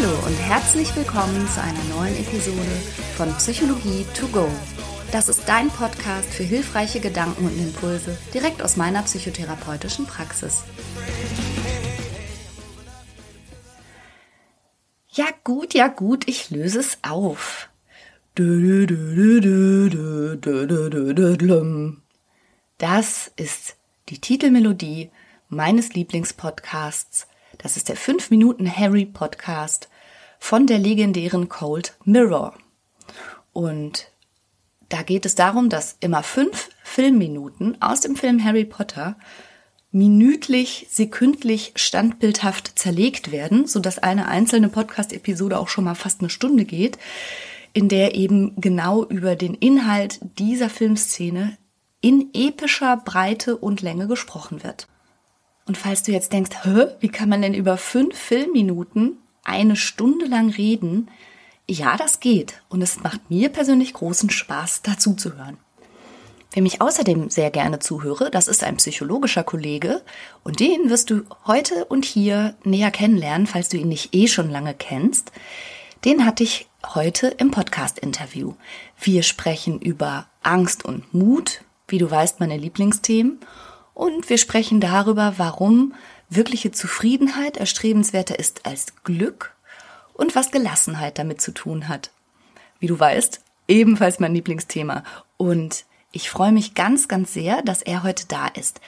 Hallo 0.00 0.14
und 0.26 0.36
herzlich 0.36 0.94
willkommen 0.94 1.48
zu 1.48 1.60
einer 1.60 1.82
neuen 1.96 2.14
Episode 2.16 2.70
von 3.16 3.34
Psychologie 3.38 4.06
to 4.14 4.28
go. 4.28 4.48
Das 5.10 5.28
ist 5.28 5.48
dein 5.48 5.70
Podcast 5.70 6.32
für 6.32 6.44
hilfreiche 6.44 7.00
Gedanken 7.00 7.46
und 7.46 7.58
Impulse 7.58 8.16
direkt 8.32 8.62
aus 8.62 8.76
meiner 8.76 9.02
psychotherapeutischen 9.02 10.06
Praxis. 10.06 10.62
Ja 15.10 15.26
gut, 15.42 15.74
ja 15.74 15.88
gut, 15.88 16.28
ich 16.28 16.50
löse 16.50 16.78
es 16.78 16.98
auf. 17.02 17.68
Das 22.78 23.32
ist 23.34 23.76
die 24.10 24.20
Titelmelodie 24.20 25.10
meines 25.48 25.94
Lieblingspodcasts. 25.94 27.26
Das 27.56 27.76
ist 27.76 27.88
der 27.88 27.96
5 27.96 28.30
Minuten 28.30 28.70
Harry 28.70 29.04
Podcast 29.04 29.88
von 30.38 30.66
der 30.66 30.78
legendären 30.78 31.48
Cold 31.48 31.94
Mirror. 32.04 32.54
Und 33.52 34.10
da 34.88 35.02
geht 35.02 35.26
es 35.26 35.34
darum, 35.34 35.68
dass 35.68 35.96
immer 36.00 36.22
fünf 36.22 36.70
Filmminuten 36.82 37.80
aus 37.82 38.00
dem 38.00 38.16
Film 38.16 38.42
Harry 38.42 38.64
Potter 38.64 39.16
minütlich, 39.90 40.86
sekündlich, 40.90 41.72
standbildhaft 41.76 42.78
zerlegt 42.78 43.32
werden, 43.32 43.66
so 43.66 43.80
dass 43.80 43.98
eine 43.98 44.28
einzelne 44.28 44.68
Podcast-Episode 44.68 45.58
auch 45.58 45.68
schon 45.68 45.84
mal 45.84 45.94
fast 45.94 46.20
eine 46.20 46.30
Stunde 46.30 46.64
geht, 46.64 46.98
in 47.72 47.88
der 47.88 48.14
eben 48.14 48.54
genau 48.60 49.04
über 49.04 49.36
den 49.36 49.54
Inhalt 49.54 50.20
dieser 50.38 50.70
Filmszene 50.70 51.56
in 52.00 52.30
epischer 52.32 52.96
Breite 52.96 53.56
und 53.56 53.82
Länge 53.82 54.06
gesprochen 54.06 54.62
wird. 54.62 54.88
Und 55.66 55.76
falls 55.76 56.02
du 56.02 56.12
jetzt 56.12 56.32
denkst, 56.32 56.50
Hä, 56.62 56.86
wie 57.00 57.08
kann 57.08 57.28
man 57.28 57.42
denn 57.42 57.54
über 57.54 57.76
fünf 57.76 58.16
Filmminuten 58.16 59.18
eine 59.48 59.76
Stunde 59.76 60.26
lang 60.26 60.50
reden? 60.50 61.10
Ja, 61.68 61.96
das 61.96 62.20
geht. 62.20 62.62
Und 62.68 62.82
es 62.82 63.00
macht 63.00 63.30
mir 63.30 63.48
persönlich 63.48 63.92
großen 63.92 64.30
Spaß, 64.30 64.82
dazu 64.82 65.14
zu 65.14 65.36
hören. 65.36 65.58
Wem 66.52 66.64
ich 66.64 66.80
außerdem 66.80 67.28
sehr 67.28 67.50
gerne 67.50 67.78
zuhöre, 67.78 68.30
das 68.30 68.48
ist 68.48 68.64
ein 68.64 68.78
psychologischer 68.78 69.44
Kollege 69.44 70.02
und 70.44 70.60
den 70.60 70.88
wirst 70.88 71.10
du 71.10 71.22
heute 71.46 71.84
und 71.84 72.06
hier 72.06 72.54
näher 72.64 72.90
kennenlernen, 72.90 73.46
falls 73.46 73.68
du 73.68 73.76
ihn 73.76 73.88
nicht 73.88 74.14
eh 74.14 74.28
schon 74.28 74.50
lange 74.50 74.74
kennst. 74.74 75.30
Den 76.04 76.24
hatte 76.24 76.44
ich 76.44 76.66
heute 76.94 77.26
im 77.26 77.50
Podcast-Interview. 77.50 78.54
Wir 78.98 79.22
sprechen 79.22 79.78
über 79.78 80.26
Angst 80.42 80.84
und 80.84 81.12
Mut, 81.12 81.62
wie 81.86 81.98
du 81.98 82.10
weißt, 82.10 82.40
meine 82.40 82.56
Lieblingsthemen. 82.56 83.40
Und 83.92 84.30
wir 84.30 84.38
sprechen 84.38 84.80
darüber, 84.80 85.34
warum 85.36 85.94
wirkliche 86.30 86.72
Zufriedenheit 86.72 87.56
erstrebenswerter 87.56 88.38
ist 88.38 88.66
als 88.66 88.86
Glück 89.04 89.54
und 90.14 90.34
was 90.34 90.50
Gelassenheit 90.50 91.18
damit 91.18 91.40
zu 91.40 91.52
tun 91.52 91.88
hat. 91.88 92.10
Wie 92.80 92.86
du 92.86 92.98
weißt, 92.98 93.40
ebenfalls 93.66 94.18
mein 94.18 94.34
Lieblingsthema. 94.34 95.04
Und 95.36 95.84
ich 96.12 96.30
freue 96.30 96.52
mich 96.52 96.74
ganz, 96.74 97.08
ganz 97.08 97.32
sehr, 97.32 97.62
dass 97.62 97.82
er 97.82 98.02
heute 98.02 98.26
da 98.26 98.46
ist. 98.48 98.80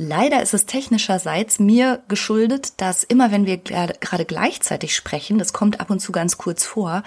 Leider 0.00 0.40
ist 0.42 0.54
es 0.54 0.64
technischerseits 0.64 1.58
mir 1.58 2.04
geschuldet, 2.06 2.74
dass 2.80 3.02
immer 3.02 3.32
wenn 3.32 3.46
wir 3.46 3.56
gerade 3.56 4.24
gleichzeitig 4.24 4.94
sprechen, 4.94 5.38
das 5.38 5.52
kommt 5.52 5.80
ab 5.80 5.90
und 5.90 5.98
zu 5.98 6.12
ganz 6.12 6.38
kurz 6.38 6.64
vor, 6.64 7.02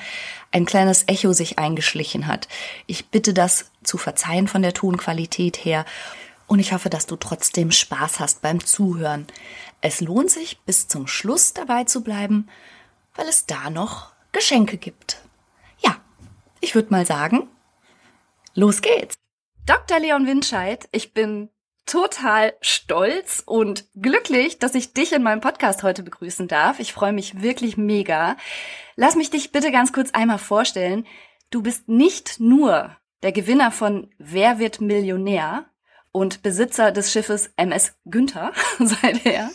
ein 0.52 0.66
kleines 0.66 1.06
Echo 1.08 1.31
sich 1.31 1.58
eingeschlichen 1.58 2.28
hat. 2.28 2.50
Ich 2.88 3.08
bitte 3.08 3.34
das 3.34 3.72
zu 3.81 3.97
verzeihen 3.97 4.50
von 4.50 4.62
der 4.62 4.73
Tonqualität 4.73 5.64
her 5.64 5.86
und 6.47 6.59
ich 6.59 6.73
hoffe, 6.73 6.89
dass 6.89 7.06
du 7.06 7.16
trotzdem 7.16 7.72
Spaß 7.72 8.19
hast 8.19 8.42
beim 8.42 8.59
Zuhören. 8.59 9.25
Es 9.82 10.00
lohnt 10.00 10.30
sich, 10.30 10.62
bis 10.62 10.88
zum 10.88 11.08
Schluss 11.08 11.54
dabei 11.54 11.84
zu 11.86 12.04
bleiben, 12.04 12.48
weil 13.16 13.28
es 13.28 13.48
da 13.48 13.70
noch 13.70 14.14
Geschenke 14.31 14.78
gibt. 14.78 15.18
Ja, 15.80 15.97
ich 16.59 16.75
würde 16.75 16.92
mal 16.92 17.06
sagen, 17.06 17.50
los 18.53 18.81
geht's. 18.81 19.16
Dr. 19.66 20.00
Leon 20.00 20.28
Winscheid, 20.28 20.88
ich 20.92 21.14
bin 21.14 21.50
total 21.86 22.53
stolz 22.62 23.44
und 23.46 23.86
glücklich, 23.96 24.59
dass 24.59 24.75
ich 24.75 24.94
dich 24.94 25.14
in 25.14 25.24
meinem 25.24 25.42
Podcast 25.42 25.84
heute 25.84 26.03
begrüßen 26.03 26.48
darf. 26.48 26.80
Ich 26.80 26.94
freue 26.94 27.13
mich 27.13 27.42
wirklich 27.42 27.75
mega. 27.75 28.38
Lass 28.96 29.16
mich 29.16 29.30
dich 29.30 29.52
bitte 29.52 29.72
ganz 29.72 29.92
kurz 29.92 30.12
einmal 30.12 30.38
vorstellen. 30.38 31.06
Du 31.50 31.62
bist 31.62 31.90
nicht 31.90 32.40
nur 32.40 32.96
der 33.24 33.31
Gewinner 33.31 33.72
von 33.72 34.09
Wer 34.18 34.59
wird 34.59 34.80
Millionär 34.80 35.66
und 36.12 36.42
Besitzer 36.42 36.92
des 36.92 37.12
Schiffes 37.12 37.52
MS 37.56 37.94
Günther 38.06 38.52
seither. 38.80 39.50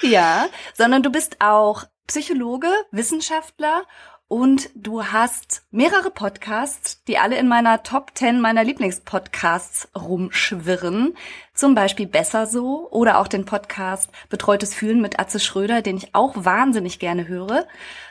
ja, 0.00 0.48
sondern 0.74 1.02
du 1.02 1.10
bist 1.10 1.40
auch 1.40 1.84
Psychologe, 2.06 2.68
Wissenschaftler 2.90 3.84
und 4.28 4.68
du 4.74 5.06
hast 5.06 5.62
mehrere 5.70 6.10
Podcasts, 6.10 7.02
die 7.04 7.16
alle 7.16 7.38
in 7.38 7.48
meiner 7.48 7.82
Top 7.82 8.12
10 8.14 8.42
meiner 8.42 8.62
Lieblingspodcasts 8.62 9.88
rumschwirren. 9.96 11.16
Zum 11.54 11.74
Beispiel 11.74 12.06
Besser 12.06 12.46
so 12.46 12.90
oder 12.90 13.18
auch 13.18 13.28
den 13.28 13.46
Podcast 13.46 14.10
Betreutes 14.28 14.74
Fühlen 14.74 15.00
mit 15.00 15.18
Atze 15.18 15.40
Schröder, 15.40 15.80
den 15.80 15.96
ich 15.96 16.14
auch 16.14 16.34
wahnsinnig 16.36 16.98
gerne 16.98 17.26
höre. 17.26 17.66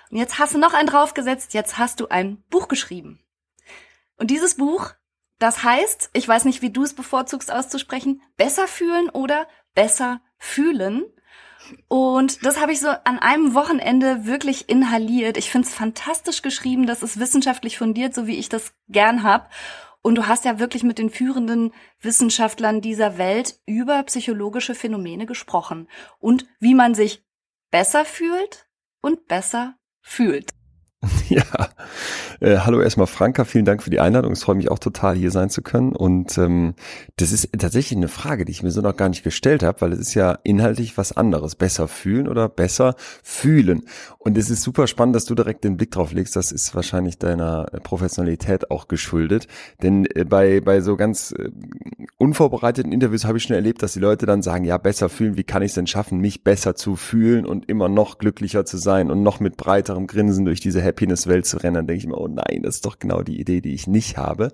Und 0.09 0.17
jetzt 0.17 0.39
hast 0.39 0.55
du 0.55 0.57
noch 0.57 0.73
einen 0.73 0.87
draufgesetzt, 0.87 1.53
jetzt 1.53 1.77
hast 1.77 1.99
du 1.99 2.07
ein 2.07 2.43
Buch 2.49 2.67
geschrieben. 2.67 3.19
Und 4.17 4.31
dieses 4.31 4.55
Buch, 4.57 4.93
das 5.39 5.63
heißt, 5.63 6.09
ich 6.13 6.27
weiß 6.27 6.45
nicht, 6.45 6.61
wie 6.61 6.71
du 6.71 6.83
es 6.83 6.93
bevorzugst 6.93 7.51
auszusprechen, 7.51 8.21
besser 8.37 8.67
fühlen 8.67 9.09
oder 9.09 9.47
besser 9.75 10.21
fühlen. 10.37 11.03
Und 11.87 12.45
das 12.45 12.59
habe 12.59 12.71
ich 12.71 12.79
so 12.79 12.87
an 12.87 13.19
einem 13.19 13.53
Wochenende 13.53 14.25
wirklich 14.25 14.69
inhaliert. 14.69 15.37
Ich 15.37 15.51
finde 15.51 15.67
es 15.67 15.73
fantastisch 15.73 16.41
geschrieben, 16.41 16.87
das 16.87 17.03
ist 17.03 17.19
wissenschaftlich 17.19 17.77
fundiert, 17.77 18.13
so 18.13 18.25
wie 18.25 18.37
ich 18.37 18.49
das 18.49 18.73
gern 18.87 19.23
hab. 19.23 19.51
Und 20.01 20.15
du 20.15 20.27
hast 20.27 20.45
ja 20.45 20.59
wirklich 20.59 20.83
mit 20.83 20.99
den 20.99 21.09
führenden 21.09 21.73
Wissenschaftlern 21.99 22.81
dieser 22.81 23.17
Welt 23.17 23.59
über 23.65 24.01
psychologische 24.03 24.73
Phänomene 24.73 25.25
gesprochen 25.25 25.89
und 26.19 26.45
wie 26.59 26.75
man 26.75 26.95
sich 26.95 27.25
besser 27.71 28.05
fühlt 28.05 28.67
und 29.01 29.27
besser 29.27 29.75
fühlt. 30.01 30.56
Ja, 31.29 31.43
äh, 32.39 32.59
hallo 32.59 32.79
erstmal 32.79 33.07
Franka, 33.07 33.43
vielen 33.43 33.65
Dank 33.65 33.83
für 33.83 33.89
die 33.89 33.99
Einladung. 33.99 34.31
Es 34.31 34.43
freut 34.43 34.57
mich 34.57 34.71
auch 34.71 34.79
total, 34.79 35.15
hier 35.15 35.31
sein 35.31 35.49
zu 35.49 35.61
können. 35.61 35.95
Und 35.95 36.37
ähm, 36.37 36.73
das 37.17 37.31
ist 37.31 37.49
tatsächlich 37.57 37.97
eine 37.97 38.07
Frage, 38.07 38.45
die 38.45 38.51
ich 38.51 38.63
mir 38.63 38.71
so 38.71 38.81
noch 38.81 38.95
gar 38.95 39.09
nicht 39.09 39.23
gestellt 39.23 39.63
habe, 39.63 39.81
weil 39.81 39.93
es 39.93 39.99
ist 39.99 40.13
ja 40.13 40.37
inhaltlich 40.43 40.97
was 40.97 41.15
anderes. 41.15 41.55
Besser 41.55 41.87
fühlen 41.87 42.27
oder 42.27 42.47
besser 42.47 42.95
fühlen. 43.23 43.83
Und 44.19 44.37
es 44.37 44.49
ist 44.49 44.61
super 44.61 44.87
spannend, 44.87 45.15
dass 45.15 45.25
du 45.25 45.35
direkt 45.35 45.63
den 45.63 45.77
Blick 45.77 45.91
drauf 45.91 46.13
legst. 46.13 46.35
Das 46.35 46.51
ist 46.51 46.75
wahrscheinlich 46.75 47.17
deiner 47.17 47.65
Professionalität 47.83 48.71
auch 48.71 48.87
geschuldet. 48.87 49.47
Denn 49.81 50.05
äh, 50.15 50.23
bei, 50.23 50.61
bei 50.61 50.81
so 50.81 50.95
ganz 50.95 51.31
äh, 51.31 51.49
unvorbereiteten 52.17 52.91
Interviews 52.91 53.25
habe 53.25 53.37
ich 53.37 53.43
schon 53.43 53.55
erlebt, 53.55 53.83
dass 53.83 53.93
die 53.93 53.99
Leute 53.99 54.25
dann 54.25 54.41
sagen, 54.41 54.63
ja, 54.63 54.77
besser 54.77 55.09
fühlen, 55.09 55.37
wie 55.37 55.43
kann 55.43 55.61
ich 55.61 55.71
es 55.71 55.75
denn 55.75 55.87
schaffen, 55.87 56.19
mich 56.19 56.43
besser 56.43 56.75
zu 56.75 56.95
fühlen 56.95 57.45
und 57.45 57.69
immer 57.69 57.89
noch 57.89 58.17
glücklicher 58.17 58.65
zu 58.65 58.77
sein 58.77 59.11
und 59.11 59.23
noch 59.23 59.39
mit 59.39 59.57
breiterem 59.57 60.07
Grinsen 60.07 60.45
durch 60.45 60.59
diese 60.59 60.81
Happiness-Welt 60.87 61.45
zu 61.45 61.57
rennen, 61.57 61.75
dann 61.75 61.87
denke 61.87 61.99
ich 61.99 62.07
mir, 62.07 62.17
oh 62.17 62.27
nein, 62.27 62.61
das 62.63 62.75
ist 62.75 62.85
doch 62.85 62.99
genau 62.99 63.21
die 63.21 63.39
Idee, 63.39 63.61
die 63.61 63.73
ich 63.73 63.87
nicht 63.87 64.17
habe. 64.17 64.51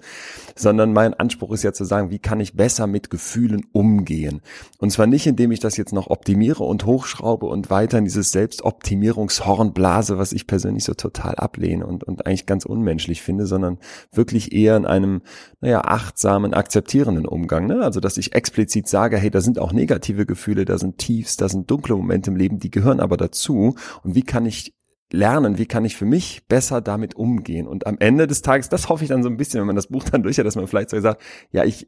Sondern 0.55 0.93
mein 0.93 1.13
Anspruch 1.13 1.51
ist 1.51 1.63
ja 1.63 1.73
zu 1.73 1.85
sagen, 1.85 2.09
wie 2.09 2.19
kann 2.19 2.39
ich 2.39 2.55
besser 2.55 2.87
mit 2.87 3.09
Gefühlen 3.09 3.65
umgehen? 3.71 4.41
Und 4.79 4.91
zwar 4.91 5.07
nicht, 5.07 5.27
indem 5.27 5.51
ich 5.51 5.59
das 5.59 5.77
jetzt 5.77 5.93
noch 5.93 6.07
optimiere 6.07 6.63
und 6.63 6.85
hochschraube 6.85 7.45
und 7.45 7.69
weiter 7.69 7.97
in 7.97 8.05
dieses 8.05 8.31
Selbstoptimierungshorn 8.31 9.73
blase, 9.73 10.17
was 10.17 10.33
ich 10.33 10.47
persönlich 10.47 10.83
so 10.83 10.93
total 10.93 11.35
ablehne 11.35 11.85
und, 11.85 12.03
und 12.03 12.25
eigentlich 12.25 12.45
ganz 12.45 12.65
unmenschlich 12.65 13.21
finde, 13.21 13.45
sondern 13.45 13.77
wirklich 14.11 14.51
eher 14.53 14.77
in 14.77 14.85
einem, 14.85 15.21
naja, 15.61 15.81
achtsamen, 15.81 16.53
akzeptierenden 16.53 17.25
Umgang. 17.25 17.67
Ne? 17.67 17.81
Also, 17.81 17.99
dass 17.99 18.17
ich 18.17 18.35
explizit 18.35 18.87
sage, 18.87 19.17
hey, 19.17 19.29
da 19.29 19.41
sind 19.41 19.59
auch 19.59 19.73
negative 19.73 20.25
Gefühle, 20.25 20.65
da 20.65 20.77
sind 20.77 20.97
Tiefs, 20.97 21.37
da 21.37 21.49
sind 21.49 21.69
dunkle 21.69 21.95
Momente 21.95 22.31
im 22.31 22.37
Leben, 22.37 22.59
die 22.59 22.71
gehören 22.71 22.99
aber 22.99 23.17
dazu. 23.17 23.75
Und 24.03 24.15
wie 24.15 24.23
kann 24.23 24.45
ich 24.45 24.73
lernen, 25.13 25.57
wie 25.57 25.67
kann 25.67 25.85
ich 25.85 25.95
für 25.95 26.05
mich 26.05 26.47
besser 26.47 26.81
damit 26.81 27.15
umgehen. 27.15 27.67
Und 27.67 27.87
am 27.87 27.97
Ende 27.99 28.27
des 28.27 28.41
Tages, 28.41 28.67
das 28.67 28.89
hoffe 28.89 29.03
ich 29.03 29.09
dann 29.09 29.23
so 29.23 29.29
ein 29.29 29.37
bisschen, 29.37 29.59
wenn 29.59 29.67
man 29.67 29.75
das 29.75 29.87
Buch 29.87 30.03
dann 30.03 30.23
durch 30.23 30.39
hat, 30.39 30.45
dass 30.45 30.55
man 30.55 30.67
vielleicht 30.67 30.89
so 30.89 30.99
sagt, 30.99 31.21
ja, 31.51 31.63
ich 31.63 31.87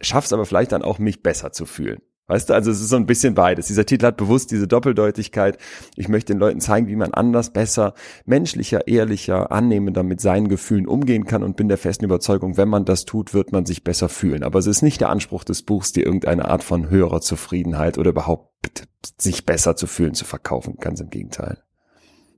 schaff's 0.00 0.32
aber 0.32 0.46
vielleicht 0.46 0.72
dann 0.72 0.82
auch, 0.82 0.98
mich 0.98 1.22
besser 1.22 1.52
zu 1.52 1.66
fühlen. 1.66 2.00
Weißt 2.28 2.50
du, 2.50 2.54
also 2.54 2.70
es 2.70 2.80
ist 2.80 2.90
so 2.90 2.96
ein 2.96 3.06
bisschen 3.06 3.34
beides. 3.34 3.68
Dieser 3.68 3.86
Titel 3.86 4.04
hat 4.04 4.18
bewusst 4.18 4.50
diese 4.50 4.68
Doppeldeutigkeit. 4.68 5.56
Ich 5.96 6.08
möchte 6.10 6.34
den 6.34 6.38
Leuten 6.38 6.60
zeigen, 6.60 6.86
wie 6.86 6.94
man 6.94 7.14
anders, 7.14 7.54
besser, 7.54 7.94
menschlicher, 8.26 8.86
ehrlicher, 8.86 9.50
annehmender 9.50 10.02
mit 10.02 10.20
seinen 10.20 10.48
Gefühlen 10.48 10.86
umgehen 10.86 11.24
kann 11.24 11.42
und 11.42 11.56
bin 11.56 11.68
der 11.68 11.78
festen 11.78 12.04
Überzeugung, 12.04 12.58
wenn 12.58 12.68
man 12.68 12.84
das 12.84 13.06
tut, 13.06 13.32
wird 13.32 13.52
man 13.52 13.64
sich 13.64 13.82
besser 13.82 14.10
fühlen. 14.10 14.42
Aber 14.42 14.58
es 14.58 14.66
ist 14.66 14.82
nicht 14.82 15.00
der 15.00 15.08
Anspruch 15.08 15.42
des 15.42 15.62
Buchs, 15.62 15.92
dir 15.92 16.04
irgendeine 16.04 16.44
Art 16.44 16.62
von 16.62 16.90
höherer 16.90 17.22
Zufriedenheit 17.22 17.96
oder 17.96 18.10
überhaupt 18.10 18.86
sich 19.18 19.46
besser 19.46 19.74
zu 19.74 19.86
fühlen 19.86 20.12
zu 20.12 20.26
verkaufen. 20.26 20.76
Ganz 20.78 21.00
im 21.00 21.08
Gegenteil. 21.08 21.62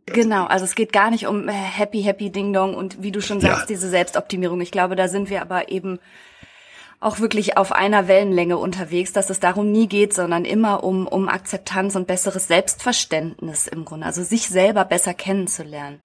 Genau, 0.06 0.46
also 0.46 0.64
es 0.64 0.74
geht 0.74 0.92
gar 0.92 1.10
nicht 1.10 1.26
um 1.26 1.48
äh, 1.48 1.52
Happy, 1.52 2.02
Happy 2.02 2.30
Ding 2.30 2.52
Dong 2.52 2.74
und 2.74 3.02
wie 3.02 3.12
du 3.12 3.20
schon 3.20 3.40
sagst, 3.40 3.62
ja. 3.62 3.66
diese 3.66 3.88
Selbstoptimierung. 3.88 4.60
Ich 4.60 4.72
glaube, 4.72 4.96
da 4.96 5.08
sind 5.08 5.30
wir 5.30 5.40
aber 5.42 5.70
eben 5.70 5.98
auch 7.00 7.18
wirklich 7.18 7.56
auf 7.56 7.72
einer 7.72 8.08
Wellenlänge 8.08 8.58
unterwegs, 8.58 9.12
dass 9.12 9.30
es 9.30 9.40
darum 9.40 9.72
nie 9.72 9.88
geht, 9.88 10.12
sondern 10.12 10.44
immer 10.44 10.84
um, 10.84 11.06
um 11.06 11.28
Akzeptanz 11.28 11.96
und 11.96 12.06
besseres 12.06 12.46
Selbstverständnis 12.46 13.66
im 13.66 13.84
Grunde, 13.84 14.06
also 14.06 14.22
sich 14.22 14.48
selber 14.48 14.84
besser 14.84 15.14
kennenzulernen. 15.14 16.00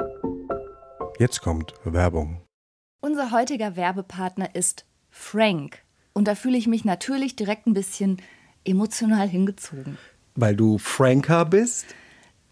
Jetzt 1.20 1.42
kommt 1.42 1.74
Werbung. 1.84 2.42
Unser 3.02 3.32
heutiger 3.32 3.76
Werbepartner 3.76 4.56
ist 4.56 4.86
Frank. 5.10 5.80
Und 6.14 6.28
da 6.28 6.36
fühle 6.36 6.58
ich 6.58 6.68
mich 6.68 6.86
natürlich 6.86 7.36
direkt 7.36 7.68
ein 7.68 7.74
bisschen 7.74 8.22
emotional 8.64 9.28
hingezogen. 9.28 9.98
Weil 10.36 10.56
du 10.56 10.78
Franker 10.78 11.46
bist? 11.46 11.86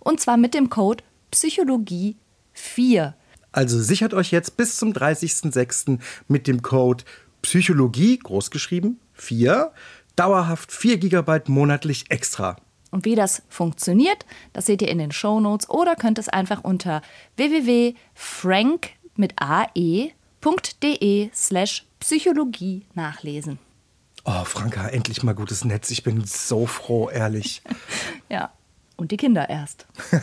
Und 0.00 0.20
zwar 0.20 0.36
mit 0.36 0.54
dem 0.54 0.70
Code 0.70 1.04
Psychologie 1.30 2.16
4. 2.52 3.14
Also 3.52 3.80
sichert 3.80 4.14
euch 4.14 4.30
jetzt 4.30 4.56
bis 4.56 4.76
zum 4.76 4.92
30.06. 4.92 5.98
mit 6.28 6.46
dem 6.46 6.62
Code 6.62 7.04
Psychologie, 7.42 8.18
großgeschrieben, 8.18 9.00
4, 9.14 9.72
dauerhaft 10.16 10.72
4 10.72 10.98
GB 10.98 11.40
monatlich 11.46 12.10
extra. 12.10 12.56
Und 12.90 13.04
wie 13.04 13.14
das 13.14 13.42
funktioniert, 13.48 14.26
das 14.52 14.66
seht 14.66 14.82
ihr 14.82 14.88
in 14.88 14.98
den 14.98 15.12
Show 15.12 15.40
Notes 15.40 15.70
oder 15.70 15.94
könnt 15.94 16.18
es 16.18 16.28
einfach 16.28 16.64
unter 16.64 17.02
www.frank 17.36 18.90
mit 19.16 19.34
ae.de 19.36 21.30
slash 21.34 21.86
Psychologie 22.00 22.86
nachlesen. 22.94 23.58
Oh, 24.24 24.44
Franka, 24.44 24.88
endlich 24.88 25.22
mal 25.22 25.34
gutes 25.34 25.64
Netz. 25.64 25.90
Ich 25.90 26.02
bin 26.02 26.24
so 26.24 26.66
froh, 26.66 27.08
ehrlich. 27.08 27.62
ja, 28.28 28.52
und 29.00 29.10
die 29.10 29.16
Kinder 29.16 29.48
erst. 29.48 29.86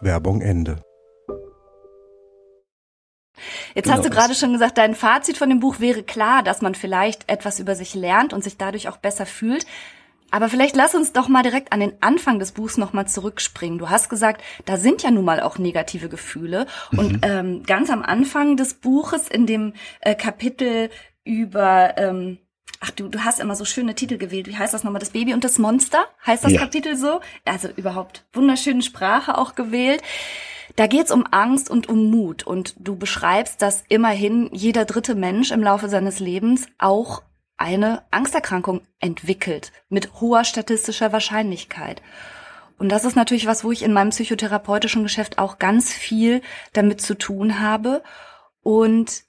Werbung 0.00 0.40
Ende. 0.40 0.80
Jetzt 3.74 3.84
genau 3.84 3.96
hast 3.96 4.06
du 4.06 4.10
gerade 4.10 4.34
schon 4.34 4.52
gesagt, 4.52 4.78
dein 4.78 4.94
Fazit 4.94 5.36
von 5.36 5.50
dem 5.50 5.60
Buch 5.60 5.80
wäre 5.80 6.02
klar, 6.02 6.42
dass 6.42 6.62
man 6.62 6.74
vielleicht 6.74 7.28
etwas 7.28 7.60
über 7.60 7.74
sich 7.74 7.94
lernt 7.94 8.32
und 8.32 8.42
sich 8.42 8.56
dadurch 8.56 8.88
auch 8.88 8.96
besser 8.96 9.26
fühlt. 9.26 9.66
Aber 10.30 10.48
vielleicht 10.48 10.74
lass 10.74 10.94
uns 10.94 11.12
doch 11.12 11.28
mal 11.28 11.42
direkt 11.42 11.72
an 11.72 11.80
den 11.80 12.00
Anfang 12.00 12.38
des 12.38 12.52
Buchs 12.52 12.78
nochmal 12.78 13.06
zurückspringen. 13.06 13.78
Du 13.78 13.90
hast 13.90 14.08
gesagt, 14.08 14.42
da 14.64 14.76
sind 14.76 15.02
ja 15.02 15.10
nun 15.10 15.24
mal 15.24 15.40
auch 15.40 15.58
negative 15.58 16.08
Gefühle. 16.08 16.66
Mhm. 16.90 16.98
Und 16.98 17.18
ähm, 17.22 17.62
ganz 17.64 17.90
am 17.90 18.02
Anfang 18.02 18.56
des 18.56 18.74
Buches, 18.74 19.28
in 19.28 19.46
dem 19.46 19.74
äh, 20.00 20.14
Kapitel 20.14 20.90
über, 21.24 21.98
ähm, 21.98 22.38
ach 22.80 22.90
du, 22.90 23.08
du 23.08 23.24
hast 23.24 23.40
immer 23.40 23.56
so 23.56 23.64
schöne 23.64 23.94
Titel 23.94 24.18
gewählt. 24.18 24.46
Wie 24.46 24.56
heißt 24.56 24.74
das 24.74 24.84
nochmal? 24.84 25.00
Das 25.00 25.10
Baby 25.10 25.34
und 25.34 25.44
das 25.44 25.58
Monster? 25.58 26.06
Heißt 26.26 26.44
das 26.44 26.52
ja. 26.52 26.60
Kapitel 26.60 26.96
so? 26.96 27.20
Also 27.44 27.68
überhaupt 27.76 28.24
wunderschöne 28.32 28.82
Sprache 28.82 29.38
auch 29.38 29.54
gewählt. 29.54 30.02
Da 30.76 30.86
geht's 30.86 31.10
um 31.10 31.26
Angst 31.30 31.70
und 31.70 31.88
um 31.88 32.10
Mut. 32.10 32.42
Und 32.44 32.74
du 32.78 32.96
beschreibst, 32.96 33.62
dass 33.62 33.84
immerhin 33.88 34.50
jeder 34.52 34.84
dritte 34.84 35.14
Mensch 35.14 35.50
im 35.50 35.62
Laufe 35.62 35.88
seines 35.88 36.18
Lebens 36.18 36.66
auch 36.78 37.22
eine 37.56 38.02
Angsterkrankung 38.10 38.82
entwickelt, 39.00 39.72
mit 39.88 40.20
hoher 40.20 40.44
statistischer 40.44 41.12
Wahrscheinlichkeit. 41.12 42.02
Und 42.78 42.90
das 42.90 43.04
ist 43.04 43.16
natürlich 43.16 43.46
was, 43.46 43.64
wo 43.64 43.72
ich 43.72 43.82
in 43.82 43.92
meinem 43.92 44.10
psychotherapeutischen 44.10 45.02
Geschäft 45.02 45.38
auch 45.38 45.58
ganz 45.58 45.92
viel 45.92 46.42
damit 46.74 47.00
zu 47.00 47.16
tun 47.16 47.60
habe. 47.60 48.02
Und 48.62 49.22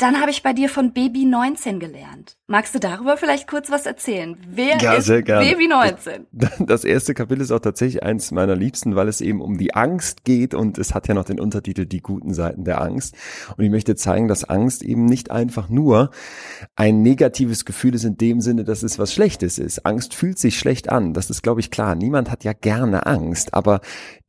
dann 0.00 0.20
habe 0.20 0.30
ich 0.30 0.42
bei 0.42 0.52
dir 0.52 0.68
von 0.68 0.92
Baby 0.92 1.26
19 1.26 1.78
gelernt. 1.78 2.36
Magst 2.46 2.74
du 2.74 2.80
darüber 2.80 3.16
vielleicht 3.16 3.46
kurz 3.46 3.70
was 3.70 3.86
erzählen? 3.86 4.36
Wer 4.48 4.78
ja, 4.78 4.94
ist 4.94 5.08
Baby 5.08 5.68
19? 5.68 6.26
Das 6.66 6.84
erste 6.84 7.14
Kapitel 7.14 7.42
ist 7.42 7.52
auch 7.52 7.60
tatsächlich 7.60 8.02
eins 8.02 8.30
meiner 8.30 8.56
Liebsten, 8.56 8.96
weil 8.96 9.08
es 9.08 9.20
eben 9.20 9.40
um 9.40 9.58
die 9.58 9.74
Angst 9.74 10.24
geht 10.24 10.54
und 10.54 10.78
es 10.78 10.94
hat 10.94 11.08
ja 11.08 11.14
noch 11.14 11.24
den 11.24 11.38
Untertitel 11.38 11.84
Die 11.84 12.00
guten 12.00 12.32
Seiten 12.32 12.64
der 12.64 12.80
Angst. 12.80 13.14
Und 13.56 13.64
ich 13.64 13.70
möchte 13.70 13.94
zeigen, 13.94 14.26
dass 14.26 14.44
Angst 14.44 14.82
eben 14.82 15.04
nicht 15.04 15.30
einfach 15.30 15.68
nur 15.68 16.10
ein 16.76 17.02
negatives 17.02 17.64
Gefühl 17.64 17.94
ist 17.94 18.04
in 18.04 18.16
dem 18.16 18.40
Sinne, 18.40 18.64
dass 18.64 18.82
es 18.82 18.98
was 18.98 19.12
Schlechtes 19.12 19.58
ist. 19.58 19.84
Angst 19.84 20.14
fühlt 20.14 20.38
sich 20.38 20.58
schlecht 20.58 20.88
an. 20.88 21.12
Das 21.12 21.30
ist, 21.30 21.42
glaube 21.42 21.60
ich, 21.60 21.70
klar. 21.70 21.94
Niemand 21.94 22.30
hat 22.30 22.44
ja 22.44 22.52
gerne 22.52 23.06
Angst, 23.06 23.54
aber 23.54 23.80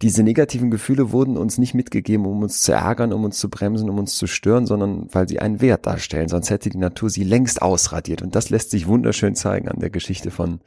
diese 0.01 0.23
negativen 0.23 0.71
Gefühle 0.71 1.11
wurden 1.11 1.37
uns 1.37 1.57
nicht 1.57 1.75
mitgegeben, 1.75 2.25
um 2.25 2.41
uns 2.41 2.61
zu 2.61 2.73
ärgern, 2.73 3.13
um 3.13 3.23
uns 3.23 3.37
zu 3.37 3.49
bremsen, 3.49 3.89
um 3.89 3.99
uns 3.99 4.17
zu 4.17 4.27
stören, 4.27 4.65
sondern 4.65 5.07
weil 5.11 5.29
sie 5.29 5.39
einen 5.39 5.60
Wert 5.61 5.85
darstellen. 5.85 6.27
Sonst 6.27 6.49
hätte 6.49 6.69
die 6.69 6.77
Natur 6.77 7.09
sie 7.09 7.23
längst 7.23 7.61
ausradiert. 7.61 8.21
Und 8.21 8.35
das 8.35 8.49
lässt 8.49 8.71
sich 8.71 8.87
wunderschön 8.87 9.35
zeigen 9.35 9.67
an 9.69 9.79
der 9.79 9.89
Geschichte 9.89 10.31
von 10.31 10.61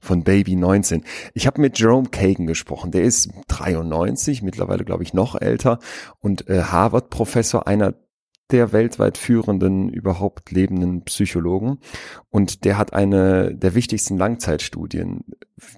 von 0.00 0.22
Baby 0.22 0.54
19. 0.54 1.04
Ich 1.34 1.46
habe 1.46 1.60
mit 1.60 1.78
Jerome 1.78 2.08
Kagan 2.08 2.46
gesprochen. 2.46 2.92
Der 2.92 3.02
ist 3.02 3.30
93, 3.48 4.40
mittlerweile 4.42 4.84
glaube 4.84 5.02
ich 5.02 5.14
noch 5.14 5.40
älter 5.40 5.80
und 6.20 6.48
äh, 6.48 6.62
Harvard-Professor, 6.62 7.66
einer 7.66 7.94
der 8.50 8.72
weltweit 8.72 9.18
führenden 9.18 9.88
überhaupt 9.88 10.52
lebenden 10.52 11.02
Psychologen. 11.02 11.78
Und 12.30 12.64
der 12.64 12.78
hat 12.78 12.92
eine 12.92 13.54
der 13.54 13.74
wichtigsten 13.74 14.16
Langzeitstudien, 14.16 15.24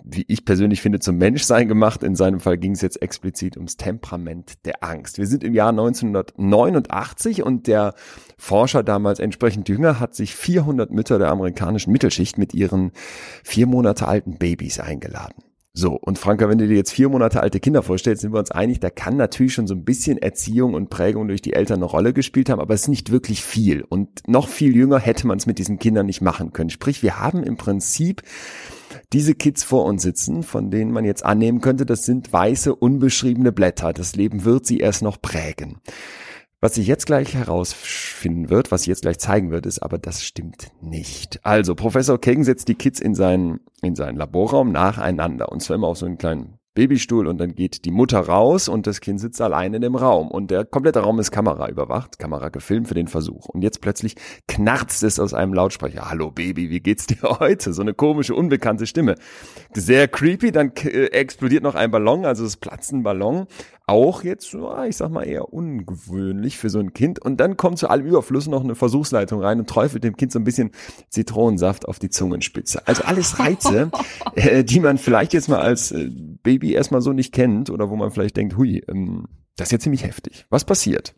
wie 0.05 0.25
ich 0.29 0.45
persönlich 0.45 0.83
finde, 0.83 0.99
zum 0.99 1.17
Menschsein 1.17 1.69
gemacht. 1.69 2.03
In 2.03 2.15
seinem 2.15 2.41
Fall 2.41 2.59
ging 2.59 2.73
es 2.73 2.83
jetzt 2.83 3.01
explizit 3.01 3.57
ums 3.57 3.77
Temperament 3.77 4.67
der 4.67 4.85
Angst. 4.85 5.19
Wir 5.19 5.27
sind 5.27 5.45
im 5.45 5.55
Jahr 5.55 5.71
1989 5.71 7.43
und 7.43 7.67
der 7.67 7.95
Forscher 8.37 8.83
damals 8.83 9.19
entsprechend 9.19 9.69
jünger 9.69 9.99
hat 9.99 10.15
sich 10.15 10.35
400 10.35 10.91
Mütter 10.91 11.19
der 11.19 11.31
amerikanischen 11.31 11.93
Mittelschicht 11.93 12.37
mit 12.37 12.53
ihren 12.53 12.93
vier 13.45 13.67
Monate 13.67 14.07
alten 14.07 14.37
Babys 14.37 14.79
eingeladen. 14.79 15.48
So, 15.81 15.93
und 15.93 16.19
Franka, 16.19 16.49
wenn 16.49 16.59
du 16.59 16.67
dir 16.67 16.75
jetzt 16.75 16.91
vier 16.91 17.09
Monate 17.09 17.41
alte 17.41 17.61
Kinder 17.61 17.85
vorstellst, 17.85 18.23
sind 18.23 18.33
wir 18.33 18.41
uns 18.41 18.51
einig, 18.51 18.81
da 18.81 18.91
kann 18.91 19.17
natürlich 19.17 19.55
schon 19.55 19.69
so 19.69 19.75
ein 19.75 19.85
bisschen 19.85 20.19
Erziehung 20.19 20.75
und 20.75 20.91
Prägung 20.91 21.29
durch 21.29 21.41
die 21.41 21.53
Eltern 21.53 21.77
eine 21.77 21.85
Rolle 21.85 22.13
gespielt 22.13 22.51
haben, 22.51 22.59
aber 22.59 22.75
es 22.75 22.83
ist 22.83 22.89
nicht 22.89 23.13
wirklich 23.13 23.45
viel. 23.45 23.83
Und 23.83 24.27
noch 24.27 24.49
viel 24.49 24.75
jünger 24.75 24.99
hätte 24.99 25.29
man 25.29 25.39
es 25.39 25.47
mit 25.47 25.61
diesen 25.61 25.79
Kindern 25.79 26.07
nicht 26.07 26.21
machen 26.21 26.53
können. 26.53 26.71
Sprich, 26.71 27.05
wir 27.05 27.21
haben 27.21 27.45
im 27.45 27.57
Prinzip 27.57 28.25
diese 29.13 29.37
Kids 29.37 29.63
vor 29.63 29.85
uns 29.85 30.03
sitzen, 30.03 30.43
von 30.43 30.73
denen 30.73 30.91
man 30.91 31.05
jetzt 31.05 31.25
annehmen 31.25 31.61
könnte, 31.61 31.87
das 31.87 32.03
sind 32.03 32.33
weiße, 32.33 32.75
unbeschriebene 32.75 33.53
Blätter. 33.53 33.93
Das 33.93 34.17
Leben 34.17 34.45
wird 34.45 34.67
sie 34.67 34.79
erst 34.79 35.03
noch 35.03 35.23
prägen. 35.23 35.79
Was 36.61 36.75
sich 36.75 36.89
jetzt 36.89 37.07
gleich 37.07 37.35
herausfinden 37.35 38.51
wird, 38.51 38.73
was 38.73 38.83
sich 38.83 38.89
jetzt 38.89 39.03
gleich 39.03 39.19
zeigen 39.19 39.53
wird, 39.53 39.65
ist 39.65 39.79
aber, 39.79 39.97
das 39.97 40.25
stimmt 40.25 40.73
nicht. 40.81 41.39
Also, 41.45 41.77
Professor 41.77 42.21
Kagan 42.21 42.43
setzt 42.43 42.67
die 42.67 42.75
Kids 42.75 42.99
in 42.99 43.15
seinen, 43.15 43.61
in 43.81 43.95
seinen 43.95 44.17
Laborraum 44.17 44.73
nacheinander 44.73 45.53
und 45.53 45.63
zwar 45.63 45.77
immer 45.77 45.87
auf 45.87 45.99
so 45.99 46.07
einen 46.07 46.19
kleinen 46.19 46.58
Babystuhl 46.75 47.27
und 47.27 47.39
dann 47.39 47.55
geht 47.55 47.85
die 47.85 47.91
Mutter 47.91 48.21
raus 48.21 48.69
und 48.69 48.87
das 48.87 49.01
Kind 49.01 49.21
sitzt 49.21 49.41
allein 49.41 49.75
in 49.75 49.83
dem 49.83 49.97
Raum 49.97 50.31
und 50.31 50.51
der 50.51 50.65
komplette 50.65 51.01
Raum 51.01 51.19
ist 51.19 51.31
Kamera 51.31 51.69
überwacht, 51.69 52.19
Kamera 52.19 52.51
gefilmt 52.51 52.89
für 52.89 52.95
den 52.95 53.09
Versuch. 53.09 53.47
Und 53.47 53.63
jetzt 53.63 53.81
plötzlich 53.81 54.15
knarzt 54.47 55.03
es 55.03 55.19
aus 55.19 55.35
einem 55.35 55.55
Lautsprecher. 55.55 56.09
Hallo 56.09 56.31
Baby, 56.31 56.71
wie 56.71 56.81
geht's 56.81 57.07
dir 57.07 57.23
heute? 57.41 57.73
So 57.73 57.83
eine 57.83 57.95
komische, 57.95 58.35
unbekannte 58.35 58.87
Stimme. 58.87 59.17
Sehr 59.75 60.09
creepy, 60.09 60.53
dann 60.53 60.73
äh, 60.85 61.07
explodiert 61.07 61.63
noch 61.63 61.75
ein 61.75 61.91
Ballon, 61.91 62.25
also 62.25 62.45
es 62.45 62.57
platzt 62.57 62.93
ein 62.93 63.03
Ballon 63.03 63.47
auch 63.89 64.23
jetzt, 64.23 64.55
ich 64.87 64.97
sag 64.97 65.11
mal, 65.11 65.23
eher 65.23 65.53
ungewöhnlich 65.53 66.59
für 66.59 66.69
so 66.69 66.79
ein 66.79 66.93
Kind. 66.93 67.19
Und 67.21 67.39
dann 67.39 67.57
kommt 67.57 67.79
zu 67.79 67.89
allem 67.89 68.07
Überfluss 68.07 68.47
noch 68.47 68.63
eine 68.63 68.75
Versuchsleitung 68.75 69.41
rein 69.41 69.61
und 69.61 69.69
träufelt 69.69 70.05
dem 70.05 70.15
Kind 70.15 70.31
so 70.31 70.39
ein 70.39 70.45
bisschen 70.45 70.73
Zitronensaft 71.09 71.89
auf 71.89 71.99
die 71.99 72.11
Zungenspitze. 72.11 72.87
Also 72.87 73.05
alles 73.05 73.39
Reize, 73.39 73.91
äh, 74.35 74.63
die 74.63 74.81
man 74.81 74.99
vielleicht 74.99 75.33
jetzt 75.33 75.49
mal 75.49 75.61
als 75.61 75.91
äh, 75.93 76.11
Baby 76.43 76.73
erstmal 76.73 77.01
so 77.01 77.13
nicht 77.13 77.33
kennt 77.33 77.71
oder 77.71 77.91
wo 77.91 77.97
man 77.97 78.11
vielleicht 78.11 78.37
denkt, 78.37 78.57
hui, 78.57 78.83
ähm, 78.89 79.27
das 79.57 79.69
ist 79.69 79.73
ja 79.73 79.79
ziemlich 79.79 80.05
heftig. 80.05 80.47
Was 80.51 80.65
passiert? 80.65 81.15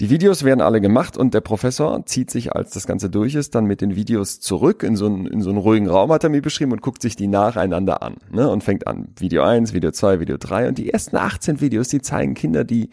Die 0.00 0.10
Videos 0.10 0.42
werden 0.42 0.60
alle 0.60 0.80
gemacht 0.80 1.16
und 1.16 1.34
der 1.34 1.40
Professor 1.40 2.04
zieht 2.04 2.28
sich, 2.28 2.52
als 2.52 2.72
das 2.72 2.86
Ganze 2.86 3.10
durch 3.10 3.36
ist, 3.36 3.54
dann 3.54 3.64
mit 3.64 3.80
den 3.80 3.94
Videos 3.94 4.40
zurück 4.40 4.82
in 4.82 4.96
so 4.96 5.06
einen, 5.06 5.26
in 5.26 5.40
so 5.40 5.50
einen 5.50 5.58
ruhigen 5.58 5.88
Raum, 5.88 6.10
hat 6.10 6.24
er 6.24 6.30
mir 6.30 6.42
beschrieben, 6.42 6.72
und 6.72 6.82
guckt 6.82 7.00
sich 7.00 7.14
die 7.14 7.28
nacheinander 7.28 8.02
an. 8.02 8.16
Ne? 8.32 8.50
Und 8.50 8.64
fängt 8.64 8.88
an, 8.88 9.10
Video 9.16 9.44
1, 9.44 9.72
Video 9.72 9.92
2, 9.92 10.18
Video 10.18 10.36
3. 10.36 10.68
Und 10.68 10.78
die 10.78 10.92
ersten 10.92 11.16
18 11.16 11.60
Videos, 11.60 11.88
die 11.88 12.02
zeigen 12.02 12.34
Kinder, 12.34 12.64
die, 12.64 12.90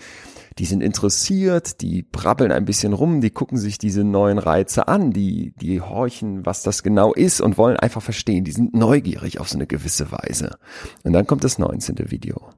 die 0.61 0.67
sind 0.67 0.83
interessiert, 0.83 1.81
die 1.81 2.03
brabbeln 2.03 2.51
ein 2.51 2.65
bisschen 2.65 2.93
rum, 2.93 3.19
die 3.19 3.31
gucken 3.31 3.57
sich 3.57 3.79
diese 3.79 4.03
neuen 4.03 4.37
Reize 4.37 4.87
an, 4.87 5.09
die, 5.09 5.55
die 5.59 5.81
horchen, 5.81 6.45
was 6.45 6.61
das 6.61 6.83
genau 6.83 7.15
ist 7.15 7.41
und 7.41 7.57
wollen 7.57 7.77
einfach 7.77 8.03
verstehen. 8.03 8.43
Die 8.43 8.51
sind 8.51 8.75
neugierig 8.75 9.39
auf 9.39 9.49
so 9.49 9.57
eine 9.57 9.65
gewisse 9.65 10.11
Weise. 10.11 10.59
Und 11.03 11.13
dann 11.13 11.25
kommt 11.25 11.43
das 11.43 11.57
19. 11.57 12.11
Video. 12.11 12.51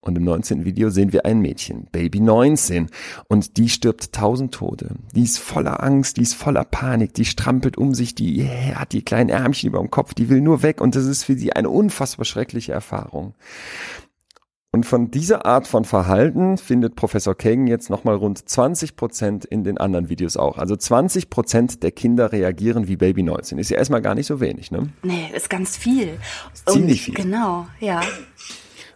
Und 0.00 0.16
im 0.16 0.24
19. 0.24 0.64
Video 0.64 0.88
sehen 0.88 1.12
wir 1.12 1.26
ein 1.26 1.40
Mädchen, 1.40 1.86
Baby 1.92 2.20
19, 2.20 2.88
und 3.28 3.58
die 3.58 3.68
stirbt 3.68 4.14
tausend 4.14 4.54
Tode. 4.54 4.96
Die 5.14 5.24
ist 5.24 5.38
voller 5.38 5.82
Angst, 5.82 6.16
die 6.16 6.22
ist 6.22 6.34
voller 6.34 6.64
Panik, 6.64 7.12
die 7.12 7.26
strampelt 7.26 7.76
um 7.76 7.92
sich, 7.92 8.14
die 8.14 8.48
hat 8.74 8.92
die 8.92 9.02
kleinen 9.02 9.28
Ärmchen 9.28 9.68
über 9.68 9.80
dem 9.80 9.90
Kopf, 9.90 10.14
die 10.14 10.30
will 10.30 10.40
nur 10.40 10.62
weg 10.62 10.80
und 10.80 10.96
das 10.96 11.04
ist 11.04 11.24
für 11.24 11.36
sie 11.36 11.52
eine 11.52 11.68
unfassbar 11.68 12.24
schreckliche 12.24 12.72
Erfahrung. 12.72 13.34
Und 14.74 14.84
von 14.84 15.12
dieser 15.12 15.46
Art 15.46 15.68
von 15.68 15.84
Verhalten 15.84 16.58
findet 16.58 16.96
Professor 16.96 17.36
Kagan 17.36 17.68
jetzt 17.68 17.90
nochmal 17.90 18.16
rund 18.16 18.48
20 18.48 18.96
Prozent 18.96 19.44
in 19.44 19.62
den 19.62 19.78
anderen 19.78 20.08
Videos 20.08 20.36
auch. 20.36 20.58
Also 20.58 20.74
20 20.74 21.30
Prozent 21.30 21.82
der 21.84 21.92
Kinder 21.92 22.32
reagieren 22.32 22.88
wie 22.88 22.96
Baby 22.96 23.22
19. 23.22 23.58
Ist 23.58 23.70
ja 23.70 23.78
erstmal 23.78 24.02
gar 24.02 24.16
nicht 24.16 24.26
so 24.26 24.40
wenig, 24.40 24.72
ne? 24.72 24.88
Nee, 25.04 25.30
ist 25.32 25.48
ganz 25.48 25.76
viel. 25.76 26.18
Ist 26.52 26.68
ziemlich 26.68 27.02
viel. 27.02 27.14
Genau, 27.14 27.66
ja 27.78 28.02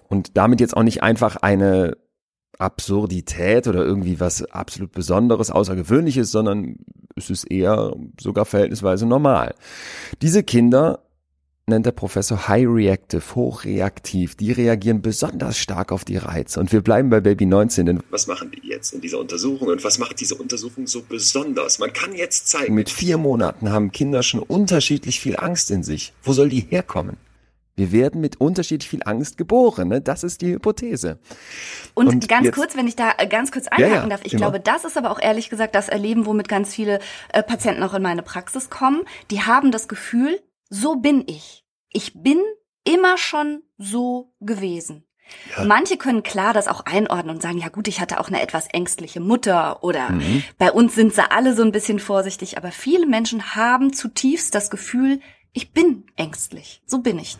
und 0.08 0.36
damit 0.36 0.60
jetzt 0.60 0.76
auch 0.76 0.82
nicht 0.82 1.02
einfach 1.02 1.36
eine 1.36 1.96
Absurdität 2.58 3.68
oder 3.68 3.84
irgendwie 3.84 4.18
was 4.18 4.42
absolut 4.50 4.92
Besonderes, 4.92 5.50
Außergewöhnliches, 5.50 6.32
sondern 6.32 6.78
es 7.14 7.30
ist 7.30 7.44
eher 7.44 7.94
sogar 8.20 8.46
verhältnisweise 8.46 9.06
normal. 9.06 9.54
Diese 10.22 10.42
Kinder 10.42 11.04
nennt 11.68 11.86
der 11.86 11.92
Professor 11.92 12.48
high 12.48 12.66
reactive, 12.66 13.22
hochreaktiv. 13.34 14.34
Die 14.34 14.52
reagieren 14.52 15.02
besonders 15.02 15.58
stark 15.58 15.92
auf 15.92 16.04
die 16.04 16.16
Reize. 16.16 16.60
Und 16.60 16.72
wir 16.72 16.80
bleiben 16.80 17.10
bei 17.10 17.20
Baby 17.20 17.46
19. 17.46 17.86
Denn 17.86 18.02
was 18.10 18.26
machen 18.26 18.50
die 18.50 18.68
jetzt 18.68 18.92
in 18.92 19.00
dieser 19.00 19.18
Untersuchung 19.18 19.68
und 19.68 19.84
was 19.84 19.98
macht 19.98 20.20
diese 20.20 20.34
Untersuchung 20.34 20.86
so 20.86 21.02
besonders? 21.02 21.78
Man 21.78 21.92
kann 21.92 22.14
jetzt 22.14 22.48
zeigen. 22.48 22.74
Mit 22.74 22.90
vier 22.90 23.18
Monaten 23.18 23.70
haben 23.70 23.92
Kinder 23.92 24.22
schon 24.22 24.40
unterschiedlich 24.40 25.20
viel 25.20 25.36
Angst 25.36 25.70
in 25.70 25.82
sich. 25.82 26.12
Wo 26.22 26.32
soll 26.32 26.48
die 26.48 26.60
herkommen? 26.60 27.16
Wir 27.78 27.92
werden 27.92 28.20
mit 28.20 28.40
unterschiedlich 28.40 28.90
viel 28.90 29.02
Angst 29.04 29.38
geboren. 29.38 29.86
Ne? 29.86 30.00
Das 30.00 30.24
ist 30.24 30.42
die 30.42 30.54
Hypothese. 30.54 31.20
Und, 31.94 32.08
und 32.08 32.28
ganz 32.28 32.46
jetzt, 32.46 32.54
kurz, 32.56 32.76
wenn 32.76 32.88
ich 32.88 32.96
da 32.96 33.12
äh, 33.18 33.28
ganz 33.28 33.52
kurz 33.52 33.68
einhaken 33.68 33.94
ja, 33.94 34.02
ja, 34.02 34.08
darf, 34.08 34.20
ich 34.24 34.32
immer. 34.32 34.40
glaube, 34.40 34.58
das 34.58 34.84
ist 34.84 34.98
aber 34.98 35.12
auch 35.12 35.20
ehrlich 35.22 35.48
gesagt 35.48 35.76
das 35.76 35.88
Erleben, 35.88 36.26
womit 36.26 36.48
ganz 36.48 36.74
viele 36.74 36.98
äh, 37.32 37.40
Patienten 37.40 37.84
auch 37.84 37.94
in 37.94 38.02
meine 38.02 38.22
Praxis 38.22 38.68
kommen. 38.68 39.02
Die 39.30 39.42
haben 39.42 39.70
das 39.70 39.86
Gefühl, 39.86 40.40
so 40.68 40.96
bin 40.96 41.24
ich. 41.26 41.64
Ich 41.90 42.12
bin 42.14 42.38
immer 42.84 43.18
schon 43.18 43.62
so 43.76 44.34
gewesen. 44.40 45.04
Ja. 45.56 45.64
Manche 45.64 45.96
können 45.98 46.22
klar 46.22 46.54
das 46.54 46.68
auch 46.68 46.86
einordnen 46.86 47.36
und 47.36 47.42
sagen, 47.42 47.58
ja 47.58 47.68
gut, 47.68 47.86
ich 47.88 48.00
hatte 48.00 48.18
auch 48.18 48.28
eine 48.28 48.40
etwas 48.40 48.66
ängstliche 48.68 49.20
Mutter 49.20 49.82
oder 49.84 50.10
mhm. 50.10 50.42
bei 50.56 50.72
uns 50.72 50.94
sind 50.94 51.14
sie 51.14 51.30
alle 51.30 51.54
so 51.54 51.62
ein 51.62 51.72
bisschen 51.72 51.98
vorsichtig, 51.98 52.56
aber 52.56 52.70
viele 52.70 53.06
Menschen 53.06 53.54
haben 53.54 53.92
zutiefst 53.92 54.54
das 54.54 54.70
Gefühl, 54.70 55.20
ich 55.52 55.72
bin 55.72 56.06
ängstlich. 56.16 56.82
So 56.86 57.00
bin 57.00 57.18
ich. 57.18 57.36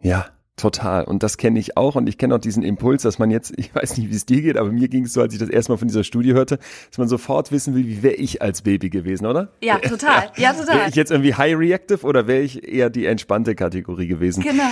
Ja, 0.00 0.28
total. 0.60 1.04
Und 1.04 1.22
das 1.22 1.36
kenne 1.36 1.58
ich 1.58 1.76
auch. 1.76 1.96
Und 1.96 2.08
ich 2.08 2.18
kenne 2.18 2.34
auch 2.34 2.38
diesen 2.38 2.62
Impuls, 2.62 3.02
dass 3.02 3.18
man 3.18 3.30
jetzt, 3.30 3.52
ich 3.56 3.74
weiß 3.74 3.96
nicht, 3.96 4.10
wie 4.10 4.16
es 4.16 4.26
dir 4.26 4.42
geht, 4.42 4.56
aber 4.56 4.70
mir 4.70 4.88
ging 4.88 5.04
es 5.04 5.12
so, 5.12 5.20
als 5.20 5.32
ich 5.32 5.40
das 5.40 5.48
erstmal 5.48 5.78
von 5.78 5.88
dieser 5.88 6.04
Studie 6.04 6.32
hörte, 6.34 6.58
dass 6.90 6.98
man 6.98 7.08
sofort 7.08 7.52
wissen 7.52 7.74
will, 7.74 7.86
wie 7.86 8.02
wäre 8.02 8.14
ich 8.14 8.42
als 8.42 8.62
Baby 8.62 8.90
gewesen, 8.90 9.26
oder? 9.26 9.52
Ja, 9.62 9.78
total. 9.78 10.30
Ja, 10.36 10.52
total. 10.52 10.76
Wäre 10.76 10.88
ich 10.88 10.94
jetzt 10.94 11.10
irgendwie 11.10 11.34
high 11.34 11.56
reactive 11.56 12.06
oder 12.06 12.26
wäre 12.26 12.40
ich 12.40 12.66
eher 12.66 12.88
die 12.88 13.04
entspannte 13.06 13.54
Kategorie 13.54 14.06
gewesen? 14.06 14.42
Genau. 14.42 14.70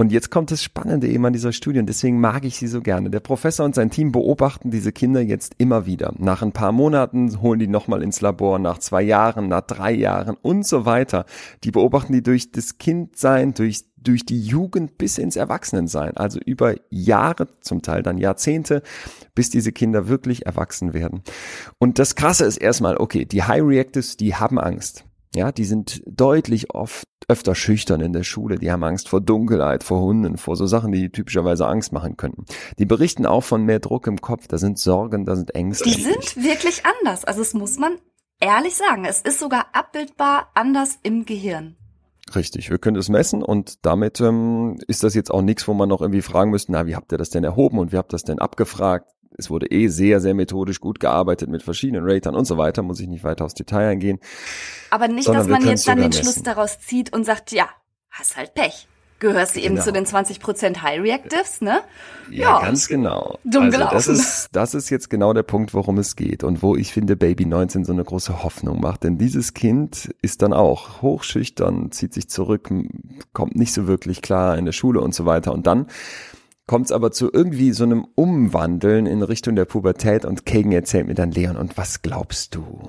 Und 0.00 0.12
jetzt 0.12 0.30
kommt 0.30 0.52
das 0.52 0.62
Spannende 0.62 1.08
eben 1.08 1.26
an 1.26 1.32
dieser 1.32 1.52
Studie 1.52 1.80
und 1.80 1.86
deswegen 1.86 2.20
mag 2.20 2.44
ich 2.44 2.56
sie 2.56 2.68
so 2.68 2.82
gerne. 2.82 3.10
Der 3.10 3.18
Professor 3.18 3.66
und 3.66 3.74
sein 3.74 3.90
Team 3.90 4.12
beobachten 4.12 4.70
diese 4.70 4.92
Kinder 4.92 5.20
jetzt 5.20 5.56
immer 5.58 5.86
wieder. 5.86 6.14
Nach 6.18 6.40
ein 6.40 6.52
paar 6.52 6.70
Monaten 6.70 7.42
holen 7.42 7.58
die 7.58 7.66
nochmal 7.66 8.04
ins 8.04 8.20
Labor, 8.20 8.60
nach 8.60 8.78
zwei 8.78 9.02
Jahren, 9.02 9.48
nach 9.48 9.62
drei 9.62 9.90
Jahren 9.90 10.36
und 10.40 10.64
so 10.64 10.84
weiter. 10.84 11.24
Die 11.64 11.72
beobachten 11.72 12.12
die 12.12 12.22
durch 12.22 12.52
das 12.52 12.78
Kindsein, 12.78 13.54
durch 13.54 13.87
durch 14.02 14.24
die 14.24 14.40
Jugend 14.40 14.98
bis 14.98 15.18
ins 15.18 15.36
Erwachsenensein, 15.36 16.16
also 16.16 16.38
über 16.44 16.74
Jahre, 16.90 17.48
zum 17.60 17.82
Teil 17.82 18.02
dann 18.02 18.18
Jahrzehnte, 18.18 18.82
bis 19.34 19.50
diese 19.50 19.72
Kinder 19.72 20.08
wirklich 20.08 20.46
erwachsen 20.46 20.94
werden. 20.94 21.22
Und 21.78 21.98
das 21.98 22.14
Krasse 22.14 22.44
ist 22.44 22.56
erstmal, 22.56 22.96
okay, 22.96 23.24
die 23.24 23.42
High 23.42 23.62
Reactives, 23.62 24.16
die 24.16 24.34
haben 24.34 24.58
Angst. 24.58 25.04
Ja, 25.34 25.52
die 25.52 25.64
sind 25.64 26.02
deutlich 26.06 26.74
oft 26.74 27.06
öfter 27.28 27.54
schüchtern 27.54 28.00
in 28.00 28.14
der 28.14 28.22
Schule, 28.22 28.58
die 28.58 28.72
haben 28.72 28.82
Angst 28.82 29.10
vor 29.10 29.20
Dunkelheit, 29.20 29.84
vor 29.84 30.00
Hunden, 30.00 30.38
vor 30.38 30.56
so 30.56 30.66
Sachen, 30.66 30.90
die 30.90 31.10
typischerweise 31.10 31.66
Angst 31.66 31.92
machen 31.92 32.16
könnten. 32.16 32.46
Die 32.78 32.86
berichten 32.86 33.26
auch 33.26 33.42
von 33.42 33.64
mehr 33.64 33.80
Druck 33.80 34.06
im 34.06 34.22
Kopf, 34.22 34.48
da 34.48 34.56
sind 34.56 34.78
Sorgen, 34.78 35.26
da 35.26 35.36
sind 35.36 35.54
Ängste. 35.54 35.84
Die 35.84 36.02
sind 36.02 36.36
wirklich 36.36 36.84
anders, 36.86 37.26
also 37.26 37.42
es 37.42 37.52
muss 37.52 37.76
man 37.76 37.98
ehrlich 38.40 38.76
sagen, 38.76 39.04
es 39.04 39.20
ist 39.20 39.38
sogar 39.38 39.66
abbildbar 39.74 40.50
anders 40.54 40.98
im 41.02 41.26
Gehirn. 41.26 41.76
Richtig, 42.34 42.70
wir 42.70 42.78
können 42.78 42.96
das 42.96 43.08
messen 43.08 43.42
und 43.42 43.84
damit 43.86 44.20
ähm, 44.20 44.78
ist 44.86 45.02
das 45.02 45.14
jetzt 45.14 45.30
auch 45.30 45.42
nichts, 45.42 45.66
wo 45.66 45.74
man 45.74 45.88
noch 45.88 46.00
irgendwie 46.00 46.22
fragen 46.22 46.50
müsste, 46.50 46.72
na, 46.72 46.86
wie 46.86 46.94
habt 46.94 47.12
ihr 47.12 47.18
das 47.18 47.30
denn 47.30 47.44
erhoben 47.44 47.78
und 47.78 47.92
wie 47.92 47.96
habt 47.96 48.12
ihr 48.12 48.16
das 48.16 48.24
denn 48.24 48.38
abgefragt? 48.38 49.08
es 49.36 49.50
wurde 49.50 49.70
eh 49.70 49.88
sehr, 49.88 50.20
sehr 50.20 50.34
methodisch 50.34 50.80
gut 50.80 51.00
gearbeitet 51.00 51.48
mit 51.48 51.62
verschiedenen 51.62 52.04
Ratern 52.04 52.34
und 52.34 52.44
so 52.44 52.58
weiter, 52.58 52.82
muss 52.82 53.00
ich 53.00 53.08
nicht 53.08 53.24
weiter 53.24 53.44
aufs 53.44 53.54
Detail 53.54 53.88
eingehen. 53.88 54.18
Aber 54.90 55.06
nicht, 55.06 55.28
dass 55.28 55.46
man 55.46 55.64
jetzt 55.66 55.86
dann 55.86 55.98
den 55.98 56.08
messen. 56.08 56.24
Schluss 56.24 56.42
daraus 56.42 56.80
zieht 56.80 57.12
und 57.12 57.24
sagt, 57.24 57.52
ja, 57.52 57.68
hast 58.10 58.36
halt 58.36 58.54
Pech. 58.54 58.88
Gehörst 59.20 59.56
du 59.56 59.60
genau. 59.60 59.74
eben 59.74 59.82
zu 59.82 59.92
den 59.92 60.06
20% 60.06 60.82
High 60.82 61.00
Reactives, 61.00 61.60
ne? 61.60 61.80
Ja, 62.30 62.60
ja 62.60 62.60
ganz 62.60 62.86
genau. 62.86 63.38
Dumm 63.44 63.64
also 63.64 63.78
gelaufen. 63.78 63.94
das 63.94 64.06
ist, 64.06 64.48
das 64.52 64.74
ist 64.74 64.90
jetzt 64.90 65.10
genau 65.10 65.32
der 65.32 65.42
Punkt, 65.42 65.74
worum 65.74 65.98
es 65.98 66.14
geht 66.14 66.44
und 66.44 66.62
wo 66.62 66.76
ich 66.76 66.92
finde, 66.92 67.16
Baby 67.16 67.44
19 67.44 67.84
so 67.84 67.92
eine 67.92 68.04
große 68.04 68.44
Hoffnung 68.44 68.80
macht. 68.80 69.02
Denn 69.02 69.18
dieses 69.18 69.54
Kind 69.54 70.14
ist 70.22 70.42
dann 70.42 70.52
auch 70.52 71.02
hochschüchtern, 71.02 71.90
zieht 71.90 72.14
sich 72.14 72.28
zurück, 72.28 72.70
kommt 73.32 73.56
nicht 73.56 73.72
so 73.72 73.88
wirklich 73.88 74.22
klar 74.22 74.56
in 74.56 74.66
der 74.66 74.72
Schule 74.72 75.00
und 75.00 75.14
so 75.14 75.26
weiter. 75.26 75.52
Und 75.52 75.66
dann 75.66 75.88
kommt 76.68 76.86
es 76.86 76.92
aber 76.92 77.10
zu 77.10 77.32
irgendwie 77.32 77.72
so 77.72 77.82
einem 77.82 78.06
Umwandeln 78.14 79.06
in 79.06 79.22
Richtung 79.22 79.56
der 79.56 79.64
Pubertät 79.64 80.24
und 80.24 80.46
Kagan 80.46 80.70
erzählt 80.70 81.08
mir 81.08 81.14
dann, 81.14 81.32
Leon, 81.32 81.56
und 81.56 81.76
was 81.76 82.02
glaubst 82.02 82.54
du? 82.54 82.88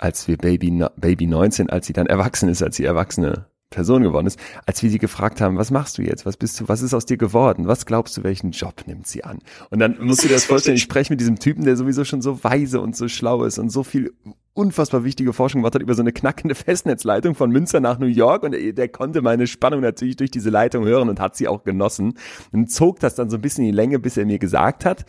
Als 0.00 0.26
wir 0.26 0.38
Baby, 0.38 0.84
Baby 0.96 1.28
19, 1.28 1.70
als 1.70 1.86
sie 1.86 1.92
dann 1.92 2.06
erwachsen 2.06 2.48
ist, 2.48 2.64
als 2.64 2.74
sie 2.74 2.84
erwachsene 2.84 3.46
Person 3.72 4.02
geworden 4.02 4.28
ist, 4.28 4.38
als 4.66 4.82
wir 4.82 4.90
sie 4.90 4.98
gefragt 4.98 5.40
haben, 5.40 5.58
was 5.58 5.72
machst 5.72 5.98
du 5.98 6.02
jetzt? 6.02 6.24
Was 6.24 6.36
bist 6.36 6.60
du? 6.60 6.68
Was 6.68 6.82
ist 6.82 6.94
aus 6.94 7.06
dir 7.06 7.16
geworden? 7.16 7.66
Was 7.66 7.86
glaubst 7.86 8.16
du, 8.16 8.22
welchen 8.22 8.52
Job 8.52 8.84
nimmt 8.86 9.08
sie 9.08 9.24
an? 9.24 9.40
Und 9.70 9.80
dann 9.80 9.96
musst 10.00 10.22
du 10.22 10.28
dir 10.28 10.34
das 10.34 10.44
vorstellen, 10.44 10.76
ich 10.76 10.82
spreche 10.82 11.12
mit 11.12 11.20
diesem 11.20 11.38
Typen, 11.38 11.64
der 11.64 11.76
sowieso 11.76 12.04
schon 12.04 12.22
so 12.22 12.44
weise 12.44 12.80
und 12.80 12.96
so 12.96 13.08
schlau 13.08 13.44
ist 13.44 13.58
und 13.58 13.70
so 13.70 13.82
viel 13.82 14.12
unfassbar 14.54 15.02
wichtige 15.04 15.32
Forschung 15.32 15.62
gemacht 15.62 15.74
hat 15.74 15.82
über 15.82 15.94
so 15.94 16.02
eine 16.02 16.12
knackende 16.12 16.54
Festnetzleitung 16.54 17.34
von 17.34 17.50
Münster 17.50 17.80
nach 17.80 17.98
New 17.98 18.06
York 18.06 18.42
und 18.42 18.52
der 18.52 18.88
konnte 18.88 19.22
meine 19.22 19.46
Spannung 19.46 19.80
natürlich 19.80 20.16
durch 20.16 20.30
diese 20.30 20.50
Leitung 20.50 20.84
hören 20.84 21.08
und 21.08 21.20
hat 21.20 21.36
sie 21.36 21.48
auch 21.48 21.64
genossen 21.64 22.14
und 22.52 22.70
zog 22.70 23.00
das 23.00 23.14
dann 23.14 23.30
so 23.30 23.38
ein 23.38 23.40
bisschen 23.40 23.64
in 23.64 23.70
die 23.70 23.76
Länge, 23.76 23.98
bis 23.98 24.16
er 24.16 24.26
mir 24.26 24.38
gesagt 24.38 24.84
hat, 24.84 25.06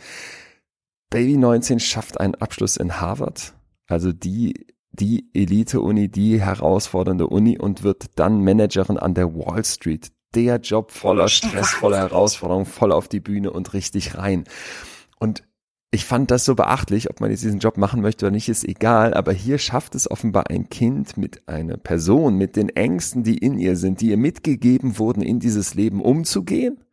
Baby 1.10 1.36
19 1.36 1.78
schafft 1.78 2.18
einen 2.18 2.34
Abschluss 2.34 2.76
in 2.76 3.00
Harvard, 3.00 3.54
also 3.86 4.12
die 4.12 4.73
die 4.94 5.28
Elite-Uni, 5.34 6.08
die 6.08 6.40
herausfordernde 6.40 7.26
Uni 7.26 7.58
und 7.58 7.82
wird 7.82 8.06
dann 8.16 8.42
Managerin 8.42 8.98
an 8.98 9.14
der 9.14 9.34
Wall 9.34 9.64
Street. 9.64 10.12
Der 10.34 10.56
Job 10.56 10.90
voller 10.90 11.28
Stress, 11.28 11.70
voller 11.70 11.98
Herausforderung, 11.98 12.66
voll 12.66 12.92
auf 12.92 13.08
die 13.08 13.20
Bühne 13.20 13.50
und 13.50 13.72
richtig 13.72 14.16
rein. 14.16 14.44
Und 15.18 15.44
ich 15.92 16.04
fand 16.04 16.32
das 16.32 16.44
so 16.44 16.56
beachtlich, 16.56 17.08
ob 17.08 17.20
man 17.20 17.30
jetzt 17.30 17.44
diesen 17.44 17.60
Job 17.60 17.76
machen 17.76 18.00
möchte 18.00 18.26
oder 18.26 18.32
nicht, 18.32 18.48
ist 18.48 18.64
egal, 18.64 19.14
aber 19.14 19.32
hier 19.32 19.58
schafft 19.58 19.94
es 19.94 20.10
offenbar 20.10 20.50
ein 20.50 20.68
Kind 20.68 21.16
mit 21.16 21.48
einer 21.48 21.76
Person, 21.76 22.36
mit 22.36 22.56
den 22.56 22.68
Ängsten, 22.68 23.22
die 23.22 23.38
in 23.38 23.58
ihr 23.58 23.76
sind, 23.76 24.00
die 24.00 24.10
ihr 24.10 24.16
mitgegeben 24.16 24.98
wurden, 24.98 25.22
in 25.22 25.38
dieses 25.38 25.74
Leben 25.74 26.00
umzugehen 26.00 26.83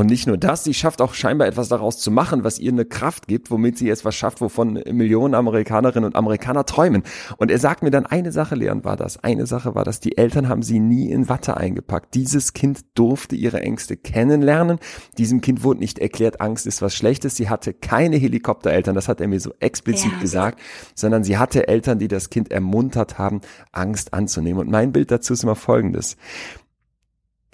und 0.00 0.06
nicht 0.06 0.26
nur 0.26 0.38
das, 0.38 0.64
sie 0.64 0.72
schafft 0.72 1.02
auch 1.02 1.12
scheinbar 1.12 1.46
etwas 1.46 1.68
daraus 1.68 1.98
zu 1.98 2.10
machen, 2.10 2.42
was 2.42 2.58
ihr 2.58 2.72
eine 2.72 2.86
Kraft 2.86 3.28
gibt, 3.28 3.50
womit 3.50 3.76
sie 3.76 3.90
etwas 3.90 4.14
schafft, 4.14 4.40
wovon 4.40 4.82
Millionen 4.90 5.34
Amerikanerinnen 5.34 6.06
und 6.06 6.16
Amerikaner 6.16 6.64
träumen. 6.64 7.02
Und 7.36 7.50
er 7.50 7.58
sagt 7.58 7.82
mir 7.82 7.90
dann, 7.90 8.06
eine 8.06 8.32
Sache, 8.32 8.54
Leon, 8.54 8.82
war 8.82 8.96
das. 8.96 9.22
Eine 9.22 9.44
Sache 9.44 9.74
war 9.74 9.84
das, 9.84 10.00
die 10.00 10.16
Eltern 10.16 10.48
haben 10.48 10.62
sie 10.62 10.80
nie 10.80 11.10
in 11.10 11.28
Watte 11.28 11.58
eingepackt. 11.58 12.14
Dieses 12.14 12.54
Kind 12.54 12.80
durfte 12.94 13.36
ihre 13.36 13.60
Ängste 13.60 13.98
kennenlernen. 13.98 14.78
Diesem 15.18 15.42
Kind 15.42 15.64
wurde 15.64 15.80
nicht 15.80 15.98
erklärt, 15.98 16.40
Angst 16.40 16.66
ist 16.66 16.80
was 16.80 16.94
Schlechtes. 16.94 17.36
Sie 17.36 17.50
hatte 17.50 17.74
keine 17.74 18.16
Helikoptereltern, 18.16 18.94
das 18.94 19.06
hat 19.06 19.20
er 19.20 19.28
mir 19.28 19.38
so 19.38 19.52
explizit 19.60 20.12
ja. 20.12 20.18
gesagt, 20.18 20.60
sondern 20.94 21.24
sie 21.24 21.36
hatte 21.36 21.68
Eltern, 21.68 21.98
die 21.98 22.08
das 22.08 22.30
Kind 22.30 22.50
ermuntert 22.50 23.18
haben, 23.18 23.42
Angst 23.70 24.14
anzunehmen. 24.14 24.60
Und 24.60 24.70
mein 24.70 24.92
Bild 24.92 25.10
dazu 25.10 25.34
ist 25.34 25.42
immer 25.42 25.56
folgendes. 25.56 26.16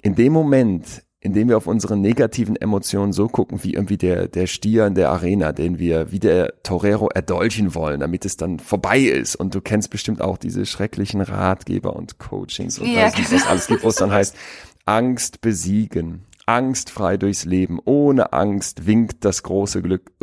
In 0.01 0.15
dem 0.15 0.31
Moment, 0.31 1.03
indem 1.27 1.49
wir 1.49 1.57
auf 1.57 1.67
unsere 1.67 1.97
negativen 1.97 2.55
Emotionen 2.55 3.11
so 3.11 3.27
gucken, 3.27 3.61
wie 3.61 3.73
irgendwie 3.73 3.97
der, 3.97 4.29
der 4.29 4.47
Stier 4.47 4.87
in 4.87 4.95
der 4.95 5.09
Arena, 5.09 5.51
den 5.51 5.77
wir 5.77 6.09
wie 6.09 6.19
der 6.19 6.53
Torero 6.63 7.09
erdolchen 7.09 7.75
wollen, 7.75 7.99
damit 7.99 8.23
es 8.23 8.37
dann 8.37 8.59
vorbei 8.59 8.99
ist. 8.99 9.35
Und 9.35 9.53
du 9.53 9.59
kennst 9.59 9.89
bestimmt 9.89 10.21
auch 10.21 10.37
diese 10.37 10.65
schrecklichen 10.65 11.19
Ratgeber 11.19 11.97
und 11.97 12.17
Coachings 12.17 12.79
und 12.79 12.87
ja, 12.87 13.07
was, 13.07 13.15
genau. 13.15 13.45
alles 13.45 13.67
gibt, 13.67 13.83
wo 13.83 13.89
es 13.89 13.97
dann 13.97 14.11
heißt, 14.11 14.37
Angst 14.85 15.41
besiegen. 15.41 16.23
Angstfrei 16.45 17.17
durchs 17.17 17.43
Leben, 17.43 17.77
ohne 17.83 18.31
Angst 18.31 18.87
winkt 18.87 19.25
das 19.25 19.43
große 19.43 19.81
Glück. 19.81 20.13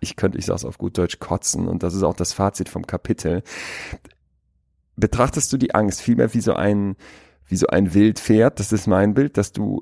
Ich 0.00 0.16
könnte, 0.16 0.36
ich 0.36 0.46
sag's 0.46 0.64
auf 0.64 0.76
gut 0.76 0.98
Deutsch, 0.98 1.20
kotzen. 1.20 1.68
Und 1.68 1.84
das 1.84 1.94
ist 1.94 2.02
auch 2.02 2.16
das 2.16 2.32
Fazit 2.32 2.68
vom 2.68 2.84
Kapitel. 2.84 3.44
Betrachtest 4.96 5.52
du 5.52 5.56
die 5.56 5.76
Angst 5.76 6.02
vielmehr 6.02 6.34
wie 6.34 6.40
so 6.40 6.54
ein, 6.54 6.96
wie 7.46 7.54
so 7.54 7.68
ein 7.68 7.94
Wildpferd, 7.94 8.58
das 8.58 8.72
ist 8.72 8.88
mein 8.88 9.14
Bild, 9.14 9.36
dass 9.36 9.52
du 9.52 9.78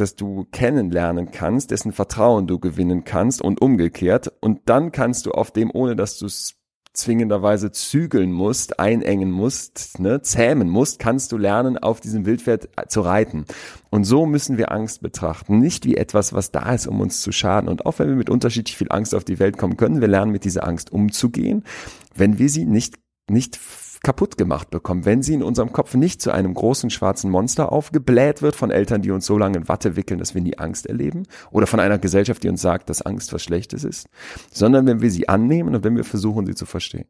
dass 0.00 0.16
du 0.16 0.46
kennenlernen 0.50 1.30
kannst, 1.30 1.70
dessen 1.70 1.92
Vertrauen 1.92 2.46
du 2.46 2.58
gewinnen 2.58 3.04
kannst 3.04 3.42
und 3.42 3.60
umgekehrt. 3.60 4.32
Und 4.40 4.60
dann 4.66 4.92
kannst 4.92 5.26
du 5.26 5.32
auf 5.32 5.50
dem, 5.50 5.70
ohne 5.72 5.96
dass 5.96 6.18
du 6.18 6.26
es 6.26 6.58
zwingenderweise 6.98 7.70
zügeln 7.70 8.32
musst, 8.32 8.80
einengen 8.80 9.30
musst, 9.30 9.98
ne, 10.00 10.20
zähmen 10.22 10.68
musst, 10.68 10.98
kannst 10.98 11.32
du 11.32 11.38
lernen, 11.38 11.78
auf 11.78 12.00
diesem 12.00 12.26
Wildpferd 12.26 12.68
zu 12.88 13.00
reiten. 13.00 13.44
Und 13.90 14.04
so 14.04 14.26
müssen 14.26 14.58
wir 14.58 14.72
Angst 14.72 15.00
betrachten. 15.00 15.58
Nicht 15.58 15.84
wie 15.84 15.96
etwas, 15.96 16.32
was 16.32 16.50
da 16.50 16.72
ist, 16.74 16.86
um 16.86 17.00
uns 17.00 17.20
zu 17.22 17.32
schaden. 17.32 17.68
Und 17.68 17.86
auch 17.86 17.98
wenn 17.98 18.08
wir 18.08 18.16
mit 18.16 18.30
unterschiedlich 18.30 18.76
viel 18.76 18.90
Angst 18.90 19.14
auf 19.14 19.24
die 19.24 19.38
Welt 19.38 19.58
kommen 19.58 19.76
können, 19.76 20.00
wir 20.00 20.08
lernen 20.08 20.32
mit 20.32 20.44
dieser 20.44 20.66
Angst 20.66 20.90
umzugehen, 20.92 21.64
wenn 22.14 22.38
wir 22.38 22.48
sie 22.48 22.66
nicht, 22.66 22.96
nicht 23.30 23.56
kaputt 24.02 24.38
gemacht 24.38 24.70
bekommen, 24.70 25.04
wenn 25.04 25.22
sie 25.22 25.34
in 25.34 25.42
unserem 25.42 25.72
Kopf 25.72 25.94
nicht 25.94 26.22
zu 26.22 26.30
einem 26.30 26.54
großen 26.54 26.90
schwarzen 26.90 27.30
Monster 27.30 27.72
aufgebläht 27.72 28.42
wird 28.42 28.56
von 28.56 28.70
Eltern, 28.70 29.02
die 29.02 29.10
uns 29.10 29.26
so 29.26 29.38
lange 29.38 29.58
in 29.58 29.68
Watte 29.68 29.96
wickeln, 29.96 30.18
dass 30.18 30.34
wir 30.34 30.42
nie 30.42 30.58
Angst 30.58 30.86
erleben, 30.86 31.26
oder 31.50 31.66
von 31.66 31.80
einer 31.80 31.98
Gesellschaft, 31.98 32.42
die 32.42 32.48
uns 32.48 32.62
sagt, 32.62 32.90
dass 32.90 33.02
Angst 33.02 33.32
was 33.32 33.42
Schlechtes 33.42 33.84
ist, 33.84 34.08
sondern 34.52 34.86
wenn 34.86 35.00
wir 35.00 35.10
sie 35.10 35.28
annehmen 35.28 35.74
und 35.74 35.84
wenn 35.84 35.96
wir 35.96 36.04
versuchen, 36.04 36.46
sie 36.46 36.54
zu 36.54 36.66
verstehen. 36.66 37.06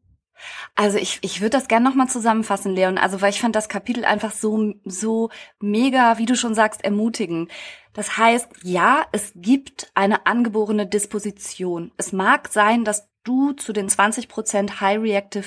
Also 0.75 0.99
ich, 0.99 1.19
ich 1.23 1.41
würde 1.41 1.57
das 1.57 1.69
gerne 1.69 1.89
nochmal 1.89 2.09
zusammenfassen, 2.09 2.73
Leon. 2.73 2.99
Also 2.99 3.21
weil 3.21 3.31
ich 3.31 3.41
fand 3.41 3.57
das 3.57 3.69
Kapitel 3.69 4.05
einfach 4.05 4.33
so, 4.33 4.75
so 4.85 5.31
mega, 5.61 6.19
wie 6.19 6.27
du 6.27 6.37
schon 6.37 6.55
sagst, 6.55 6.85
ermutigend. 6.85 7.51
Das 7.93 8.17
heißt, 8.17 8.49
ja, 8.63 9.05
es 9.13 9.33
gibt 9.35 9.91
eine 9.95 10.27
angeborene 10.27 10.87
Disposition. 10.87 11.91
Es 11.97 12.13
mag 12.13 12.49
sein, 12.49 12.85
dass 12.85 13.08
du 13.25 13.53
zu 13.53 13.73
den 13.73 13.89
20% 13.89 14.81
High 14.81 15.01
Reactive 15.01 15.47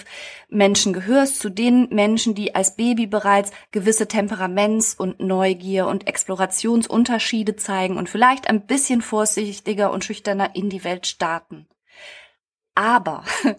Menschen 0.50 0.94
gehörst, 0.94 1.40
zu 1.40 1.50
den 1.50 1.90
Menschen, 1.90 2.36
die 2.36 2.54
als 2.56 2.76
Baby 2.76 3.08
bereits 3.08 3.52
gewisse 3.72 4.08
Temperaments- 4.08 4.96
und 4.96 5.20
Neugier- 5.20 5.88
und 5.88 6.08
Explorationsunterschiede 6.08 7.56
zeigen 7.56 7.98
und 7.98 8.10
vielleicht 8.10 8.48
ein 8.50 8.66
bisschen 8.66 9.02
vorsichtiger 9.02 9.92
und 9.92 10.04
schüchterner 10.04 10.56
in 10.56 10.70
die 10.70 10.84
Welt 10.84 11.08
starten. 11.08 11.68
Aber 12.76 13.24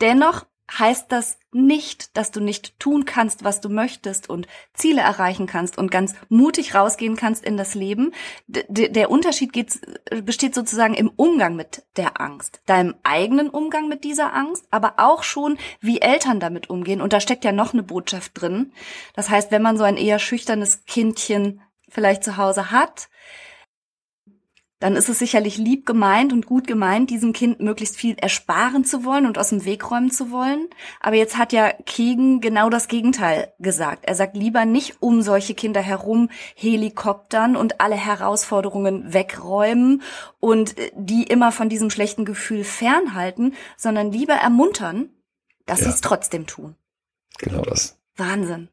dennoch 0.00 0.46
heißt 0.70 1.12
das 1.12 1.38
nicht, 1.52 2.16
dass 2.16 2.32
du 2.32 2.40
nicht 2.40 2.78
tun 2.78 3.04
kannst, 3.04 3.44
was 3.44 3.60
du 3.60 3.68
möchtest 3.68 4.28
und 4.28 4.46
Ziele 4.74 5.00
erreichen 5.00 5.46
kannst 5.46 5.78
und 5.78 5.90
ganz 5.90 6.14
mutig 6.28 6.74
rausgehen 6.74 7.16
kannst 7.16 7.44
in 7.44 7.56
das 7.56 7.74
Leben. 7.74 8.12
D 8.46 8.88
der 8.88 9.10
Unterschied 9.10 9.52
geht, 9.52 9.80
besteht 10.24 10.54
sozusagen 10.54 10.94
im 10.94 11.10
Umgang 11.10 11.56
mit 11.56 11.84
der 11.96 12.20
Angst, 12.20 12.60
deinem 12.66 12.94
eigenen 13.04 13.48
Umgang 13.48 13.88
mit 13.88 14.04
dieser 14.04 14.34
Angst, 14.34 14.66
aber 14.70 14.94
auch 14.98 15.22
schon, 15.22 15.56
wie 15.80 16.00
Eltern 16.00 16.40
damit 16.40 16.68
umgehen. 16.68 17.00
Und 17.00 17.12
da 17.12 17.20
steckt 17.20 17.44
ja 17.44 17.52
noch 17.52 17.72
eine 17.72 17.82
Botschaft 17.82 18.40
drin. 18.40 18.72
Das 19.14 19.30
heißt, 19.30 19.50
wenn 19.50 19.62
man 19.62 19.78
so 19.78 19.84
ein 19.84 19.96
eher 19.96 20.18
schüchternes 20.18 20.84
Kindchen 20.84 21.62
vielleicht 21.88 22.24
zu 22.24 22.36
Hause 22.36 22.70
hat, 22.70 23.08
dann 24.78 24.94
ist 24.94 25.08
es 25.08 25.18
sicherlich 25.18 25.56
lieb 25.56 25.86
gemeint 25.86 26.32
und 26.32 26.46
gut 26.46 26.66
gemeint, 26.66 27.08
diesem 27.08 27.32
Kind 27.32 27.60
möglichst 27.60 27.96
viel 27.96 28.14
ersparen 28.18 28.84
zu 28.84 29.04
wollen 29.04 29.24
und 29.26 29.38
aus 29.38 29.48
dem 29.48 29.64
Weg 29.64 29.90
räumen 29.90 30.10
zu 30.10 30.30
wollen. 30.30 30.68
Aber 31.00 31.16
jetzt 31.16 31.38
hat 31.38 31.52
ja 31.52 31.72
Kegen 31.86 32.40
genau 32.40 32.68
das 32.68 32.88
Gegenteil 32.88 33.52
gesagt. 33.58 34.04
Er 34.04 34.14
sagt 34.14 34.36
lieber 34.36 34.66
nicht 34.66 34.96
um 35.00 35.22
solche 35.22 35.54
Kinder 35.54 35.80
herum 35.80 36.28
Helikoptern 36.54 37.56
und 37.56 37.80
alle 37.80 37.96
Herausforderungen 37.96 39.14
wegräumen 39.14 40.02
und 40.40 40.78
äh, 40.78 40.92
die 40.94 41.22
immer 41.22 41.52
von 41.52 41.70
diesem 41.70 41.88
schlechten 41.88 42.26
Gefühl 42.26 42.62
fernhalten, 42.62 43.54
sondern 43.78 44.12
lieber 44.12 44.34
ermuntern, 44.34 45.08
dass 45.64 45.80
ja. 45.80 45.86
sie 45.86 45.92
es 45.92 46.00
trotzdem 46.02 46.46
tun. 46.46 46.76
Genau 47.38 47.62
das. 47.62 47.98
Wahnsinn. 48.16 48.68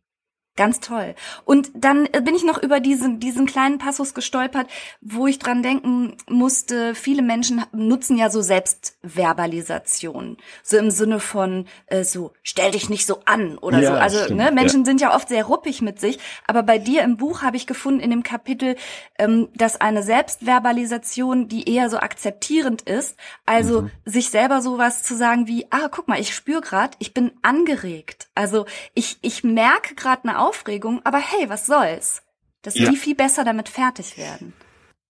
Ganz 0.55 0.79
toll. 0.79 1.15
Und 1.45 1.71
dann 1.73 2.05
äh, 2.11 2.21
bin 2.21 2.35
ich 2.35 2.43
noch 2.43 2.61
über 2.61 2.79
diesen, 2.79 3.19
diesen 3.19 3.47
kleinen 3.47 3.79
Passus 3.79 4.13
gestolpert, 4.13 4.67
wo 5.01 5.25
ich 5.25 5.39
dran 5.39 5.63
denken 5.63 6.15
musste, 6.29 6.93
viele 6.93 7.23
Menschen 7.23 7.65
nutzen 7.71 8.17
ja 8.17 8.29
so 8.29 8.43
Selbstverbalisation. 8.43 10.37
So 10.61 10.77
im 10.77 10.91
Sinne 10.91 11.19
von, 11.19 11.65
äh, 11.87 12.03
so, 12.03 12.33
stell 12.43 12.69
dich 12.69 12.87
nicht 12.87 13.07
so 13.07 13.21
an 13.25 13.57
oder 13.57 13.79
ja, 13.79 13.89
so. 13.89 13.95
Also 13.95 14.23
stimmt, 14.25 14.39
ne, 14.41 14.51
Menschen 14.51 14.81
ja. 14.81 14.85
sind 14.85 15.01
ja 15.01 15.15
oft 15.15 15.27
sehr 15.27 15.45
ruppig 15.45 15.81
mit 15.81 15.99
sich. 15.99 16.19
Aber 16.45 16.61
bei 16.61 16.77
dir 16.77 17.01
im 17.01 17.17
Buch 17.17 17.41
habe 17.41 17.57
ich 17.57 17.65
gefunden, 17.65 17.99
in 17.99 18.11
dem 18.11 18.21
Kapitel, 18.21 18.75
ähm, 19.17 19.49
dass 19.55 19.81
eine 19.81 20.03
Selbstverbalisation, 20.03 21.47
die 21.47 21.67
eher 21.67 21.89
so 21.89 21.97
akzeptierend 21.97 22.83
ist, 22.83 23.17
also 23.47 23.83
mhm. 23.83 23.91
sich 24.05 24.29
selber 24.29 24.61
sowas 24.61 25.01
zu 25.01 25.15
sagen 25.15 25.47
wie, 25.47 25.65
ah, 25.71 25.87
guck 25.89 26.07
mal, 26.07 26.19
ich 26.19 26.35
spüre 26.35 26.61
gerade, 26.61 26.95
ich 26.99 27.15
bin 27.15 27.31
angeregt. 27.41 28.27
Also 28.35 28.67
ich, 28.93 29.17
ich 29.23 29.43
merke 29.43 29.95
gerade 29.95 30.29
eine 30.29 30.42
Aufregung, 30.43 31.01
aber 31.03 31.19
hey, 31.19 31.49
was 31.49 31.65
soll's? 31.65 32.21
Dass 32.61 32.75
ja. 32.75 32.89
die 32.89 32.95
viel 32.95 33.15
besser 33.15 33.43
damit 33.43 33.69
fertig 33.69 34.17
werden. 34.17 34.53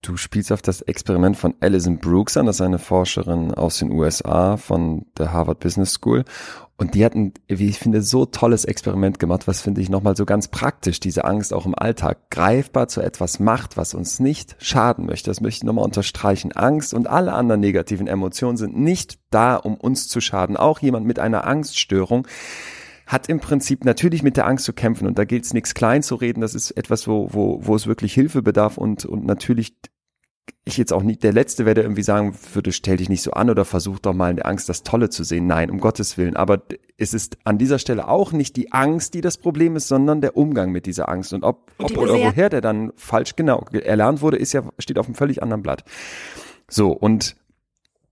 Du 0.03 0.17
spielst 0.17 0.51
auf 0.51 0.61
das 0.61 0.81
Experiment 0.81 1.37
von 1.37 1.55
Alison 1.61 1.97
Brooks 1.97 2.35
an, 2.35 2.45
das 2.45 2.57
ist 2.57 2.61
eine 2.61 2.77
Forscherin 2.77 3.53
aus 3.53 3.77
den 3.77 3.89
USA 3.89 4.57
von 4.57 5.05
der 5.17 5.31
Harvard 5.31 5.61
Business 5.61 5.93
School. 5.93 6.25
Und 6.75 6.93
die 6.93 7.05
hatten, 7.05 7.33
wie 7.47 7.69
ich 7.69 7.79
finde, 7.79 8.01
so 8.01 8.25
tolles 8.25 8.65
Experiment 8.65 9.17
gemacht, 9.17 9.47
was 9.47 9.61
finde 9.61 9.79
ich 9.79 9.89
nochmal 9.89 10.17
so 10.17 10.25
ganz 10.25 10.49
praktisch, 10.49 10.99
diese 10.99 11.23
Angst 11.23 11.53
auch 11.53 11.65
im 11.65 11.73
Alltag 11.73 12.29
greifbar 12.31 12.89
zu 12.89 12.99
etwas 12.99 13.39
macht, 13.39 13.77
was 13.77 13.93
uns 13.93 14.19
nicht 14.19 14.57
schaden 14.59 15.05
möchte. 15.05 15.29
Das 15.29 15.39
möchte 15.39 15.59
ich 15.59 15.63
nochmal 15.63 15.85
unterstreichen. 15.85 16.51
Angst 16.51 16.93
und 16.93 17.07
alle 17.07 17.31
anderen 17.31 17.61
negativen 17.61 18.07
Emotionen 18.07 18.57
sind 18.57 18.77
nicht 18.77 19.19
da, 19.29 19.55
um 19.55 19.75
uns 19.75 20.09
zu 20.09 20.19
schaden. 20.19 20.57
Auch 20.57 20.79
jemand 20.79 21.05
mit 21.05 21.19
einer 21.19 21.47
Angststörung 21.47 22.27
hat 23.05 23.29
im 23.29 23.39
Prinzip 23.39 23.85
natürlich 23.85 24.23
mit 24.23 24.37
der 24.37 24.47
Angst 24.47 24.65
zu 24.65 24.73
kämpfen 24.73 25.07
und 25.07 25.17
da 25.17 25.25
gilt 25.25 25.45
es 25.45 25.53
nichts 25.53 25.73
klein 25.73 26.03
zu 26.03 26.15
reden. 26.15 26.41
Das 26.41 26.55
ist 26.55 26.71
etwas, 26.71 27.07
wo, 27.07 27.29
wo, 27.31 27.59
wo 27.61 27.75
es 27.75 27.87
wirklich 27.87 28.13
Hilfe 28.13 28.41
bedarf 28.41 28.77
und, 28.77 29.05
und 29.05 29.25
natürlich 29.25 29.73
ich 30.65 30.77
jetzt 30.77 30.93
auch 30.93 31.03
nicht 31.03 31.23
der 31.23 31.33
Letzte 31.33 31.65
werde 31.65 31.81
irgendwie 31.81 32.03
sagen 32.03 32.35
würde, 32.53 32.71
stell 32.71 32.97
dich 32.97 33.09
nicht 33.09 33.21
so 33.21 33.31
an 33.31 33.49
oder 33.49 33.65
versuch 33.65 33.99
doch 33.99 34.13
mal 34.13 34.29
in 34.29 34.37
der 34.37 34.45
Angst 34.45 34.69
das 34.69 34.83
Tolle 34.83 35.09
zu 35.09 35.23
sehen. 35.23 35.45
Nein, 35.45 35.69
um 35.69 35.79
Gottes 35.79 36.17
Willen. 36.17 36.37
Aber 36.37 36.63
es 36.97 37.13
ist 37.13 37.37
an 37.43 37.57
dieser 37.57 37.79
Stelle 37.79 38.07
auch 38.07 38.31
nicht 38.31 38.55
die 38.55 38.71
Angst, 38.71 39.13
die 39.13 39.21
das 39.21 39.37
Problem 39.37 39.75
ist, 39.75 39.89
sondern 39.89 40.21
der 40.21 40.37
Umgang 40.37 40.71
mit 40.71 40.85
dieser 40.85 41.09
Angst. 41.09 41.33
Und 41.33 41.43
ob, 41.43 41.71
ob 41.79 41.97
oder 41.97 42.13
woher 42.13 42.49
der 42.49 42.61
dann 42.61 42.93
falsch 42.95 43.35
genau 43.35 43.65
erlernt 43.71 44.21
wurde, 44.21 44.37
ist 44.37 44.53
ja, 44.53 44.63
steht 44.79 44.97
auf 44.97 45.07
einem 45.07 45.15
völlig 45.15 45.43
anderen 45.43 45.63
Blatt. 45.63 45.83
So, 46.69 46.91
und 46.91 47.35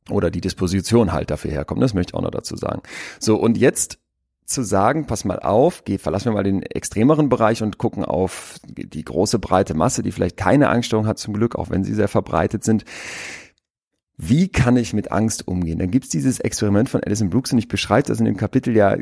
oder 0.09 0.29
die 0.29 0.41
Disposition 0.41 1.13
halt 1.13 1.31
dafür 1.31 1.51
herkommt. 1.51 1.81
Das 1.81 1.93
möchte 1.93 2.11
ich 2.11 2.15
auch 2.15 2.23
noch 2.23 2.31
dazu 2.31 2.57
sagen. 2.57 2.81
So, 3.19 3.37
und 3.37 3.57
jetzt 3.57 4.00
zu 4.53 4.63
sagen, 4.63 5.07
pass 5.07 5.25
mal 5.25 5.39
auf, 5.39 5.83
geh, 5.85 5.97
verlassen 5.97 6.25
wir 6.25 6.33
mal 6.33 6.43
den 6.43 6.63
extremeren 6.63 7.29
Bereich 7.29 7.63
und 7.63 7.77
gucken 7.77 8.05
auf 8.05 8.59
die 8.65 9.03
große 9.03 9.39
breite 9.39 9.73
Masse, 9.73 10.03
die 10.03 10.11
vielleicht 10.11 10.37
keine 10.37 10.69
Angststörung 10.69 11.07
hat 11.07 11.19
zum 11.19 11.33
Glück, 11.33 11.55
auch 11.55 11.69
wenn 11.69 11.83
sie 11.83 11.93
sehr 11.93 12.07
verbreitet 12.07 12.63
sind. 12.63 12.85
Wie 14.23 14.49
kann 14.49 14.77
ich 14.77 14.93
mit 14.93 15.11
Angst 15.11 15.47
umgehen? 15.47 15.79
Dann 15.79 15.89
gibt's 15.89 16.09
dieses 16.09 16.39
Experiment 16.39 16.89
von 16.89 17.03
Alison 17.03 17.31
Brooks 17.31 17.53
und 17.53 17.57
ich 17.57 17.67
beschreibe 17.67 18.07
das 18.07 18.19
in 18.19 18.25
dem 18.25 18.37
Kapitel 18.37 18.75
ja 18.75 18.95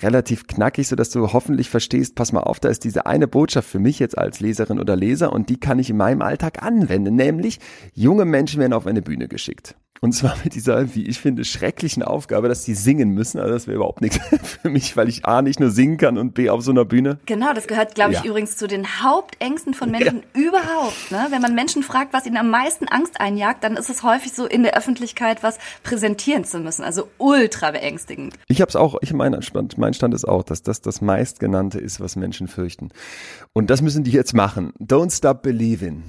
relativ 0.00 0.46
knackig, 0.46 0.88
so 0.88 0.96
dass 0.96 1.10
du 1.10 1.32
hoffentlich 1.32 1.68
verstehst, 1.68 2.14
pass 2.14 2.32
mal 2.32 2.40
auf, 2.40 2.58
da 2.58 2.68
ist 2.68 2.84
diese 2.84 3.04
eine 3.04 3.28
Botschaft 3.28 3.68
für 3.68 3.78
mich 3.78 3.98
jetzt 3.98 4.16
als 4.16 4.40
Leserin 4.40 4.80
oder 4.80 4.96
Leser 4.96 5.32
und 5.32 5.50
die 5.50 5.60
kann 5.60 5.78
ich 5.78 5.90
in 5.90 5.98
meinem 5.98 6.22
Alltag 6.22 6.62
anwenden, 6.62 7.16
nämlich 7.16 7.58
junge 7.92 8.24
Menschen 8.24 8.60
werden 8.60 8.72
auf 8.72 8.86
eine 8.86 9.02
Bühne 9.02 9.28
geschickt. 9.28 9.76
Und 10.00 10.12
zwar 10.12 10.36
mit 10.44 10.54
dieser, 10.54 10.94
wie 10.94 11.06
ich 11.06 11.18
finde, 11.18 11.44
schrecklichen 11.44 12.02
Aufgabe, 12.02 12.48
dass 12.48 12.64
sie 12.64 12.74
singen 12.74 13.10
müssen. 13.10 13.38
Also 13.38 13.52
das 13.52 13.66
wäre 13.66 13.76
überhaupt 13.76 14.00
nichts 14.00 14.18
für 14.62 14.70
mich, 14.70 14.96
weil 14.96 15.08
ich 15.08 15.26
A 15.26 15.42
nicht 15.42 15.60
nur 15.60 15.70
singen 15.70 15.96
kann 15.96 16.18
und 16.18 16.34
B 16.34 16.50
auf 16.50 16.62
so 16.62 16.70
einer 16.70 16.84
Bühne. 16.84 17.18
Genau, 17.26 17.52
das 17.52 17.66
gehört, 17.66 17.94
glaube 17.94 18.12
ich, 18.12 18.20
ja. 18.20 18.24
übrigens 18.24 18.56
zu 18.56 18.66
den 18.66 19.02
Hauptängsten 19.02 19.74
von 19.74 19.90
Menschen 19.90 20.22
ja. 20.34 20.40
überhaupt. 20.40 21.10
Ne? 21.10 21.26
Wenn 21.30 21.42
man 21.42 21.54
Menschen 21.54 21.82
fragt, 21.82 22.12
was 22.12 22.26
ihnen 22.26 22.36
am 22.36 22.50
meisten 22.50 22.86
Angst 22.88 23.20
einjagt, 23.20 23.64
dann 23.64 23.76
ist 23.76 23.90
es 23.90 24.02
häufig 24.02 24.32
so, 24.32 24.46
in 24.46 24.62
der 24.62 24.76
Öffentlichkeit 24.76 25.42
was 25.42 25.58
präsentieren 25.82 26.44
zu 26.44 26.60
müssen. 26.60 26.84
Also 26.84 27.08
ultra 27.18 27.70
beängstigend. 27.70 28.34
Ich 28.48 28.60
habe 28.60 28.68
es 28.68 28.76
auch, 28.76 28.96
ich 29.00 29.12
mein 29.12 29.40
Stand, 29.42 29.78
mein 29.78 29.94
Stand 29.94 30.14
ist 30.14 30.26
auch, 30.26 30.42
dass 30.42 30.62
das 30.62 30.80
das 30.80 31.00
meistgenannte 31.00 31.78
ist, 31.78 32.00
was 32.00 32.16
Menschen 32.16 32.48
fürchten. 32.48 32.90
Und 33.52 33.70
das 33.70 33.82
müssen 33.82 34.04
die 34.04 34.12
jetzt 34.12 34.34
machen. 34.34 34.72
Don't 34.78 35.14
stop 35.14 35.42
believing. 35.42 36.02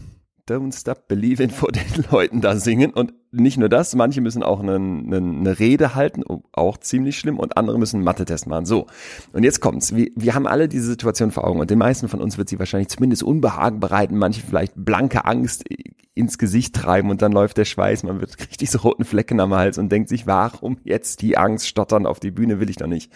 Don't 0.49 0.77
Stop 0.77 1.07
Believing 1.07 1.49
vor 1.49 1.71
den 1.71 2.05
Leuten 2.12 2.41
da 2.41 2.55
singen. 2.55 2.91
Und 2.91 3.13
nicht 3.31 3.57
nur 3.57 3.69
das, 3.69 3.93
manche 3.95 4.21
müssen 4.21 4.41
auch 4.41 4.59
eine, 4.59 4.75
eine, 4.75 5.17
eine 5.17 5.59
Rede 5.59 5.93
halten, 5.93 6.23
auch 6.51 6.77
ziemlich 6.77 7.19
schlimm, 7.19 7.38
und 7.38 7.57
andere 7.57 7.77
müssen 7.77 7.97
einen 7.97 8.05
Mathe-Test 8.05 8.47
machen. 8.47 8.65
So, 8.65 8.88
und 9.33 9.43
jetzt 9.43 9.59
kommt's. 9.62 9.95
Wir, 9.95 10.09
wir 10.15 10.33
haben 10.33 10.47
alle 10.47 10.67
diese 10.67 10.88
Situation 10.88 11.31
vor 11.31 11.45
Augen 11.45 11.59
und 11.59 11.69
den 11.69 11.77
meisten 11.77 12.07
von 12.07 12.21
uns 12.21 12.38
wird 12.38 12.49
sie 12.49 12.57
wahrscheinlich 12.57 12.89
zumindest 12.89 13.23
Unbehagen 13.23 13.79
bereiten, 13.79 14.17
manche 14.17 14.41
vielleicht 14.41 14.73
blanke 14.75 15.25
Angst 15.25 15.65
ins 16.15 16.38
Gesicht 16.38 16.75
treiben 16.75 17.09
und 17.09 17.21
dann 17.21 17.31
läuft 17.31 17.57
der 17.57 17.65
Schweiß, 17.65 18.03
man 18.03 18.19
wird 18.19 18.39
richtig 18.39 18.71
so 18.71 18.79
roten 18.79 19.05
Flecken 19.05 19.39
am 19.39 19.53
Hals 19.53 19.77
und 19.77 19.91
denkt 19.91 20.09
sich, 20.09 20.27
warum 20.27 20.77
jetzt 20.83 21.21
die 21.21 21.38
Angst 21.38 21.67
stottern 21.67 22.05
auf 22.05 22.19
die 22.19 22.31
Bühne 22.31 22.59
will 22.59 22.69
ich 22.69 22.77
doch 22.77 22.88
nicht. 22.88 23.12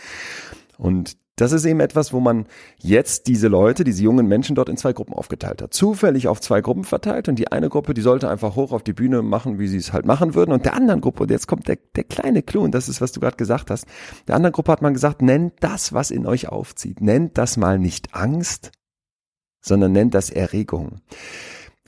Und 0.78 1.18
das 1.36 1.52
ist 1.52 1.66
eben 1.66 1.80
etwas, 1.80 2.14
wo 2.14 2.20
man 2.20 2.46
jetzt 2.78 3.26
diese 3.26 3.48
Leute, 3.48 3.84
diese 3.84 4.04
jungen 4.04 4.28
Menschen 4.28 4.56
dort 4.56 4.70
in 4.70 4.78
zwei 4.78 4.94
Gruppen 4.94 5.14
aufgeteilt 5.14 5.64
hat. 5.64 5.74
Zufällig 5.74 6.28
auf 6.28 6.40
zwei 6.40 6.62
Gruppen 6.62 6.84
verteilt 6.84 7.28
und 7.28 7.40
die 7.40 7.52
eine 7.52 7.70
Gruppe, 7.70 7.96
die 7.96 8.02
sollte 8.02 8.30
einfach 8.30 8.56
hoch 8.56 8.72
auf 8.72 8.84
die 8.84 8.94
Bühne 8.94 9.24
machen, 9.24 9.58
wie 9.58 9.68
sie 9.68 9.78
es 9.78 9.94
halt 9.94 10.06
machen 10.06 10.36
würden. 10.36 10.52
Und 10.52 10.66
der 10.66 10.76
anderen 10.76 11.02
Gruppe, 11.02 11.24
und 11.24 11.32
jetzt 11.32 11.48
kommt 11.48 11.68
der, 11.68 11.80
der 11.96 12.04
kleine 12.04 12.44
Clou, 12.44 12.64
und 12.64 12.76
das 12.76 12.88
ist, 12.88 13.02
was 13.02 13.14
du 13.14 13.20
gerade 13.20 13.38
gesagt 13.38 13.72
hast, 13.72 13.88
der 14.28 14.36
anderen 14.36 14.54
Gruppe 14.54 14.72
hat 14.72 14.84
man 14.84 14.94
gesagt, 14.94 15.24
nennt 15.24 15.54
das, 15.62 15.92
was 15.92 16.12
in 16.12 16.28
euch 16.28 16.50
aufzieht. 16.50 17.02
Nennt 17.02 17.38
das 17.40 17.58
mal 17.58 17.80
nicht 17.80 18.14
Angst, 18.14 18.72
sondern 19.60 19.92
nennt 19.92 20.14
das 20.14 20.30
Erregung. 20.30 21.02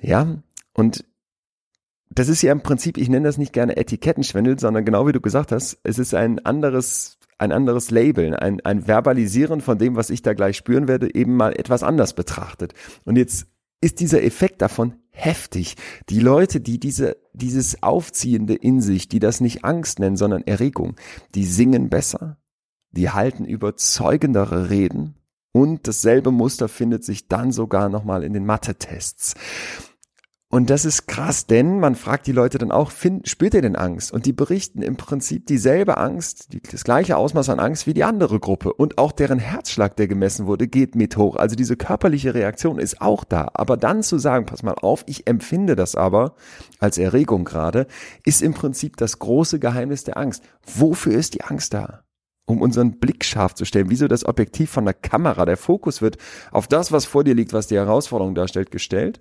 Ja, 0.01 0.41
und 0.73 1.05
das 2.10 2.29
ist 2.29 2.41
ja 2.41 2.51
im 2.51 2.62
Prinzip, 2.62 2.97
ich 2.97 3.10
nenne 3.10 3.27
das 3.27 3.38
nicht 3.38 3.53
gerne 3.53 3.77
Etikettenschwindel, 3.77 4.58
sondern 4.58 4.86
genau 4.86 5.05
wie 5.05 5.12
du 5.12 5.21
gesagt 5.21 5.51
hast, 5.51 5.77
es 5.84 5.99
ist 5.99 6.15
ein 6.15 6.43
anderes 6.45 7.19
ein 7.38 7.52
anderes 7.52 7.91
Labeln, 7.91 8.34
ein, 8.34 8.62
ein 8.62 8.88
Verbalisieren 8.88 9.62
von 9.62 9.78
dem, 9.78 9.95
was 9.95 10.10
ich 10.10 10.21
da 10.21 10.34
gleich 10.34 10.58
spüren 10.58 10.88
werde, 10.88 11.13
eben 11.13 11.36
mal 11.36 11.54
etwas 11.58 11.84
anders 11.84 12.13
betrachtet. 12.13 12.74
Und 13.04 13.17
jetzt 13.17 13.48
ist 13.82 14.00
dieser 14.00 14.24
Effekt 14.24 14.62
davon 14.62 14.95
heftig. 15.10 15.76
Die 16.10 16.19
Leute, 16.19 16.62
die 16.62 16.80
diese, 16.80 17.17
dieses 17.34 17.84
Aufziehende 17.84 18.56
in 18.56 18.82
sich, 18.82 19.08
die 19.08 19.19
das 19.19 19.41
nicht 19.41 19.63
Angst 19.63 20.00
nennen, 20.00 20.17
sondern 20.17 20.43
Erregung, 20.43 20.95
die 21.36 21.45
singen 21.45 21.89
besser, 21.89 22.38
die 22.91 23.10
halten 23.10 23.45
überzeugendere 23.45 24.69
Reden 24.69 25.15
und 25.52 25.88
dasselbe 25.88 26.32
Muster 26.32 26.67
findet 26.67 27.04
sich 27.04 27.28
dann 27.28 27.52
sogar 27.52 27.89
nochmal 27.89 28.24
in 28.24 28.34
den 28.34 28.45
Mathe-Tests. 28.45 29.36
Und 30.55 30.69
das 30.69 30.85
ist 30.85 31.09
krass, 31.09 31.47
denn 31.47 31.81
man 31.81 31.95
fragt 31.95 32.27
die 32.27 32.31
Leute 32.31 32.57
dann 32.57 32.71
auch, 32.71 32.89
find, 32.89 33.27
spürt 33.27 33.55
ihr 33.55 33.61
denn 33.61 33.75
Angst? 33.75 34.13
Und 34.13 34.25
die 34.25 34.31
berichten 34.31 34.81
im 34.81 34.95
Prinzip 34.95 35.47
dieselbe 35.47 35.97
Angst, 35.97 36.53
die, 36.53 36.61
das 36.61 36.85
gleiche 36.85 37.17
Ausmaß 37.17 37.49
an 37.49 37.59
Angst 37.59 37.87
wie 37.87 37.93
die 37.93 38.05
andere 38.05 38.39
Gruppe. 38.39 38.71
Und 38.71 38.97
auch 38.97 39.11
deren 39.11 39.37
Herzschlag, 39.37 39.97
der 39.97 40.07
gemessen 40.07 40.45
wurde, 40.45 40.69
geht 40.69 40.95
mit 40.95 41.17
hoch. 41.17 41.35
Also 41.35 41.57
diese 41.57 41.75
körperliche 41.75 42.33
Reaktion 42.33 42.79
ist 42.79 43.01
auch 43.01 43.25
da. 43.25 43.49
Aber 43.53 43.75
dann 43.75 44.01
zu 44.01 44.17
sagen, 44.17 44.45
pass 44.45 44.63
mal 44.63 44.75
auf, 44.75 45.03
ich 45.07 45.27
empfinde 45.27 45.75
das 45.75 45.95
aber 45.97 46.35
als 46.79 46.97
Erregung 46.97 47.43
gerade, 47.43 47.85
ist 48.23 48.41
im 48.41 48.53
Prinzip 48.53 48.95
das 48.95 49.19
große 49.19 49.59
Geheimnis 49.59 50.05
der 50.05 50.15
Angst. 50.15 50.41
Wofür 50.65 51.15
ist 51.15 51.33
die 51.33 51.41
Angst 51.41 51.73
da? 51.73 52.05
um 52.45 52.61
unseren 52.61 52.99
Blick 52.99 53.25
scharf 53.25 53.55
zu 53.55 53.65
stellen, 53.65 53.89
wie 53.89 53.95
so 53.95 54.07
das 54.07 54.25
Objektiv 54.25 54.69
von 54.69 54.85
der 54.85 54.93
Kamera. 54.93 55.45
Der 55.45 55.57
Fokus 55.57 56.01
wird 56.01 56.17
auf 56.51 56.67
das, 56.67 56.91
was 56.91 57.05
vor 57.05 57.23
dir 57.23 57.33
liegt, 57.33 57.53
was 57.53 57.67
die 57.67 57.75
Herausforderung 57.75 58.35
darstellt, 58.35 58.71
gestellt. 58.71 59.19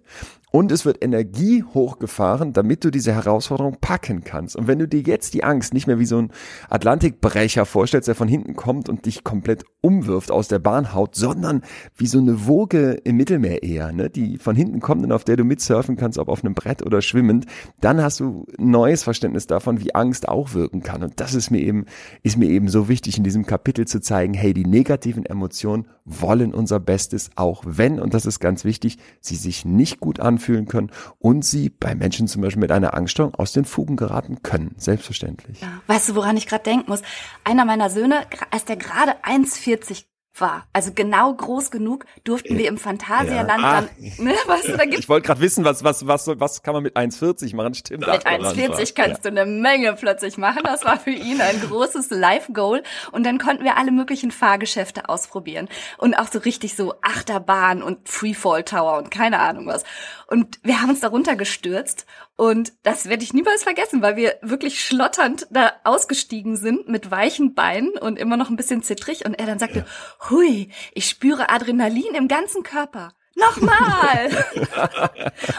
Und 0.54 0.70
es 0.70 0.84
wird 0.84 1.02
Energie 1.02 1.64
hochgefahren, 1.64 2.52
damit 2.52 2.84
du 2.84 2.92
diese 2.92 3.12
Herausforderung 3.12 3.78
packen 3.80 4.22
kannst. 4.22 4.54
Und 4.54 4.68
wenn 4.68 4.78
du 4.78 4.86
dir 4.86 5.00
jetzt 5.00 5.34
die 5.34 5.42
Angst 5.42 5.74
nicht 5.74 5.88
mehr 5.88 5.98
wie 5.98 6.06
so 6.06 6.18
ein 6.18 6.30
Atlantikbrecher 6.70 7.66
vorstellst, 7.66 8.06
der 8.06 8.14
von 8.14 8.28
hinten 8.28 8.54
kommt 8.54 8.88
und 8.88 9.04
dich 9.04 9.24
komplett 9.24 9.64
umwirft, 9.80 10.30
aus 10.30 10.46
der 10.46 10.60
Bahn 10.60 10.94
haut, 10.94 11.16
sondern 11.16 11.62
wie 11.96 12.06
so 12.06 12.18
eine 12.18 12.46
Woge 12.46 12.92
im 13.02 13.16
Mittelmeer 13.16 13.64
eher, 13.64 13.90
ne, 13.90 14.10
die 14.10 14.38
von 14.38 14.54
hinten 14.54 14.78
kommt 14.78 15.02
und 15.02 15.10
auf 15.10 15.24
der 15.24 15.36
du 15.36 15.42
mitsurfen 15.42 15.96
kannst, 15.96 16.18
ob 16.18 16.28
auf 16.28 16.44
einem 16.44 16.54
Brett 16.54 16.86
oder 16.86 17.02
schwimmend, 17.02 17.46
dann 17.80 18.00
hast 18.00 18.20
du 18.20 18.46
neues 18.56 19.02
Verständnis 19.02 19.48
davon, 19.48 19.80
wie 19.80 19.96
Angst 19.96 20.28
auch 20.28 20.54
wirken 20.54 20.84
kann. 20.84 21.02
Und 21.02 21.18
das 21.18 21.34
ist 21.34 21.50
mir 21.50 21.62
eben, 21.62 21.86
ist 22.22 22.38
mir 22.38 22.48
eben 22.48 22.68
so 22.68 22.88
wichtig 22.88 23.18
in 23.18 23.24
diesem 23.24 23.44
Kapitel 23.44 23.88
zu 23.88 24.00
zeigen, 24.00 24.34
hey, 24.34 24.54
die 24.54 24.66
negativen 24.66 25.26
Emotionen 25.26 25.88
wollen 26.04 26.54
unser 26.54 26.78
Bestes, 26.78 27.30
auch 27.34 27.64
wenn, 27.66 27.98
und 27.98 28.14
das 28.14 28.24
ist 28.24 28.38
ganz 28.38 28.64
wichtig, 28.64 28.98
sie 29.20 29.36
sich 29.36 29.64
nicht 29.64 29.98
gut 29.98 30.20
anfühlen, 30.20 30.43
fühlen 30.44 30.66
können 30.66 30.90
und 31.18 31.44
sie 31.44 31.70
bei 31.70 31.94
Menschen 31.94 32.28
zum 32.28 32.42
Beispiel 32.42 32.60
mit 32.60 32.70
einer 32.70 32.94
Angststörung 32.94 33.34
aus 33.34 33.52
den 33.52 33.64
Fugen 33.64 33.96
geraten 33.96 34.42
können. 34.42 34.74
Selbstverständlich. 34.76 35.60
Ja. 35.60 35.80
Weißt 35.86 36.10
du, 36.10 36.14
woran 36.14 36.36
ich 36.36 36.46
gerade 36.46 36.64
denken 36.64 36.90
muss? 36.90 37.02
Einer 37.42 37.64
meiner 37.64 37.90
Söhne, 37.90 38.26
als 38.50 38.64
der 38.64 38.76
gerade 38.76 39.12
1,40 39.24 40.04
war. 40.40 40.66
Also 40.72 40.92
genau 40.92 41.32
groß 41.32 41.70
genug 41.70 42.06
durften 42.24 42.58
wir 42.58 42.68
im 42.68 42.78
Phantasialand 42.78 43.62
ja. 43.62 43.80
dann, 43.80 43.88
ah. 43.88 44.22
ne, 44.22 44.34
weißt 44.46 44.68
du, 44.68 44.76
da 44.76 44.84
gibt's 44.84 45.00
Ich 45.00 45.08
wollte 45.08 45.26
gerade 45.26 45.40
wissen, 45.40 45.64
was 45.64 45.84
was 45.84 46.06
was 46.06 46.26
was 46.26 46.62
kann 46.62 46.74
man 46.74 46.82
mit 46.82 46.96
1,40 46.96 47.54
machen? 47.54 47.74
Stimmt. 47.74 48.06
Mit 48.06 48.26
1,40 48.26 48.94
kannst 48.94 49.24
ja. 49.24 49.30
du 49.30 49.40
eine 49.40 49.46
Menge 49.46 49.94
plötzlich 49.94 50.36
machen. 50.36 50.62
Das 50.64 50.84
war 50.84 50.98
für 50.98 51.10
ihn 51.10 51.40
ein 51.40 51.60
großes 51.60 52.10
Life 52.10 52.52
Goal 52.52 52.82
und 53.12 53.24
dann 53.24 53.38
konnten 53.38 53.64
wir 53.64 53.76
alle 53.76 53.92
möglichen 53.92 54.30
Fahrgeschäfte 54.30 55.08
ausprobieren 55.08 55.68
und 55.98 56.14
auch 56.14 56.28
so 56.30 56.40
richtig 56.40 56.74
so 56.74 56.94
Achterbahn 57.02 57.82
und 57.82 58.08
Freefall 58.08 58.64
Tower 58.64 58.98
und 58.98 59.10
keine 59.10 59.38
Ahnung 59.40 59.66
was. 59.66 59.84
Und 60.26 60.58
wir 60.62 60.80
haben 60.80 60.90
uns 60.90 61.00
darunter 61.00 61.36
gestürzt 61.36 62.06
und 62.36 62.72
das 62.82 63.08
werde 63.08 63.22
ich 63.22 63.32
niemals 63.32 63.62
vergessen, 63.62 64.02
weil 64.02 64.16
wir 64.16 64.36
wirklich 64.42 64.84
schlotternd 64.84 65.46
da 65.50 65.72
ausgestiegen 65.84 66.56
sind 66.56 66.88
mit 66.88 67.10
weichen 67.10 67.54
Beinen 67.54 67.96
und 67.96 68.18
immer 68.18 68.36
noch 68.36 68.50
ein 68.50 68.56
bisschen 68.56 68.82
zittrig. 68.82 69.24
Und 69.24 69.34
er 69.34 69.46
dann 69.46 69.60
sagte, 69.60 69.80
ja. 69.80 70.30
hui, 70.30 70.68
ich 70.94 71.08
spüre 71.08 71.48
Adrenalin 71.48 72.14
im 72.14 72.26
ganzen 72.26 72.64
Körper. 72.64 73.12
Nochmal! 73.36 74.30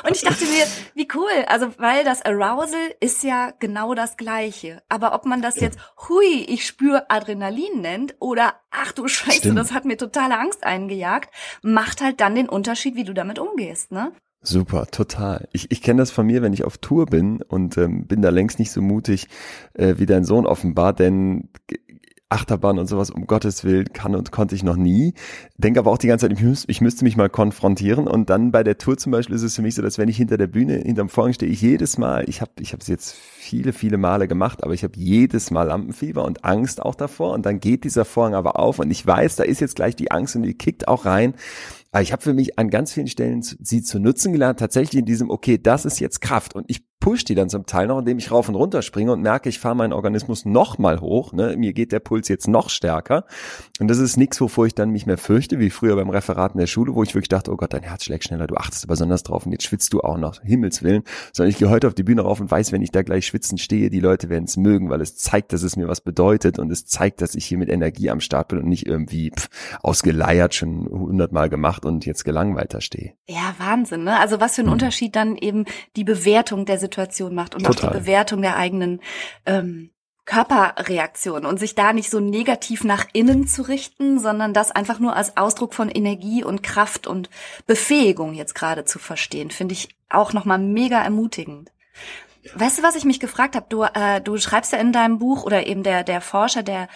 und 0.06 0.16
ich 0.16 0.22
dachte 0.22 0.46
mir, 0.46 0.66
wie 0.94 1.08
cool. 1.14 1.46
Also, 1.48 1.78
weil 1.78 2.04
das 2.04 2.24
Arousal 2.26 2.94
ist 3.00 3.24
ja 3.24 3.52
genau 3.60 3.94
das 3.94 4.18
Gleiche. 4.18 4.82
Aber 4.88 5.14
ob 5.14 5.26
man 5.26 5.42
das 5.42 5.56
ja. 5.58 5.64
jetzt, 5.64 5.80
hui, 6.08 6.46
ich 6.48 6.66
spüre 6.66 7.10
Adrenalin 7.10 7.82
nennt 7.82 8.16
oder, 8.20 8.56
ach 8.72 8.92
du 8.92 9.08
Scheiße, 9.08 9.40
Stimmt. 9.40 9.60
das 9.60 9.74
hat 9.74 9.86
mir 9.86 9.98
totale 9.98 10.38
Angst 10.38 10.64
eingejagt, 10.64 11.34
macht 11.62 12.02
halt 12.02 12.22
dann 12.22 12.36
den 12.36 12.50
Unterschied, 12.50 12.96
wie 12.96 13.04
du 13.04 13.14
damit 13.14 13.40
umgehst, 13.40 13.92
ne? 13.92 14.14
Super, 14.48 14.86
total. 14.86 15.48
Ich, 15.54 15.72
ich 15.72 15.82
kenne 15.82 16.02
das 16.02 16.12
von 16.12 16.28
mir, 16.28 16.44
wenn 16.44 16.54
ich 16.54 16.64
auf 16.66 16.78
Tour 16.78 17.08
bin 17.08 17.42
und 17.42 17.78
ähm, 17.78 18.06
bin 18.06 18.22
da 18.22 18.30
längst 18.30 18.60
nicht 18.60 18.72
so 18.72 18.82
mutig 18.82 19.28
äh, 19.74 19.96
wie 19.98 20.06
dein 20.06 20.24
Sohn 20.24 20.46
offenbar, 20.46 20.94
denn 20.94 21.50
Achterbahn 22.30 22.80
und 22.80 22.88
sowas, 22.88 23.12
um 23.12 23.28
Gottes 23.28 23.64
Willen, 23.64 23.94
kann 23.94 24.16
und 24.16 24.32
konnte 24.32 24.56
ich 24.56 24.64
noch 24.64 24.76
nie. 24.76 25.14
Denke 25.58 25.80
aber 25.80 25.92
auch 25.92 25.98
die 25.98 26.08
ganze 26.08 26.28
Zeit, 26.28 26.38
ich, 26.38 26.44
müß, 26.44 26.66
ich 26.68 26.82
müsste 26.82 27.04
mich 27.04 27.16
mal 27.18 27.30
konfrontieren. 27.30 28.08
Und 28.08 28.30
dann 28.30 28.52
bei 28.52 28.64
der 28.64 28.78
Tour 28.78 28.98
zum 28.98 29.12
Beispiel 29.12 29.36
ist 29.36 29.44
es 29.44 29.56
für 29.56 29.62
mich 29.62 29.76
so, 29.76 29.82
dass 29.82 29.98
wenn 29.98 30.10
ich 30.10 30.18
hinter 30.18 30.38
der 30.38 30.48
Bühne, 30.48 30.74
hinterm 30.78 31.10
Vorhang 31.10 31.34
stehe, 31.34 31.52
ich 31.52 31.62
jedes 31.62 31.98
Mal, 31.98 32.28
ich 32.28 32.42
habe 32.42 32.52
ich 32.60 32.74
es 32.74 32.88
jetzt 32.88 33.14
viele, 33.14 33.74
viele 33.74 33.98
Male 33.98 34.28
gemacht, 34.28 34.64
aber 34.64 34.74
ich 34.74 34.84
habe 34.84 34.94
jedes 34.98 35.52
Mal 35.52 35.64
Lampenfieber 35.68 36.26
und 36.26 36.44
Angst 36.44 36.82
auch 36.82 36.96
davor. 36.96 37.34
Und 37.34 37.46
dann 37.46 37.60
geht 37.60 37.84
dieser 37.84 38.06
Vorhang 38.06 38.34
aber 38.34 38.60
auf 38.60 38.80
und 38.80 38.90
ich 38.90 39.06
weiß, 39.06 39.36
da 39.36 39.44
ist 39.44 39.62
jetzt 39.62 39.76
gleich 39.76 39.96
die 39.96 40.12
Angst 40.12 40.36
und 40.36 40.44
die 40.44 40.56
kickt 40.56 40.88
auch 40.88 41.06
rein. 41.06 41.36
Aber 41.96 42.02
ich 42.02 42.12
habe 42.12 42.22
für 42.22 42.34
mich 42.34 42.60
an 42.60 42.70
ganz 42.70 42.92
vielen 42.92 43.08
Stellen 43.08 43.42
sie 43.42 43.82
zu 43.82 44.00
nutzen 44.00 44.34
gelernt, 44.34 44.60
tatsächlich 44.60 45.00
in 45.00 45.06
diesem, 45.06 45.30
okay, 45.30 45.58
das 45.58 45.86
ist 45.86 46.02
jetzt 46.02 46.20
Kraft. 46.20 46.54
Und 46.54 46.66
ich 46.68 46.84
pusht 47.06 47.30
die 47.30 47.36
dann 47.36 47.50
zum 47.50 47.68
Teil 47.68 47.86
noch, 47.86 48.00
indem 48.00 48.18
ich 48.18 48.32
rauf 48.32 48.50
und 48.50 48.56
runter 48.56 48.82
springe 48.82 49.12
und 49.12 49.22
merke, 49.22 49.48
ich 49.48 49.60
fahre 49.60 49.76
meinen 49.76 49.94
Organismus 49.94 50.44
noch 50.44 50.80
mal 50.80 51.02
hoch. 51.02 51.34
Ne? 51.34 51.56
Mir 51.56 51.72
geht 51.72 51.92
der 51.92 52.00
Puls 52.00 52.28
jetzt 52.30 52.48
noch 52.48 52.72
stärker. 52.72 53.26
Und 53.80 53.90
das 53.90 54.00
ist 54.00 54.18
nichts, 54.18 54.42
wovor 54.42 54.66
ich 54.66 54.74
dann 54.74 54.90
mich 54.90 55.06
mehr 55.06 55.20
fürchte, 55.20 55.60
wie 55.60 55.70
früher 55.70 55.96
beim 55.96 56.10
Referat 56.10 56.54
in 56.54 56.60
der 56.60 56.66
Schule, 56.66 56.96
wo 56.96 57.04
ich 57.04 57.14
wirklich 57.14 57.30
dachte, 57.30 57.52
oh 57.52 57.58
Gott, 57.58 57.74
dein 57.74 57.84
Herz 57.84 58.06
schlägt 58.06 58.24
schneller, 58.24 58.48
du 58.48 58.56
achtest 58.56 58.88
besonders 58.88 59.22
drauf 59.22 59.46
und 59.46 59.52
jetzt 59.52 59.66
schwitzt 59.66 59.94
du 59.94 60.02
auch 60.02 60.18
noch. 60.18 60.42
Himmels 60.42 60.82
Willen. 60.82 61.04
Sondern 61.32 61.52
ich 61.52 61.60
gehe 61.60 61.70
heute 61.70 61.86
auf 61.86 61.94
die 61.94 62.02
Bühne 62.02 62.24
rauf 62.24 62.40
und 62.42 62.50
weiß, 62.50 62.72
wenn 62.72 62.82
ich 62.82 62.90
da 62.90 63.04
gleich 63.04 63.28
schwitzen 63.28 63.60
stehe, 63.60 63.92
die 63.92 64.00
Leute 64.00 64.30
werden 64.30 64.46
es 64.46 64.58
mögen, 64.58 64.90
weil 64.90 65.02
es 65.02 65.16
zeigt, 65.16 65.54
dass 65.54 65.62
es 65.62 65.76
mir 65.76 65.88
was 65.88 66.02
bedeutet 66.02 66.58
und 66.58 66.72
es 66.72 66.88
zeigt, 66.88 67.22
dass 67.22 67.36
ich 67.36 67.46
hier 67.46 67.60
mit 67.60 67.70
Energie 67.70 68.10
am 68.10 68.20
Start 68.20 68.48
bin 68.48 68.58
und 68.58 68.68
nicht 68.68 68.88
irgendwie 68.88 69.30
pff, 69.30 69.50
ausgeleiert 69.84 70.56
schon 70.56 70.88
hundertmal 70.90 71.50
gemacht 71.50 71.86
und 71.86 72.04
jetzt 72.08 72.26
gelangweilter 72.26 72.82
stehe. 72.82 73.14
Ja, 73.28 73.54
Wahnsinn, 73.60 74.06
ne? 74.06 74.20
Also 74.20 74.40
was 74.40 74.56
für 74.56 74.64
ein 74.64 74.66
hm. 74.66 74.74
Unterschied 74.74 75.16
dann 75.16 75.36
eben 75.36 75.66
die 75.96 76.04
Bewertung 76.04 76.66
der 76.66 76.80
Situation 76.80 76.95
macht 77.34 77.56
und 77.56 77.66
Total. 77.66 77.90
auch 77.90 77.94
die 77.94 78.00
Bewertung 78.00 78.42
der 78.42 78.58
eigenen 78.58 79.02
ähm, 79.46 79.92
Körperreaktion 80.26 81.46
und 81.46 81.60
sich 81.60 81.76
da 81.76 81.94
nicht 81.94 82.10
so 82.10 82.20
negativ 82.20 82.84
nach 82.84 83.06
innen 83.14 83.48
zu 83.48 83.62
richten, 83.62 84.20
sondern 84.20 84.54
das 84.54 84.72
einfach 84.72 85.00
nur 85.00 85.16
als 85.16 85.38
Ausdruck 85.38 85.74
von 85.74 85.90
Energie 85.90 86.44
und 86.44 86.64
Kraft 86.64 87.06
und 87.06 87.30
Befähigung 87.68 88.34
jetzt 88.34 88.56
gerade 88.56 88.86
zu 88.86 88.98
verstehen, 88.98 89.52
finde 89.52 89.74
ich 89.74 89.90
auch 90.10 90.34
nochmal 90.34 90.58
mega 90.58 91.02
ermutigend. 91.02 91.72
Weißt 92.54 92.78
du, 92.78 92.84
was 92.84 92.96
ich 92.96 93.06
mich 93.06 93.20
gefragt 93.20 93.56
habe? 93.56 93.66
Du, 93.70 93.84
äh, 93.84 94.22
du 94.22 94.38
schreibst 94.38 94.72
ja 94.72 94.78
in 94.78 94.92
deinem 94.92 95.18
Buch 95.18 95.44
oder 95.44 95.66
eben 95.66 95.82
der 95.82 96.04
der 96.04 96.22
Forscher, 96.22 96.62
der 96.62 96.88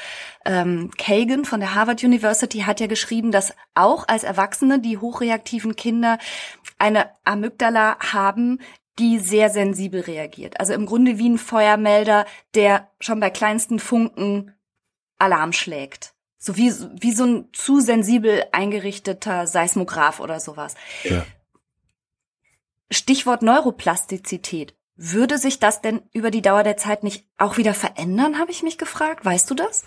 ähm, 0.46 0.92
Kagan 0.98 1.44
von 1.44 1.60
der 1.60 1.74
Harvard 1.74 2.04
University 2.04 2.60
hat 2.60 2.80
ja 2.80 2.88
geschrieben, 2.88 3.32
dass 3.32 3.54
auch 3.74 4.08
als 4.08 4.24
Erwachsene 4.24 4.80
die 4.80 5.00
hochreaktiven 5.00 5.76
Kinder 5.76 6.20
eine 6.78 7.10
Amygdala 7.26 7.98
haben, 8.00 8.60
die 9.00 9.20
sehr 9.20 9.50
sensibel 9.50 10.02
reagiert. 10.02 10.60
Also 10.60 10.74
im 10.74 10.86
Grunde 10.86 11.18
wie 11.18 11.30
ein 11.30 11.38
Feuermelder, 11.38 12.26
der 12.54 12.90
schon 13.00 13.20
bei 13.20 13.30
kleinsten 13.30 13.80
Funken 13.80 14.54
Alarm 15.18 15.54
schlägt. 15.54 16.14
So 16.38 16.56
wie, 16.56 16.72
wie 17.02 17.12
so 17.12 17.26
ein 17.26 17.50
zu 17.52 17.82
sensibel 17.82 18.46
eingerichteter 18.52 19.48
Seismograph 19.48 20.20
oder 20.20 20.40
sowas. 20.40 20.76
Ja. 21.04 21.26
Stichwort 22.92 23.42
Neuroplastizität. 23.42 24.76
Würde 24.96 25.38
sich 25.38 25.60
das 25.60 25.82
denn 25.82 26.02
über 26.12 26.32
die 26.32 26.42
Dauer 26.42 26.64
der 26.64 26.78
Zeit 26.78 27.04
nicht 27.04 27.26
auch 27.38 27.58
wieder 27.58 27.74
verändern, 27.74 28.38
habe 28.38 28.52
ich 28.52 28.64
mich 28.64 28.78
gefragt. 28.78 29.24
Weißt 29.24 29.50
du 29.50 29.56
das? 29.56 29.84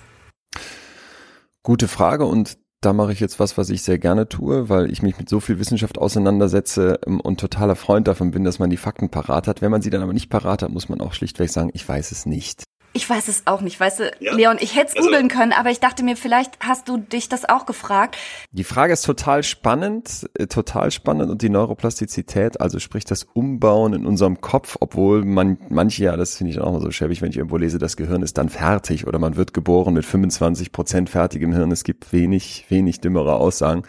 Gute 1.63 1.87
Frage 1.87 2.25
und 2.25 2.59
da 2.83 2.93
mache 2.93 3.13
ich 3.13 3.21
jetzt 3.21 3.41
was, 3.41 3.57
was 3.57 3.71
ich 3.71 3.83
sehr 3.83 3.99
gerne 3.99 4.29
tue, 4.29 4.69
weil 4.69 4.91
ich 4.91 5.03
mich 5.03 5.17
mit 5.19 5.29
so 5.29 5.41
viel 5.41 5.59
Wissenschaft 5.59 5.99
auseinandersetze 5.99 6.99
ähm, 7.07 7.21
und 7.21 7.41
totaler 7.41 7.77
Freund 7.77 8.09
davon 8.09 8.33
bin, 8.33 8.45
dass 8.45 8.59
man 8.59 8.71
die 8.71 8.77
Fakten 8.77 9.09
parat 9.09 9.47
hat. 9.47 9.63
Wenn 9.63 9.71
man 9.71 9.83
sie 9.83 9.91
dann 9.91 10.03
aber 10.03 10.13
nicht 10.13 10.31
parat 10.31 10.63
hat, 10.63 10.71
muss 10.71 10.89
man 10.89 11.01
auch 11.01 11.15
schlichtweg 11.15 11.49
sagen, 11.49 11.71
ich 11.73 11.89
weiß 11.89 12.13
es 12.13 12.27
nicht. 12.27 12.65
Ich 12.95 13.09
weiß 13.09 13.29
es 13.29 13.47
auch 13.47 13.63
nicht, 13.63 13.81
weißt 13.81 14.01
du, 14.01 14.11
ja. 14.21 14.35
Leon, 14.35 14.59
ich 14.61 14.77
hätte 14.77 14.89
es 14.91 14.97
also, 14.97 15.09
googeln 15.09 15.29
können, 15.29 15.53
aber 15.53 15.71
ich 15.71 15.81
dachte 15.81 16.03
mir, 16.03 16.17
vielleicht 16.17 16.59
hast 16.61 16.89
du 16.89 16.99
dich 16.99 17.29
das 17.29 17.49
auch 17.49 17.65
gefragt. 17.65 18.17
Die 18.51 18.65
Frage 18.65 18.93
ist 18.93 19.03
total 19.03 19.43
spannend, 19.43 20.29
äh, 20.35 20.47
total 20.47 20.91
spannend 20.91 21.31
und 21.31 21.41
die 21.41 21.49
Neuroplastizität, 21.49 22.61
also 22.61 22.79
sprich 22.79 23.05
das 23.05 23.25
Umbauen 23.33 23.95
in 23.95 24.05
unserem 24.05 24.41
Kopf, 24.43 24.77
obwohl 24.81 25.25
man 25.25 25.57
manche 25.71 26.05
ja, 26.05 26.17
das 26.17 26.37
finde 26.37 26.53
ich 26.53 26.61
auch 26.61 26.71
mal 26.71 26.83
so 26.83 26.91
schäbig, 26.91 27.23
wenn 27.23 27.31
ich 27.31 27.39
irgendwo 27.39 27.57
lese, 27.57 27.79
das 27.79 27.97
Gehirn 27.97 28.23
ist 28.23 28.37
dann 28.37 28.51
fertig 28.51 29.07
oder 29.07 29.19
man 29.19 29.37
wird 29.37 29.55
geboren 29.55 29.95
mit 29.95 30.05
25 30.05 30.73
Prozent 30.73 31.09
fertigem 31.09 31.55
Hirn. 31.55 31.73
Es 31.73 31.85
gibt 31.85 32.13
wenig, 32.13 32.67
wenig 32.69 33.01
dümmere 33.01 33.37
Aussagen. 33.37 33.85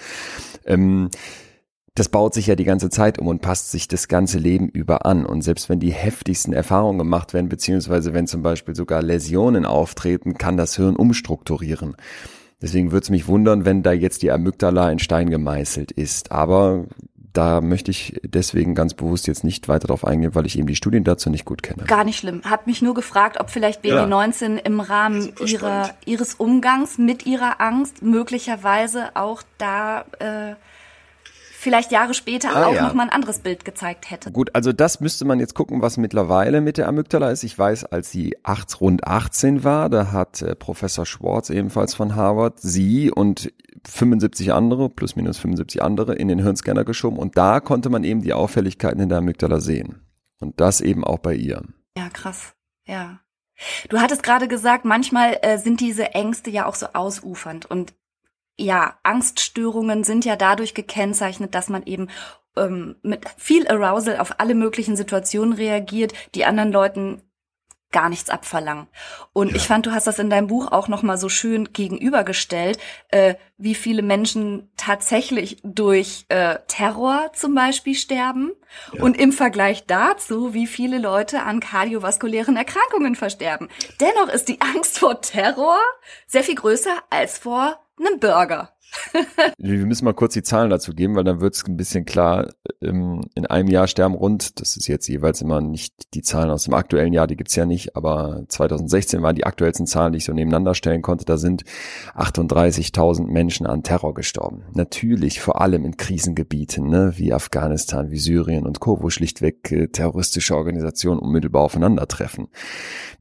Ähm, 0.66 1.10
das 1.96 2.10
baut 2.10 2.34
sich 2.34 2.48
ja 2.48 2.56
die 2.56 2.64
ganze 2.64 2.90
Zeit 2.90 3.20
um 3.20 3.28
und 3.28 3.42
passt 3.42 3.72
sich 3.72 3.88
das 3.88 4.08
ganze 4.08 4.40
Leben 4.40 4.68
über 4.68 5.06
an. 5.06 5.26
Und 5.26 5.44
selbst 5.44 5.70
wenn 5.70 5.80
die 5.80 5.92
heftigsten 5.92 6.52
Erfahrungen 6.52 6.98
gemacht 6.98 7.34
werden, 7.34 7.50
beziehungsweise 7.50 8.14
wenn 8.14 8.26
zum 8.26 8.42
Beispiel 8.42 8.76
sogar 8.76 9.04
Läsionen 9.04 9.66
auftreten, 9.66 10.38
kann 10.38 10.58
das 10.58 10.76
Hirn 10.76 10.96
umstrukturieren. 10.96 11.96
Deswegen 12.62 12.92
würde 12.92 13.04
es 13.04 13.10
mich 13.10 13.28
wundern, 13.28 13.66
wenn 13.66 13.84
da 13.84 13.92
jetzt 13.92 14.24
die 14.24 14.32
Amygdala 14.32 14.90
in 14.90 15.00
Stein 15.00 15.30
gemeißelt 15.30 15.92
ist. 15.92 16.32
Aber 16.32 16.86
da 17.34 17.62
möchte 17.62 17.92
ich 17.92 18.20
deswegen 18.24 18.74
ganz 18.74 18.94
bewusst 18.94 19.28
jetzt 19.28 19.44
nicht 19.44 19.68
weiter 19.68 19.88
darauf 19.88 20.06
eingehen, 20.06 20.34
weil 20.34 20.46
ich 20.46 20.58
eben 20.58 20.68
die 20.68 20.76
Studien 20.76 21.04
dazu 21.04 21.30
nicht 21.30 21.46
gut 21.46 21.62
kenne. 21.62 21.84
Gar 21.84 22.06
nicht 22.06 22.18
schlimm. 22.18 22.42
Hab 22.50 22.66
mich 22.66 22.82
nur 22.82 22.94
gefragt, 22.94 23.40
ob 23.40 23.50
vielleicht 23.50 23.84
BB19 23.84 24.56
ja. 24.56 24.62
im 24.64 24.80
Rahmen 24.80 25.34
ihrer, 25.46 25.90
ihres 26.06 26.36
Umgangs 26.36 26.98
mit 26.98 27.26
ihrer 27.26 27.60
Angst 27.60 28.02
möglicherweise 28.02 29.16
auch 29.16 29.44
da 29.58 30.06
äh, 30.20 30.54
vielleicht 31.64 31.92
Jahre 31.92 32.14
später 32.14 32.56
ah, 32.56 32.66
auch 32.68 32.74
ja. 32.76 32.84
nochmal 32.84 33.08
ein 33.08 33.14
anderes 33.14 33.40
Bild 33.40 33.66
gezeigt 33.66 34.12
hätte. 34.12 34.32
Gut, 34.32 34.52
also 34.54 34.72
das 34.72 35.00
müsste 35.00 35.26
man 35.26 35.40
jetzt 35.40 35.56
gucken, 35.56 35.82
was 35.82 35.98
mittlerweile 35.98 36.62
mit 36.62 36.78
der 36.78 36.88
Amygdala 36.88 37.32
ist. 37.32 37.44
Ich 37.44 37.58
weiß, 37.58 37.86
als 37.86 38.12
sie 38.12 38.38
acht, 38.44 38.80
rund 38.82 39.08
18 39.08 39.64
war, 39.64 39.90
da 39.90 40.12
hat 40.12 40.42
äh, 40.42 40.56
Professor 40.56 41.06
Schwartz 41.06 41.50
ebenfalls 41.50 41.96
von 41.96 42.16
Harvard 42.16 42.60
sie 42.60 43.10
und 43.10 43.52
75 43.88 44.54
andere, 44.54 44.90
plus 44.90 45.16
minus 45.16 45.40
75 45.40 45.82
andere, 45.82 46.16
in 46.16 46.28
den 46.28 46.40
Hirnscanner 46.40 46.84
geschoben 46.84 47.18
und 47.18 47.38
da 47.38 47.60
konnte 47.60 47.90
man 47.90 48.04
eben 48.04 48.22
die 48.22 48.34
Auffälligkeiten 48.34 49.02
in 49.02 49.10
der 49.10 49.20
Amygdala 49.20 49.60
sehen. 49.60 50.02
Und 50.40 50.60
das 50.60 50.82
eben 50.82 51.04
auch 51.04 51.20
bei 51.20 51.34
ihr. 51.34 51.64
Ja, 51.98 52.10
krass. 52.10 52.54
Ja. 52.86 53.20
Du 53.90 54.00
hattest 54.00 54.24
gerade 54.24 54.48
gesagt, 54.48 54.84
manchmal 54.84 55.38
äh, 55.42 55.58
sind 55.58 55.80
diese 55.80 56.12
Ängste 56.14 56.50
ja 56.50 56.66
auch 56.66 56.76
so 56.76 56.88
ausufernd 56.94 57.66
und 57.66 57.94
ja, 58.58 58.98
Angststörungen 59.04 60.04
sind 60.04 60.26
ja 60.26 60.36
dadurch 60.36 60.74
gekennzeichnet, 60.74 61.56
dass 61.56 61.70
man 61.70 61.84
eben 61.84 62.10
ähm, 62.56 62.96
mit 63.02 63.26
viel 63.38 63.68
Arousal 63.68 64.18
auf 64.18 64.40
alle 64.40 64.56
möglichen 64.56 64.96
Situationen 64.96 65.54
reagiert, 65.54 66.14
die 66.36 66.46
anderen 66.46 66.72
Leuten 66.72 67.22
gar 67.94 68.10
nichts 68.10 68.30
abverlangen. 68.30 68.88
Und 69.32 69.52
ja. 69.52 69.56
ich 69.56 69.68
fand, 69.68 69.86
du 69.86 69.92
hast 69.92 70.08
das 70.08 70.20
in 70.20 70.30
deinem 70.30 70.48
Buch 70.48 70.72
auch 70.72 70.90
noch 70.90 71.04
mal 71.04 71.18
so 71.18 71.30
schön 71.30 71.72
gegenübergestellt, 71.72 72.80
äh, 73.10 73.36
wie 73.58 73.76
viele 73.76 74.02
Menschen 74.02 74.72
tatsächlich 74.76 75.58
durch 75.64 76.26
äh, 76.28 76.58
Terror 76.68 77.32
zum 77.34 77.56
Beispiel 77.56 77.96
sterben 77.96 78.52
ja. 78.92 79.04
und 79.04 79.18
im 79.18 79.32
Vergleich 79.32 79.86
dazu, 79.86 80.54
wie 80.54 80.68
viele 80.68 80.98
Leute 80.98 81.44
an 81.44 81.60
kardiovaskulären 81.60 82.58
Erkrankungen 82.58 83.16
versterben. 83.16 83.70
Dennoch 84.02 84.34
ist 84.34 84.50
die 84.50 84.60
Angst 84.60 84.98
vor 84.98 85.22
Terror 85.22 85.78
sehr 86.26 86.44
viel 86.44 86.56
größer 86.56 86.98
als 87.12 87.38
vor 87.38 87.80
einem 88.06 88.20
Burger. 88.20 88.70
Wir 89.58 89.86
müssen 89.86 90.06
mal 90.06 90.14
kurz 90.14 90.34
die 90.34 90.44
Zahlen 90.44 90.70
dazu 90.70 90.94
geben, 90.94 91.16
weil 91.16 91.24
dann 91.24 91.42
wird 91.42 91.56
es 91.56 91.66
ein 91.66 91.78
bisschen 91.78 92.06
klar. 92.06 92.54
Ähm, 92.82 93.22
in 93.36 93.46
einem 93.46 93.70
Jahr 93.70 93.88
sterben 93.88 94.16
rund, 94.16 94.60
das 94.60 94.78
ist 94.78 94.88
jetzt 94.88 95.08
jeweils 95.08 95.42
immer 95.42 95.62
nicht 95.62 96.14
die 96.14 96.22
Zahlen 96.22 96.50
aus 96.50 96.66
dem 96.66 96.74
aktuellen 96.74 97.14
Jahr, 97.14 97.28
die 97.28 97.36
gibt's 97.36 97.56
ja 97.56 97.66
nicht, 97.66 97.96
aber 97.96 98.44
2016 98.48 99.22
waren 99.22 99.36
die 99.36 99.46
aktuellsten 99.46 99.88
Zahlen, 99.88 100.14
die 100.14 100.18
ich 100.18 100.26
so 100.26 100.34
nebeneinander 100.34 100.76
stellen 100.76 101.02
konnte. 101.02 101.26
Da 101.26 101.38
sind 101.38 101.64
38.000 102.16 103.28
Menschen 103.28 103.66
an 103.66 103.84
Terror 103.84 104.14
gestorben. 104.14 104.64
Natürlich 104.74 105.42
vor 105.42 105.62
allem 105.62 105.86
in 105.86 105.98
Krisengebieten 105.98 106.88
ne, 106.88 107.14
wie 107.18 107.34
Afghanistan, 107.34 108.12
wie 108.12 108.18
Syrien 108.18 108.66
und 108.66 108.80
Co., 108.80 109.02
wo 109.02 109.10
schlichtweg 109.10 109.72
äh, 109.72 109.88
terroristische 109.88 110.56
Organisationen 110.56 111.20
unmittelbar 111.20 111.64
aufeinandertreffen. 111.64 112.48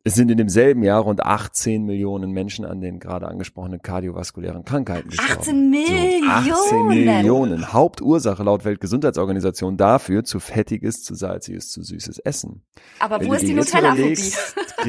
Es 0.04 0.14
sind 0.14 0.30
in 0.30 0.38
demselben 0.38 0.82
Jahr 0.82 1.02
rund 1.02 1.24
18 1.24 1.84
Millionen 1.84 2.32
Menschen 2.32 2.64
an 2.64 2.80
den 2.80 2.98
gerade 2.98 3.28
angesprochenen 3.28 3.80
kardiovaskulären 3.82 4.64
Krankheiten 4.64 5.10
gestorben. 5.10 5.30
18 5.70 5.70
Millionen! 5.70 6.44
So, 6.44 6.52
18 6.52 6.86
Millionen. 6.88 7.72
Hauptursache 7.72 8.42
laut 8.42 8.64
Weltgesundheitsorganisation 8.64 9.76
dafür 9.76 10.24
zu 10.24 10.40
fettiges, 10.40 11.02
zu 11.02 11.14
salziges, 11.14 11.70
zu 11.70 11.82
süßes 11.82 12.18
Essen. 12.20 12.62
Aber 12.98 13.20
Wenn 13.20 13.28
wo 13.28 13.34
ist 13.34 13.46
die 13.46 13.54
Nutella-Phobie? 13.54 14.32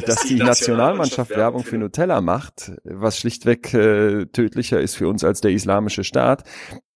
Dass 0.05 0.21
die 0.23 0.35
Nationalmannschaft 0.35 1.31
Werbung 1.31 1.63
für 1.63 1.77
Nutella 1.77 2.21
macht, 2.21 2.71
was 2.83 3.17
schlichtweg 3.17 3.73
äh, 3.73 4.25
tödlicher 4.25 4.81
ist 4.81 4.95
für 4.95 5.07
uns 5.07 5.23
als 5.23 5.41
der 5.41 5.51
islamische 5.51 6.03
Staat, 6.03 6.43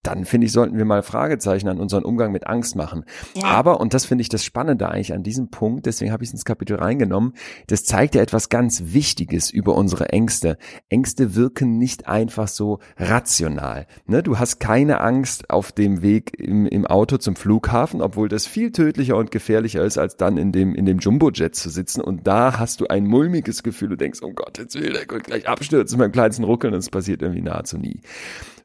dann 0.08 0.24
finde 0.24 0.48
ich, 0.48 0.54
sollten 0.54 0.78
wir 0.78 0.86
mal 0.86 1.04
Fragezeichen 1.04 1.68
an 1.68 1.80
unseren 1.80 2.06
Umgang 2.06 2.32
mit 2.32 2.48
Angst 2.48 2.78
machen. 2.78 3.04
Ja. 3.36 3.44
Aber, 3.44 3.82
und 3.82 3.94
das 3.94 4.06
finde 4.06 4.22
ich 4.22 4.30
das 4.30 4.46
Spannende 4.46 4.90
eigentlich 4.90 5.14
an 5.14 5.22
diesem 5.22 5.50
Punkt, 5.50 5.86
deswegen 5.86 6.14
habe 6.14 6.24
ich 6.24 6.30
es 6.30 6.34
ins 6.34 6.46
Kapitel 6.46 6.78
reingenommen, 6.78 7.34
das 7.68 7.84
zeigt 7.84 8.16
ja 8.16 8.22
etwas 8.22 8.48
ganz 8.48 8.84
Wichtiges 8.86 9.52
über 9.52 9.76
unsere 9.76 10.10
Ängste. 10.10 10.58
Ängste 10.88 11.36
wirken 11.36 11.78
nicht 11.78 12.08
einfach 12.08 12.48
so 12.48 12.80
rational. 12.96 13.86
Ne? 14.06 14.24
Du 14.24 14.40
hast 14.40 14.60
keine 14.60 15.02
Angst 15.02 15.50
auf 15.50 15.74
dem 15.74 16.02
Weg 16.02 16.40
im, 16.40 16.66
im 16.66 16.88
Auto 16.88 17.18
zum 17.18 17.36
Flughafen, 17.36 18.02
obwohl 18.02 18.30
das 18.30 18.48
viel 18.48 18.72
tödlicher 18.72 19.18
und 19.18 19.32
gefährlicher 19.32 19.84
ist, 19.84 19.98
als 19.98 20.16
dann 20.16 20.38
in 20.38 20.54
dem, 20.54 20.74
in 20.74 20.86
dem 20.86 21.00
Jumbojet 21.00 21.54
zu 21.54 21.70
sitzen. 21.70 22.00
Und 22.00 22.28
da 22.28 22.58
hast 22.60 22.80
du 22.80 22.88
ein 22.88 23.06
mulmiges 23.06 23.62
Gefühl, 23.62 23.90
du 23.90 23.98
denkst, 23.98 24.20
oh 24.22 24.32
Gott, 24.32 24.58
jetzt 24.58 24.76
will 24.76 24.94
der 24.94 25.06
gleich 25.06 25.50
abstürzen 25.50 25.98
beim 25.98 26.14
kleinsten 26.14 26.46
Ruckeln 26.46 26.74
und 26.74 26.80
es 26.80 26.90
passiert 26.90 27.22
irgendwie 27.22 27.42
nahezu 27.42 27.78
nie. 27.78 28.00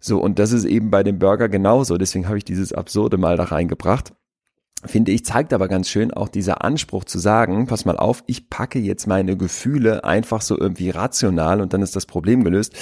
So, 0.04 0.20
und 0.20 0.40
das 0.40 0.50
ist 0.50 0.64
eben 0.64 0.90
bei 0.90 1.04
dem 1.04 1.20
Burger 1.20 1.48
genauso. 1.48 1.96
Deswegen 1.96 2.26
habe 2.26 2.36
ich 2.36 2.44
dieses 2.44 2.72
Absurde 2.72 3.18
mal 3.18 3.36
da 3.36 3.44
reingebracht. 3.44 4.12
Finde 4.84 5.12
ich, 5.12 5.24
zeigt 5.24 5.52
aber 5.52 5.68
ganz 5.68 5.88
schön 5.88 6.12
auch 6.12 6.28
dieser 6.28 6.64
Anspruch 6.64 7.04
zu 7.04 7.18
sagen, 7.18 7.66
pass 7.66 7.84
mal 7.84 7.96
auf, 7.96 8.24
ich 8.26 8.50
packe 8.50 8.78
jetzt 8.78 9.06
meine 9.06 9.36
Gefühle 9.36 10.04
einfach 10.04 10.42
so 10.42 10.58
irgendwie 10.58 10.90
rational 10.90 11.60
und 11.60 11.72
dann 11.72 11.82
ist 11.82 11.94
das 11.94 12.06
Problem 12.06 12.44
gelöst. 12.44 12.74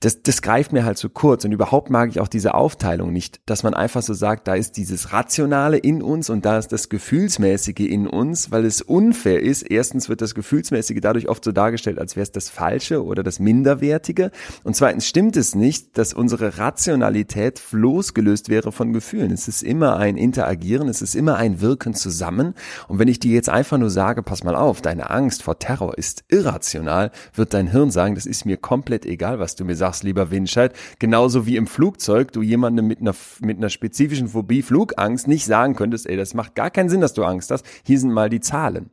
Das, 0.00 0.22
das 0.22 0.42
greift 0.42 0.72
mir 0.72 0.84
halt 0.84 0.98
zu 0.98 1.08
kurz 1.08 1.44
und 1.44 1.52
überhaupt 1.52 1.90
mag 1.90 2.10
ich 2.10 2.20
auch 2.20 2.28
diese 2.28 2.54
Aufteilung 2.54 3.12
nicht, 3.12 3.40
dass 3.46 3.62
man 3.62 3.74
einfach 3.74 4.02
so 4.02 4.14
sagt, 4.14 4.48
da 4.48 4.54
ist 4.54 4.76
dieses 4.76 5.12
Rationale 5.12 5.78
in 5.78 6.02
uns 6.02 6.30
und 6.30 6.44
da 6.44 6.58
ist 6.58 6.68
das 6.68 6.88
Gefühlsmäßige 6.88 7.80
in 7.80 8.06
uns, 8.06 8.50
weil 8.50 8.64
es 8.64 8.82
unfair 8.82 9.40
ist. 9.40 9.62
Erstens 9.62 10.08
wird 10.08 10.20
das 10.20 10.34
Gefühlsmäßige 10.34 11.00
dadurch 11.00 11.28
oft 11.28 11.44
so 11.44 11.52
dargestellt, 11.52 11.98
als 11.98 12.16
wäre 12.16 12.22
es 12.22 12.32
das 12.32 12.48
Falsche 12.50 13.04
oder 13.04 13.22
das 13.22 13.38
Minderwertige 13.38 14.30
und 14.64 14.76
zweitens 14.76 15.06
stimmt 15.06 15.36
es 15.36 15.54
nicht, 15.54 15.96
dass 15.96 16.12
unsere 16.12 16.58
Rationalität 16.58 17.60
losgelöst 17.70 18.48
wäre 18.48 18.72
von 18.72 18.92
Gefühlen. 18.92 19.32
Es 19.32 19.48
ist 19.48 19.62
immer 19.62 19.96
ein 19.96 20.16
Interagieren, 20.16 20.88
es 20.88 21.02
ist 21.02 21.14
immer 21.14 21.29
immer 21.30 21.38
ein 21.38 21.60
Wirken 21.60 21.94
zusammen. 21.94 22.54
Und 22.88 22.98
wenn 22.98 23.06
ich 23.06 23.20
dir 23.20 23.32
jetzt 23.32 23.48
einfach 23.48 23.78
nur 23.78 23.90
sage, 23.90 24.22
pass 24.22 24.42
mal 24.42 24.56
auf, 24.56 24.80
deine 24.82 25.10
Angst 25.10 25.44
vor 25.44 25.58
Terror 25.58 25.96
ist 25.96 26.24
irrational, 26.28 27.12
wird 27.34 27.54
dein 27.54 27.68
Hirn 27.68 27.90
sagen, 27.92 28.16
das 28.16 28.26
ist 28.26 28.46
mir 28.46 28.56
komplett 28.56 29.06
egal, 29.06 29.38
was 29.38 29.54
du 29.54 29.64
mir 29.64 29.76
sagst, 29.76 30.02
lieber 30.02 30.30
Winscheid. 30.32 30.74
Genauso 30.98 31.46
wie 31.46 31.56
im 31.56 31.68
Flugzeug 31.68 32.32
du 32.32 32.42
jemandem 32.42 32.88
mit 32.88 33.00
einer, 33.00 33.14
mit 33.40 33.58
einer 33.58 33.68
spezifischen 33.68 34.28
Phobie, 34.28 34.62
Flugangst, 34.62 35.28
nicht 35.28 35.44
sagen 35.44 35.76
könntest, 35.76 36.06
ey, 36.06 36.16
das 36.16 36.34
macht 36.34 36.56
gar 36.56 36.70
keinen 36.70 36.88
Sinn, 36.88 37.00
dass 37.00 37.14
du 37.14 37.24
Angst 37.24 37.52
hast. 37.52 37.64
Hier 37.84 38.00
sind 38.00 38.12
mal 38.12 38.28
die 38.28 38.40
Zahlen. 38.40 38.90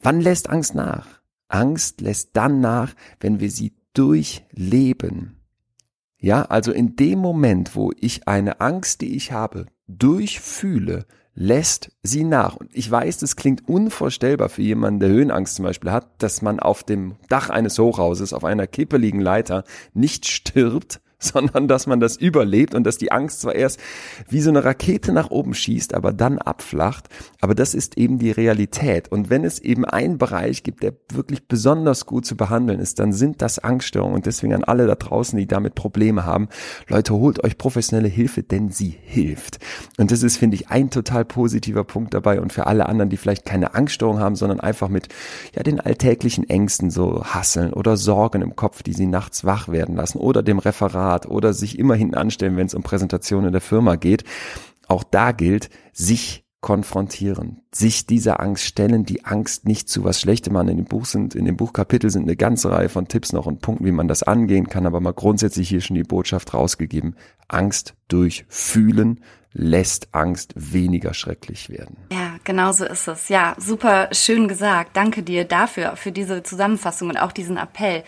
Wann 0.00 0.20
lässt 0.20 0.48
Angst 0.48 0.74
nach? 0.74 1.06
Angst 1.48 2.00
lässt 2.00 2.30
dann 2.32 2.60
nach, 2.60 2.94
wenn 3.20 3.40
wir 3.40 3.50
sie 3.50 3.74
durchleben. 3.92 5.34
Ja, 6.20 6.42
also 6.44 6.72
in 6.72 6.96
dem 6.96 7.18
Moment, 7.18 7.76
wo 7.76 7.92
ich 8.00 8.26
eine 8.26 8.60
Angst, 8.60 9.02
die 9.02 9.14
ich 9.14 9.32
habe, 9.32 9.66
durchfühle, 9.86 11.06
lässt 11.40 11.92
sie 12.02 12.24
nach. 12.24 12.56
Und 12.56 12.68
ich 12.72 12.90
weiß, 12.90 13.18
das 13.18 13.36
klingt 13.36 13.68
unvorstellbar 13.68 14.48
für 14.48 14.62
jemanden, 14.62 14.98
der 14.98 15.08
Höhenangst 15.08 15.54
zum 15.54 15.64
Beispiel 15.64 15.92
hat, 15.92 16.20
dass 16.20 16.42
man 16.42 16.58
auf 16.58 16.82
dem 16.82 17.14
Dach 17.28 17.48
eines 17.48 17.78
Hochhauses 17.78 18.32
auf 18.32 18.44
einer 18.44 18.66
kippeligen 18.66 19.20
Leiter 19.20 19.62
nicht 19.94 20.26
stirbt, 20.26 21.00
sondern 21.28 21.66
dass 21.66 21.88
man 21.88 21.98
das 21.98 22.16
überlebt 22.16 22.74
und 22.74 22.84
dass 22.84 22.96
die 22.96 23.10
Angst 23.10 23.40
zwar 23.40 23.54
erst 23.54 23.80
wie 24.28 24.40
so 24.40 24.50
eine 24.50 24.64
Rakete 24.64 25.12
nach 25.12 25.30
oben 25.30 25.52
schießt, 25.52 25.94
aber 25.94 26.12
dann 26.12 26.38
abflacht. 26.38 27.08
Aber 27.40 27.56
das 27.56 27.74
ist 27.74 27.98
eben 27.98 28.18
die 28.18 28.30
Realität. 28.30 29.10
Und 29.10 29.28
wenn 29.28 29.44
es 29.44 29.58
eben 29.58 29.84
einen 29.84 30.18
Bereich 30.18 30.62
gibt, 30.62 30.84
der 30.84 30.92
wirklich 31.12 31.48
besonders 31.48 32.06
gut 32.06 32.24
zu 32.24 32.36
behandeln 32.36 32.78
ist, 32.78 33.00
dann 33.00 33.12
sind 33.12 33.42
das 33.42 33.58
Angststörungen. 33.58 34.14
Und 34.14 34.26
deswegen 34.26 34.54
an 34.54 34.62
alle 34.62 34.86
da 34.86 34.94
draußen, 34.94 35.36
die 35.36 35.48
damit 35.48 35.74
Probleme 35.74 36.24
haben, 36.24 36.48
Leute, 36.86 37.14
holt 37.14 37.42
euch 37.42 37.58
professionelle 37.58 38.08
Hilfe, 38.08 38.44
denn 38.44 38.70
sie 38.70 38.96
hilft. 39.02 39.58
Und 39.96 40.12
das 40.12 40.22
ist, 40.22 40.36
finde 40.36 40.54
ich, 40.54 40.68
ein 40.68 40.90
total 40.90 41.24
positiver 41.24 41.82
Punkt 41.82 42.14
dabei. 42.14 42.40
Und 42.40 42.52
für 42.52 42.68
alle 42.68 42.86
anderen, 42.86 43.10
die 43.10 43.16
vielleicht 43.16 43.44
keine 43.44 43.74
Angststörung 43.74 44.20
haben, 44.20 44.36
sondern 44.36 44.60
einfach 44.60 44.88
mit 44.88 45.08
ja 45.56 45.64
den 45.64 45.80
alltäglichen 45.80 46.48
Ängsten 46.48 46.90
so 46.90 47.24
hasseln 47.24 47.72
oder 47.72 47.96
Sorgen 47.96 48.42
im 48.42 48.54
Kopf, 48.54 48.84
die 48.84 48.92
sie 48.92 49.06
nachts 49.06 49.44
wach 49.44 49.68
werden 49.68 49.96
lassen 49.96 50.18
oder 50.18 50.44
dem 50.44 50.60
Referat 50.60 51.07
Referat 51.08 51.26
oder 51.26 51.52
sich 51.52 51.78
immer 51.78 51.94
hinten 51.94 52.14
anstellen, 52.14 52.56
wenn 52.56 52.66
es 52.66 52.74
um 52.74 52.82
Präsentationen 52.82 53.46
in 53.46 53.52
der 53.52 53.60
Firma 53.60 53.96
geht. 53.96 54.24
Auch 54.86 55.04
da 55.04 55.32
gilt, 55.32 55.70
sich 55.92 56.44
konfrontieren, 56.60 57.60
sich 57.72 58.06
dieser 58.06 58.40
Angst 58.40 58.64
stellen, 58.64 59.04
die 59.04 59.24
Angst 59.24 59.64
nicht 59.64 59.88
zu 59.88 60.02
was 60.02 60.20
Schlechtem 60.20 60.54
machen. 60.54 60.68
In 60.68 60.76
dem 60.78 60.86
Buch 60.86 61.04
sind, 61.04 61.36
in 61.36 61.44
dem 61.44 61.56
Buchkapitel 61.56 62.10
sind 62.10 62.24
eine 62.24 62.36
ganze 62.36 62.70
Reihe 62.70 62.88
von 62.88 63.06
Tipps 63.06 63.32
noch 63.32 63.46
und 63.46 63.62
Punkten, 63.62 63.86
wie 63.86 63.92
man 63.92 64.08
das 64.08 64.24
angehen 64.24 64.68
kann, 64.68 64.86
aber 64.86 65.00
mal 65.00 65.12
grundsätzlich 65.12 65.68
hier 65.68 65.80
schon 65.80 65.94
die 65.94 66.02
Botschaft 66.02 66.54
rausgegeben. 66.54 67.14
Angst 67.46 67.94
durch 68.08 68.44
Fühlen 68.48 69.20
lässt 69.52 70.08
Angst 70.12 70.52
weniger 70.56 71.14
schrecklich 71.14 71.70
werden. 71.70 71.96
Ja, 72.12 72.36
genau 72.44 72.72
so 72.72 72.84
ist 72.84 73.08
es. 73.08 73.28
Ja, 73.28 73.54
super 73.58 74.08
schön 74.12 74.48
gesagt. 74.48 74.96
Danke 74.96 75.22
dir 75.22 75.44
dafür, 75.44 75.96
für 75.96 76.12
diese 76.12 76.42
Zusammenfassung 76.42 77.08
und 77.08 77.16
auch 77.16 77.32
diesen 77.32 77.56
Appell. 77.56 78.02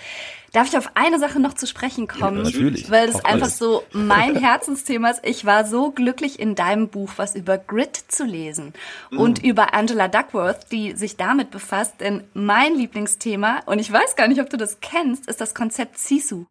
Darf 0.52 0.66
ich 0.66 0.76
auf 0.76 0.90
eine 0.94 1.20
Sache 1.20 1.38
noch 1.38 1.54
zu 1.54 1.66
sprechen 1.66 2.08
kommen? 2.08 2.38
Ja, 2.38 2.42
natürlich. 2.42 2.90
Weil 2.90 3.08
es 3.08 3.24
einfach 3.24 3.48
so 3.48 3.84
mein 3.92 4.34
Herzensthema 4.34 5.10
ist. 5.10 5.24
Ich 5.24 5.44
war 5.44 5.64
so 5.64 5.92
glücklich 5.92 6.40
in 6.40 6.56
deinem 6.56 6.88
Buch 6.88 7.12
was 7.16 7.36
über 7.36 7.56
Grit 7.56 7.96
zu 8.08 8.24
lesen 8.24 8.72
mm. 9.10 9.18
und 9.18 9.44
über 9.44 9.74
Angela 9.74 10.08
Duckworth, 10.08 10.72
die 10.72 10.92
sich 10.92 11.16
damit 11.16 11.52
befasst. 11.52 12.00
Denn 12.00 12.24
mein 12.34 12.74
Lieblingsthema, 12.74 13.60
und 13.66 13.78
ich 13.78 13.92
weiß 13.92 14.16
gar 14.16 14.26
nicht, 14.26 14.40
ob 14.40 14.50
du 14.50 14.56
das 14.56 14.80
kennst, 14.80 15.28
ist 15.28 15.40
das 15.40 15.54
Konzept 15.54 15.98
Sisu. 15.98 16.46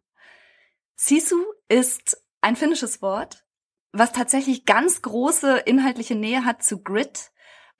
Sisu 0.96 1.44
ist 1.68 2.22
ein 2.40 2.56
finnisches 2.56 3.02
Wort, 3.02 3.44
was 3.92 4.12
tatsächlich 4.12 4.64
ganz 4.64 5.02
große 5.02 5.58
inhaltliche 5.58 6.14
Nähe 6.14 6.46
hat 6.46 6.62
zu 6.62 6.82
Grit. 6.82 7.30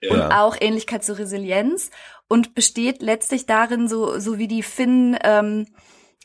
Ja. 0.03 0.13
Und 0.13 0.31
auch 0.31 0.57
Ähnlichkeit 0.59 1.03
zur 1.03 1.19
Resilienz 1.19 1.91
und 2.27 2.55
besteht 2.55 3.03
letztlich 3.03 3.45
darin, 3.45 3.87
so, 3.87 4.17
so 4.17 4.39
wie 4.39 4.47
die 4.47 4.63
Finnen 4.63 5.15
ähm, 5.23 5.67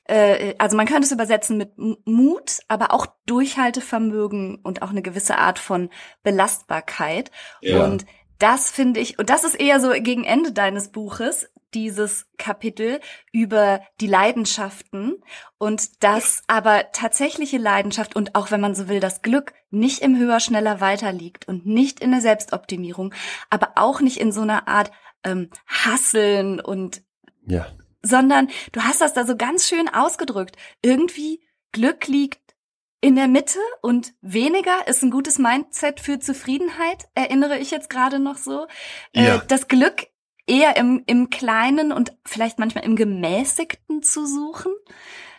äh, 0.08 0.54
also 0.58 0.76
man 0.76 0.86
könnte 0.86 1.06
es 1.06 1.12
übersetzen 1.12 1.56
mit 1.58 1.72
Mut, 1.76 2.60
aber 2.68 2.92
auch 2.92 3.06
Durchhaltevermögen 3.26 4.56
und 4.62 4.82
auch 4.82 4.90
eine 4.90 5.02
gewisse 5.02 5.38
Art 5.38 5.58
von 5.58 5.90
Belastbarkeit. 6.22 7.30
Ja. 7.60 7.84
Und 7.84 8.06
das 8.38 8.70
finde 8.70 9.00
ich, 9.00 9.18
und 9.18 9.30
das 9.30 9.44
ist 9.44 9.58
eher 9.58 9.80
so 9.80 9.90
gegen 9.90 10.24
Ende 10.24 10.52
deines 10.52 10.90
Buches, 10.92 11.48
dieses 11.74 12.26
Kapitel 12.38 13.00
über 13.32 13.80
die 14.00 14.06
Leidenschaften 14.06 15.16
und 15.58 16.02
dass 16.02 16.42
aber 16.46 16.92
tatsächliche 16.92 17.58
Leidenschaft 17.58 18.16
und 18.16 18.34
auch 18.34 18.50
wenn 18.50 18.60
man 18.60 18.74
so 18.74 18.88
will, 18.88 19.00
das 19.00 19.20
Glück 19.20 19.52
nicht 19.70 20.00
im 20.00 20.16
höher, 20.16 20.40
schneller, 20.40 20.80
weiter 20.80 21.12
liegt 21.12 21.48
und 21.48 21.66
nicht 21.66 22.00
in 22.00 22.12
der 22.12 22.20
Selbstoptimierung, 22.20 23.12
aber 23.50 23.72
auch 23.74 24.00
nicht 24.00 24.18
in 24.18 24.32
so 24.32 24.42
einer 24.42 24.68
Art 24.68 24.90
ähm, 25.24 25.50
Hasseln 25.66 26.60
und 26.60 27.02
ja 27.46 27.66
sondern 28.06 28.48
du 28.72 28.80
hast 28.82 29.00
das 29.00 29.14
da 29.14 29.26
so 29.26 29.36
ganz 29.36 29.68
schön 29.68 29.88
ausgedrückt. 29.88 30.56
Irgendwie 30.82 31.40
Glück 31.72 32.06
liegt 32.06 32.40
in 33.00 33.16
der 33.16 33.28
Mitte 33.28 33.58
und 33.82 34.14
weniger 34.22 34.88
ist 34.88 35.02
ein 35.02 35.10
gutes 35.10 35.38
Mindset 35.38 36.00
für 36.00 36.18
Zufriedenheit, 36.18 37.04
erinnere 37.14 37.58
ich 37.58 37.70
jetzt 37.70 37.90
gerade 37.90 38.18
noch 38.18 38.36
so. 38.36 38.66
Äh, 39.12 39.26
ja. 39.26 39.38
das 39.46 39.68
Glück 39.68 40.06
eher 40.46 40.76
im, 40.76 41.02
im 41.06 41.30
Kleinen 41.30 41.92
und 41.92 42.16
vielleicht 42.24 42.58
manchmal 42.58 42.84
im 42.84 42.96
Gemäßigten 42.96 44.02
zu 44.02 44.26
suchen. 44.26 44.72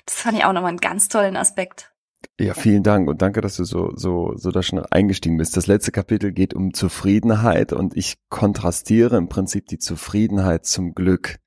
Das 0.05 0.15
fand 0.15 0.37
ich 0.37 0.45
auch 0.45 0.53
nochmal 0.53 0.69
einen 0.69 0.79
ganz 0.79 1.07
tollen 1.07 1.35
Aspekt. 1.35 1.91
Ja, 2.39 2.53
vielen 2.53 2.83
Dank 2.83 3.09
und 3.09 3.21
danke, 3.21 3.41
dass 3.41 3.55
du 3.55 3.63
so, 3.63 3.91
so, 3.95 4.33
so 4.35 4.51
da 4.51 4.61
schon 4.61 4.79
eingestiegen 4.85 5.37
bist. 5.37 5.57
Das 5.57 5.65
letzte 5.65 5.91
Kapitel 5.91 6.31
geht 6.31 6.53
um 6.53 6.73
Zufriedenheit 6.73 7.73
und 7.73 7.97
ich 7.97 8.15
kontrastiere 8.29 9.17
im 9.17 9.27
Prinzip 9.27 9.67
die 9.67 9.79
Zufriedenheit 9.79 10.65
zum 10.65 10.93
Glück 10.93 11.39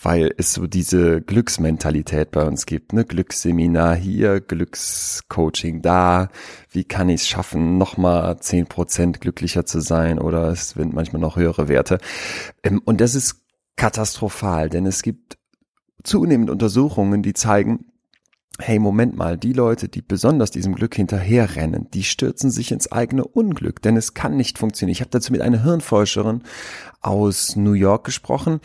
weil 0.00 0.32
es 0.36 0.54
so 0.54 0.66
diese 0.66 1.20
Glücksmentalität 1.20 2.30
bei 2.30 2.44
uns 2.44 2.66
gibt, 2.66 2.92
ne? 2.92 3.04
Glücksseminar 3.04 3.94
hier, 3.94 4.40
Glückscoaching 4.40 5.82
da, 5.82 6.28
wie 6.70 6.84
kann 6.84 7.08
ich 7.08 7.22
es 7.22 7.28
schaffen, 7.28 7.78
nochmal 7.78 8.38
zehn 8.40 8.66
Prozent 8.66 9.20
glücklicher 9.20 9.64
zu 9.64 9.80
sein 9.80 10.18
oder 10.18 10.48
es 10.48 10.70
sind 10.70 10.92
manchmal 10.92 11.20
noch 11.20 11.36
höhere 11.36 11.68
Werte. 11.68 11.98
Ähm, 12.62 12.80
und 12.84 13.00
das 13.00 13.14
ist 13.14 13.42
katastrophal, 13.76 14.68
denn 14.68 14.86
es 14.86 15.02
gibt 15.02 15.38
zunehmend 16.02 16.50
Untersuchungen, 16.50 17.22
die 17.22 17.34
zeigen, 17.34 17.86
hey, 18.58 18.78
Moment 18.78 19.16
mal, 19.16 19.38
die 19.38 19.52
Leute, 19.52 19.88
die 19.88 20.02
besonders 20.02 20.50
diesem 20.50 20.74
Glück 20.74 20.94
hinterherrennen, 20.94 21.88
die 21.90 22.04
stürzen 22.04 22.50
sich 22.50 22.72
ins 22.72 22.90
eigene 22.90 23.24
Unglück, 23.24 23.82
denn 23.82 23.96
es 23.96 24.14
kann 24.14 24.36
nicht 24.36 24.58
funktionieren. 24.58 24.92
Ich 24.92 25.00
habe 25.00 25.10
dazu 25.10 25.32
mit 25.32 25.40
einer 25.40 25.62
Hirnforscherin 25.62 26.42
aus 27.00 27.56
New 27.56 27.72
York 27.72 28.04
gesprochen, 28.04 28.60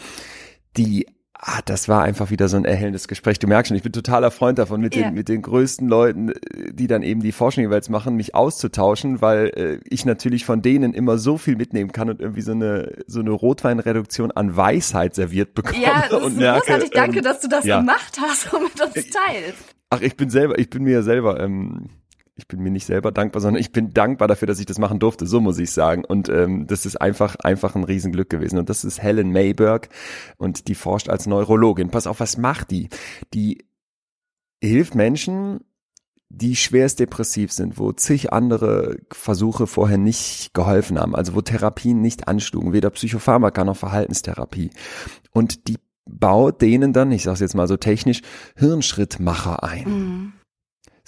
die 0.76 1.08
Ah, 1.40 1.60
das 1.66 1.88
war 1.88 2.02
einfach 2.02 2.32
wieder 2.32 2.48
so 2.48 2.58
ein 2.58 2.66
erhellendes 2.66 3.08
Gespräch. 3.08 3.38
Du 3.38 3.48
merkst 3.48 3.68
schon, 3.68 3.78
ich 3.78 3.84
bin 3.84 3.92
totaler 3.92 4.32
Freund 4.32 4.58
davon, 4.58 4.82
mit, 4.82 4.96
ja. 4.96 5.04
den, 5.04 5.14
mit 5.14 5.30
den 5.30 5.44
größten 5.44 5.88
Leuten, 5.88 6.34
die 6.72 6.88
dann 6.88 7.04
eben 7.04 7.22
die 7.22 7.32
Forschung 7.32 7.64
jeweils 7.64 7.90
machen, 7.90 8.16
mich 8.16 8.34
auszutauschen, 8.34 9.22
weil 9.22 9.52
äh, 9.56 9.80
ich 9.88 10.04
natürlich 10.04 10.46
von 10.46 10.64
denen 10.64 10.94
immer 10.94 11.20
so 11.20 11.38
viel 11.38 11.56
mitnehmen 11.56 11.92
kann 11.92 12.10
und 12.10 12.22
irgendwie 12.22 12.42
so 12.42 12.54
eine, 12.54 13.04
so 13.06 13.20
eine 13.20 13.30
Rotweinreduktion 13.30 14.32
an 14.32 14.58
Weisheit 14.58 15.14
serviert 15.14 15.54
bekomme. 15.54 15.84
Ja, 15.84 16.06
das 16.10 16.22
und 16.24 16.34
ist 16.34 16.40
merke, 16.40 16.60
großartig. 16.62 16.90
Danke, 16.92 17.18
ähm, 17.20 17.24
dass 17.24 17.40
du 17.40 17.48
das 17.48 17.66
ja. 17.66 17.80
gemacht 17.80 18.20
hast 18.20 18.52
und 18.54 18.64
mit 18.64 18.82
uns 18.82 18.94
teilst. 18.94 19.76
Ach, 19.92 20.02
ich 20.02 20.18
bin 20.18 20.32
selber, 20.32 20.58
ich 20.58 20.72
bin 20.72 20.84
mir 20.84 21.04
selber, 21.04 21.40
ähm, 21.40 21.90
ich 22.38 22.48
bin 22.48 22.62
mir 22.62 22.70
nicht 22.70 22.86
selber 22.86 23.12
dankbar, 23.12 23.42
sondern 23.42 23.60
ich 23.60 23.72
bin 23.72 23.94
dankbar 23.94 24.28
dafür, 24.28 24.48
dass 24.48 24.60
ich 24.60 24.68
das 24.68 24.78
machen 24.78 25.00
durfte, 25.00 25.26
so 25.26 25.42
muss 25.42 25.58
ich 25.58 25.72
sagen. 25.72 26.06
Und 26.06 26.30
ähm, 26.30 26.68
das 26.68 26.86
ist 26.86 26.96
einfach, 27.02 27.36
einfach 27.38 27.76
ein 27.76 27.84
Riesenglück 27.84 28.30
gewesen. 28.30 28.60
Und 28.60 28.70
das 28.70 28.84
ist 28.84 29.02
Helen 29.02 29.32
Mayberg 29.32 29.90
und 30.38 30.68
die 30.68 30.76
forscht 30.76 31.10
als 31.10 31.26
Neurologin. 31.26 31.90
Pass 31.90 32.06
auf, 32.06 32.20
was 32.20 32.38
macht 32.38 32.70
die? 32.70 32.90
Die 33.34 33.66
hilft 34.62 34.94
Menschen, 34.94 35.62
die 36.30 36.56
schwerst 36.56 37.00
depressiv 37.00 37.52
sind, 37.52 37.80
wo 37.80 37.92
zig 37.92 38.32
andere 38.32 38.98
Versuche 39.12 39.66
vorher 39.66 39.98
nicht 39.98 40.54
geholfen 40.54 41.00
haben, 41.00 41.16
also 41.16 41.34
wo 41.34 41.42
Therapien 41.42 42.02
nicht 42.02 42.28
anschlugen, 42.28 42.72
weder 42.74 42.92
Psychopharmaka 42.92 43.64
noch 43.64 43.78
Verhaltenstherapie. 43.78 44.70
Und 45.32 45.68
die 45.68 45.78
baut 46.06 46.62
denen 46.62 46.94
dann, 46.94 47.12
ich 47.12 47.24
sage 47.24 47.40
jetzt 47.40 47.56
mal 47.56 47.68
so 47.68 47.78
technisch, 47.78 48.22
Hirnschrittmacher 48.56 49.64
ein. 49.64 49.84
Mhm 49.86 50.34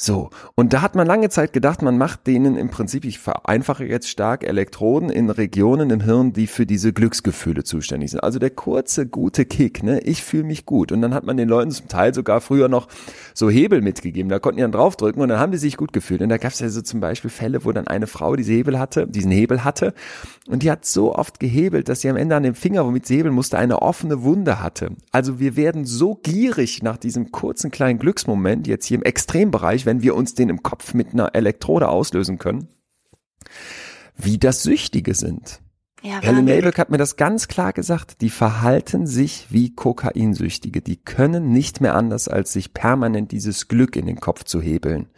So, 0.01 0.29
und 0.55 0.71
da 0.71 0.81
hat 0.81 0.95
man 0.95 1.05
lange 1.05 1.27
Zeit 1.27 1.51
gedacht, 1.51 1.81
man 1.81 1.97
macht 1.97 2.25
denen 2.25 2.55
im 2.55 2.69
Prinzip, 2.69 3.03
ich 3.03 3.19
vereinfache 3.19 3.83
jetzt 3.83 4.07
stark, 4.07 4.45
Elektroden 4.45 5.09
in 5.09 5.29
Regionen 5.29 5.89
im 5.89 5.99
Hirn, 5.99 6.31
die 6.31 6.47
für 6.47 6.65
diese 6.65 6.93
Glücksgefühle 6.93 7.65
zuständig 7.65 8.12
sind. 8.12 8.21
Also 8.21 8.39
der 8.39 8.49
kurze, 8.49 9.07
gute 9.07 9.43
Kick, 9.43 9.83
ne? 9.83 9.99
Ich 9.99 10.23
fühle 10.23 10.45
mich 10.45 10.65
gut. 10.65 10.93
Und 10.93 11.01
dann 11.01 11.13
hat 11.13 11.25
man 11.25 11.35
den 11.35 11.49
Leuten 11.49 11.71
zum 11.71 11.89
Teil 11.89 12.13
sogar 12.13 12.39
früher 12.39 12.69
noch 12.69 12.88
so 13.33 13.49
Hebel 13.49 13.81
mitgegeben. 13.81 14.29
Da 14.29 14.39
konnten 14.39 14.55
die 14.55 14.62
dann 14.62 14.71
draufdrücken 14.71 15.21
und 15.21 15.27
dann 15.27 15.39
haben 15.39 15.51
die 15.51 15.57
sich 15.57 15.75
gut 15.75 15.91
gefühlt. 15.91 16.21
Und 16.21 16.29
da 16.29 16.38
gab 16.38 16.53
es 16.53 16.59
ja 16.59 16.69
so 16.69 16.81
zum 16.81 17.01
Beispiel 17.01 17.29
Fälle, 17.29 17.65
wo 17.65 17.73
dann 17.73 17.88
eine 17.88 18.07
Frau 18.07 18.38
diese 18.38 18.53
Hebel 18.53 18.79
hatte, 18.79 19.05
diesen 19.05 19.31
Hebel 19.31 19.65
hatte. 19.65 19.93
Und 20.47 20.63
die 20.63 20.71
hat 20.71 20.85
so 20.85 21.13
oft 21.13 21.41
gehebelt, 21.41 21.89
dass 21.89 22.00
sie 22.00 22.10
am 22.10 22.15
Ende 22.15 22.37
an 22.37 22.43
dem 22.43 22.56
Finger, 22.56 22.85
womit 22.85 23.06
sie 23.06 23.17
hebeln 23.17 23.35
musste, 23.35 23.58
eine 23.58 23.81
offene 23.81 24.23
Wunde 24.23 24.63
hatte. 24.63 24.91
Also 25.12 25.39
wir 25.39 25.58
werden 25.58 25.83
so 25.83 26.15
gierig 26.15 26.83
nach 26.83 26.95
diesem 26.95 27.33
kurzen 27.33 27.69
kleinen 27.69 28.00
Glücksmoment, 28.00 28.65
jetzt 28.65 28.85
hier 28.85 28.97
im 28.97 29.04
Extrembereich, 29.04 29.85
wenn 29.90 30.04
wir 30.04 30.13
uns 30.13 30.35
den 30.35 30.50
im 30.50 30.62
Kopf 30.62 30.94
mit 30.94 31.13
einer 31.13 31.33
Elektrode 31.33 31.90
auslösen 31.90 32.37
können, 32.37 32.67
wie 34.15 34.37
das 34.37 34.62
Süchtige 34.62 35.15
sind. 35.15 35.62
Ja, 36.04 36.21
Helen 36.21 36.46
Nabel 36.46 36.71
hat 36.77 36.92
mir 36.92 37.00
das 37.00 37.15
ganz 37.15 37.48
klar 37.48 37.73
gesagt. 37.73 38.21
Die 38.21 38.29
verhalten 38.29 39.08
sich 39.08 39.48
wie 39.50 39.73
Kokainsüchtige. 39.73 40.83
Die 40.83 40.98
können 40.98 41.52
nicht 41.52 41.81
mehr 41.81 41.96
anders, 41.96 42.27
als 42.27 42.54
sich 42.54 42.71
permanent 42.71 43.31
dieses 43.31 43.67
Glück 43.67 43.96
in 43.96 44.06
den 44.06 44.19
Kopf 44.19 44.44
zu 44.44 44.62
hebeln. 44.62 45.10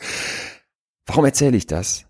Warum 1.05 1.25
erzähle 1.25 1.57
ich 1.57 1.67
das? 1.67 2.05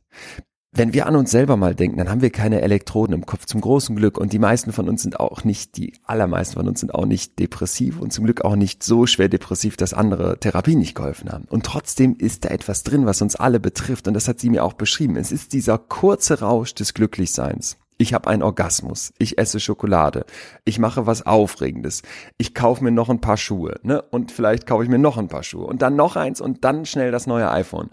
Wenn 0.73 0.93
wir 0.93 1.05
an 1.05 1.17
uns 1.17 1.31
selber 1.31 1.57
mal 1.57 1.75
denken, 1.75 1.97
dann 1.97 2.09
haben 2.09 2.21
wir 2.21 2.29
keine 2.29 2.61
Elektroden 2.61 3.13
im 3.13 3.25
Kopf, 3.25 3.45
zum 3.45 3.59
großen 3.59 3.93
Glück. 3.93 4.17
Und 4.17 4.31
die 4.31 4.39
meisten 4.39 4.71
von 4.71 4.87
uns 4.87 5.01
sind 5.01 5.19
auch 5.19 5.43
nicht, 5.43 5.75
die 5.75 5.93
allermeisten 6.05 6.55
von 6.55 6.67
uns 6.67 6.79
sind 6.79 6.95
auch 6.95 7.05
nicht 7.05 7.39
depressiv 7.39 7.99
und 7.99 8.13
zum 8.13 8.23
Glück 8.23 8.45
auch 8.45 8.55
nicht 8.55 8.81
so 8.81 9.05
schwer 9.05 9.27
depressiv, 9.27 9.75
dass 9.75 9.93
andere 9.93 10.39
Therapien 10.39 10.79
nicht 10.79 10.95
geholfen 10.95 11.29
haben. 11.29 11.43
Und 11.49 11.65
trotzdem 11.65 12.15
ist 12.17 12.45
da 12.45 12.49
etwas 12.49 12.83
drin, 12.83 13.05
was 13.05 13.21
uns 13.21 13.35
alle 13.35 13.59
betrifft. 13.59 14.07
Und 14.07 14.13
das 14.13 14.29
hat 14.29 14.39
sie 14.39 14.49
mir 14.49 14.63
auch 14.63 14.73
beschrieben. 14.73 15.17
Es 15.17 15.33
ist 15.33 15.51
dieser 15.51 15.77
kurze 15.77 16.39
Rausch 16.39 16.73
des 16.73 16.93
Glücklichseins. 16.93 17.77
Ich 17.97 18.13
habe 18.15 18.29
einen 18.29 18.41
Orgasmus, 18.41 19.13
ich 19.19 19.37
esse 19.37 19.59
Schokolade, 19.59 20.25
ich 20.65 20.79
mache 20.79 21.05
was 21.05 21.23
Aufregendes, 21.27 22.01
ich 22.39 22.55
kaufe 22.55 22.83
mir 22.83 22.89
noch 22.89 23.09
ein 23.11 23.21
paar 23.21 23.37
Schuhe, 23.37 23.79
ne? 23.83 24.01
Und 24.01 24.31
vielleicht 24.31 24.65
kaufe 24.65 24.83
ich 24.83 24.89
mir 24.89 24.97
noch 24.97 25.19
ein 25.19 25.27
paar 25.27 25.43
Schuhe 25.43 25.67
und 25.67 25.83
dann 25.83 25.95
noch 25.95 26.15
eins 26.15 26.41
und 26.41 26.63
dann 26.63 26.87
schnell 26.87 27.11
das 27.11 27.27
neue 27.27 27.51
iPhone. 27.51 27.91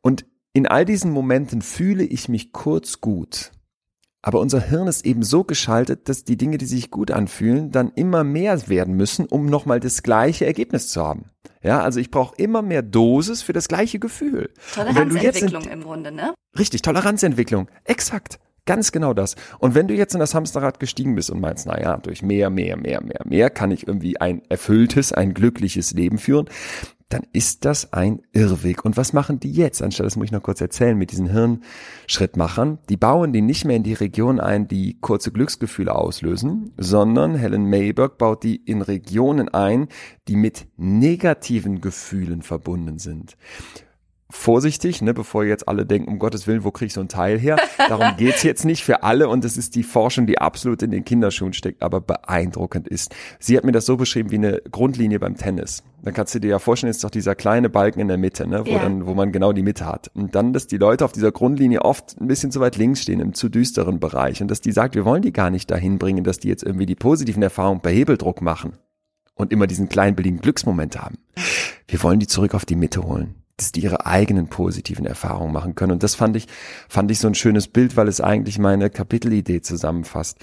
Und 0.00 0.26
in 0.52 0.66
all 0.66 0.84
diesen 0.84 1.10
Momenten 1.10 1.62
fühle 1.62 2.04
ich 2.04 2.28
mich 2.28 2.52
kurz 2.52 3.00
gut. 3.00 3.52
Aber 4.24 4.38
unser 4.40 4.60
Hirn 4.60 4.86
ist 4.86 5.04
eben 5.04 5.24
so 5.24 5.42
geschaltet, 5.42 6.08
dass 6.08 6.24
die 6.24 6.36
Dinge, 6.36 6.56
die 6.56 6.66
sich 6.66 6.92
gut 6.92 7.10
anfühlen, 7.10 7.72
dann 7.72 7.90
immer 7.96 8.22
mehr 8.22 8.68
werden 8.68 8.94
müssen, 8.94 9.26
um 9.26 9.46
nochmal 9.46 9.80
das 9.80 10.04
gleiche 10.04 10.46
Ergebnis 10.46 10.88
zu 10.88 11.02
haben. 11.02 11.24
Ja, 11.60 11.80
also 11.80 11.98
ich 11.98 12.10
brauche 12.10 12.36
immer 12.36 12.62
mehr 12.62 12.82
Dosis 12.82 13.42
für 13.42 13.52
das 13.52 13.66
gleiche 13.66 13.98
Gefühl. 13.98 14.50
Toleranzentwicklung 14.74 15.64
im 15.64 15.82
Grunde, 15.82 16.12
ne? 16.12 16.34
Richtig, 16.56 16.82
Toleranzentwicklung. 16.82 17.68
Exakt. 17.84 18.38
Ganz 18.64 18.92
genau 18.92 19.12
das. 19.12 19.34
Und 19.58 19.74
wenn 19.74 19.88
du 19.88 19.94
jetzt 19.94 20.14
in 20.14 20.20
das 20.20 20.36
Hamsterrad 20.36 20.78
gestiegen 20.78 21.16
bist 21.16 21.30
und 21.30 21.40
meinst, 21.40 21.66
na 21.66 21.80
ja, 21.80 21.96
durch 21.96 22.22
mehr, 22.22 22.48
mehr, 22.48 22.76
mehr, 22.76 23.02
mehr, 23.02 23.22
mehr 23.24 23.50
kann 23.50 23.72
ich 23.72 23.88
irgendwie 23.88 24.20
ein 24.20 24.40
erfülltes, 24.48 25.12
ein 25.12 25.34
glückliches 25.34 25.92
Leben 25.94 26.18
führen, 26.18 26.48
dann 27.12 27.26
ist 27.32 27.64
das 27.64 27.92
ein 27.92 28.22
Irrweg. 28.32 28.84
Und 28.84 28.96
was 28.96 29.12
machen 29.12 29.38
die 29.38 29.52
jetzt? 29.52 29.82
Anstatt, 29.82 30.06
das 30.06 30.16
muss 30.16 30.26
ich 30.26 30.32
noch 30.32 30.42
kurz 30.42 30.60
erzählen, 30.60 30.96
mit 30.96 31.12
diesen 31.12 31.30
Hirnschrittmachern. 31.30 32.78
Die 32.88 32.96
bauen 32.96 33.32
die 33.32 33.42
nicht 33.42 33.64
mehr 33.64 33.76
in 33.76 33.82
die 33.82 33.94
Region 33.94 34.40
ein, 34.40 34.68
die 34.68 34.98
kurze 35.00 35.32
Glücksgefühle 35.32 35.94
auslösen, 35.94 36.72
sondern 36.76 37.34
Helen 37.34 37.66
Mayberg 37.66 38.18
baut 38.18 38.42
die 38.42 38.56
in 38.56 38.82
Regionen 38.82 39.48
ein, 39.48 39.88
die 40.28 40.36
mit 40.36 40.66
negativen 40.76 41.80
Gefühlen 41.80 42.42
verbunden 42.42 42.98
sind 42.98 43.36
vorsichtig, 44.32 45.02
ne, 45.02 45.12
bevor 45.12 45.44
jetzt 45.44 45.68
alle 45.68 45.84
denken, 45.84 46.08
um 46.08 46.18
Gottes 46.18 46.46
Willen, 46.46 46.64
wo 46.64 46.70
kriege 46.70 46.86
ich 46.86 46.94
so 46.94 47.00
ein 47.00 47.08
Teil 47.08 47.38
her? 47.38 47.56
Darum 47.76 48.06
geht's 48.16 48.42
jetzt 48.42 48.64
nicht 48.64 48.82
für 48.82 49.02
alle 49.02 49.28
und 49.28 49.44
es 49.44 49.58
ist 49.58 49.74
die 49.74 49.82
Forschung, 49.82 50.26
die 50.26 50.38
absolut 50.38 50.82
in 50.82 50.90
den 50.90 51.04
Kinderschuhen 51.04 51.52
steckt, 51.52 51.82
aber 51.82 52.00
beeindruckend 52.00 52.88
ist. 52.88 53.14
Sie 53.38 53.56
hat 53.56 53.64
mir 53.64 53.72
das 53.72 53.84
so 53.84 53.96
beschrieben 53.96 54.30
wie 54.30 54.36
eine 54.36 54.62
Grundlinie 54.70 55.20
beim 55.20 55.36
Tennis. 55.36 55.82
Dann 56.02 56.14
kannst 56.14 56.34
du 56.34 56.40
dir 56.40 56.48
ja 56.48 56.58
vorstellen, 56.58 56.90
ist 56.90 57.04
doch 57.04 57.10
dieser 57.10 57.34
kleine 57.34 57.68
Balken 57.68 58.00
in 58.00 58.08
der 58.08 58.16
Mitte, 58.16 58.46
ne, 58.46 58.64
wo, 58.66 58.70
ja. 58.70 58.78
dann, 58.78 59.06
wo 59.06 59.14
man 59.14 59.32
genau 59.32 59.52
die 59.52 59.62
Mitte 59.62 59.86
hat. 59.86 60.10
Und 60.14 60.34
dann, 60.34 60.54
dass 60.54 60.66
die 60.66 60.78
Leute 60.78 61.04
auf 61.04 61.12
dieser 61.12 61.30
Grundlinie 61.30 61.82
oft 61.82 62.18
ein 62.18 62.26
bisschen 62.26 62.50
zu 62.50 62.60
weit 62.60 62.76
links 62.76 63.02
stehen, 63.02 63.20
im 63.20 63.34
zu 63.34 63.50
düsteren 63.50 64.00
Bereich. 64.00 64.40
Und 64.40 64.50
dass 64.50 64.62
die 64.62 64.72
sagt, 64.72 64.94
wir 64.94 65.04
wollen 65.04 65.22
die 65.22 65.32
gar 65.32 65.50
nicht 65.50 65.70
dahin 65.70 65.98
bringen, 65.98 66.24
dass 66.24 66.38
die 66.38 66.48
jetzt 66.48 66.62
irgendwie 66.62 66.86
die 66.86 66.96
positiven 66.96 67.42
Erfahrungen 67.42 67.82
bei 67.82 67.92
Hebeldruck 67.92 68.40
machen 68.40 68.78
und 69.34 69.52
immer 69.52 69.66
diesen 69.66 69.90
kleinen 69.90 70.16
billigen 70.16 70.40
Glücksmoment 70.40 71.00
haben. 71.00 71.18
Wir 71.86 72.02
wollen 72.02 72.18
die 72.18 72.26
zurück 72.26 72.54
auf 72.54 72.64
die 72.64 72.76
Mitte 72.76 73.04
holen 73.04 73.41
dass 73.62 73.72
die 73.72 73.82
ihre 73.82 74.06
eigenen 74.06 74.48
positiven 74.48 75.06
Erfahrungen 75.06 75.52
machen 75.52 75.74
können. 75.74 75.92
Und 75.92 76.02
das 76.02 76.14
fand 76.14 76.36
ich, 76.36 76.46
fand 76.88 77.10
ich 77.10 77.18
so 77.18 77.28
ein 77.28 77.34
schönes 77.34 77.68
Bild, 77.68 77.96
weil 77.96 78.08
es 78.08 78.20
eigentlich 78.20 78.58
meine 78.58 78.90
Kapitelidee 78.90 79.62
zusammenfasst. 79.62 80.38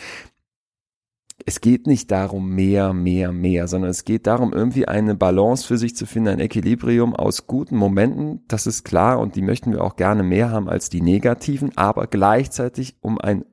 Es 1.46 1.62
geht 1.62 1.88
nicht 1.88 2.12
darum, 2.12 2.54
mehr, 2.54 2.94
mehr, 2.94 3.32
mehr, 3.32 3.68
sondern 3.68 3.92
es 3.92 4.04
geht 4.04 4.28
darum, 4.28 4.52
irgendwie 4.54 4.88
eine 4.88 5.16
Balance 5.16 5.66
für 5.66 5.78
sich 5.78 5.96
zu 5.96 6.06
finden, 6.06 6.30
ein 6.30 6.40
Equilibrium 6.40 7.16
aus 7.16 7.48
guten 7.48 7.78
Momenten, 7.78 8.44
das 8.48 8.68
ist 8.68 8.84
klar 8.84 9.20
und 9.20 9.36
die 9.36 9.42
möchten 9.42 9.72
wir 9.72 9.84
auch 9.84 9.96
gerne 9.96 10.24
mehr 10.24 10.52
haben 10.52 10.70
als 10.70 10.90
die 10.90 11.02
negativen, 11.02 11.72
aber 11.78 12.08
gleichzeitig 12.08 12.98
um 13.00 13.20
ein 13.20 13.46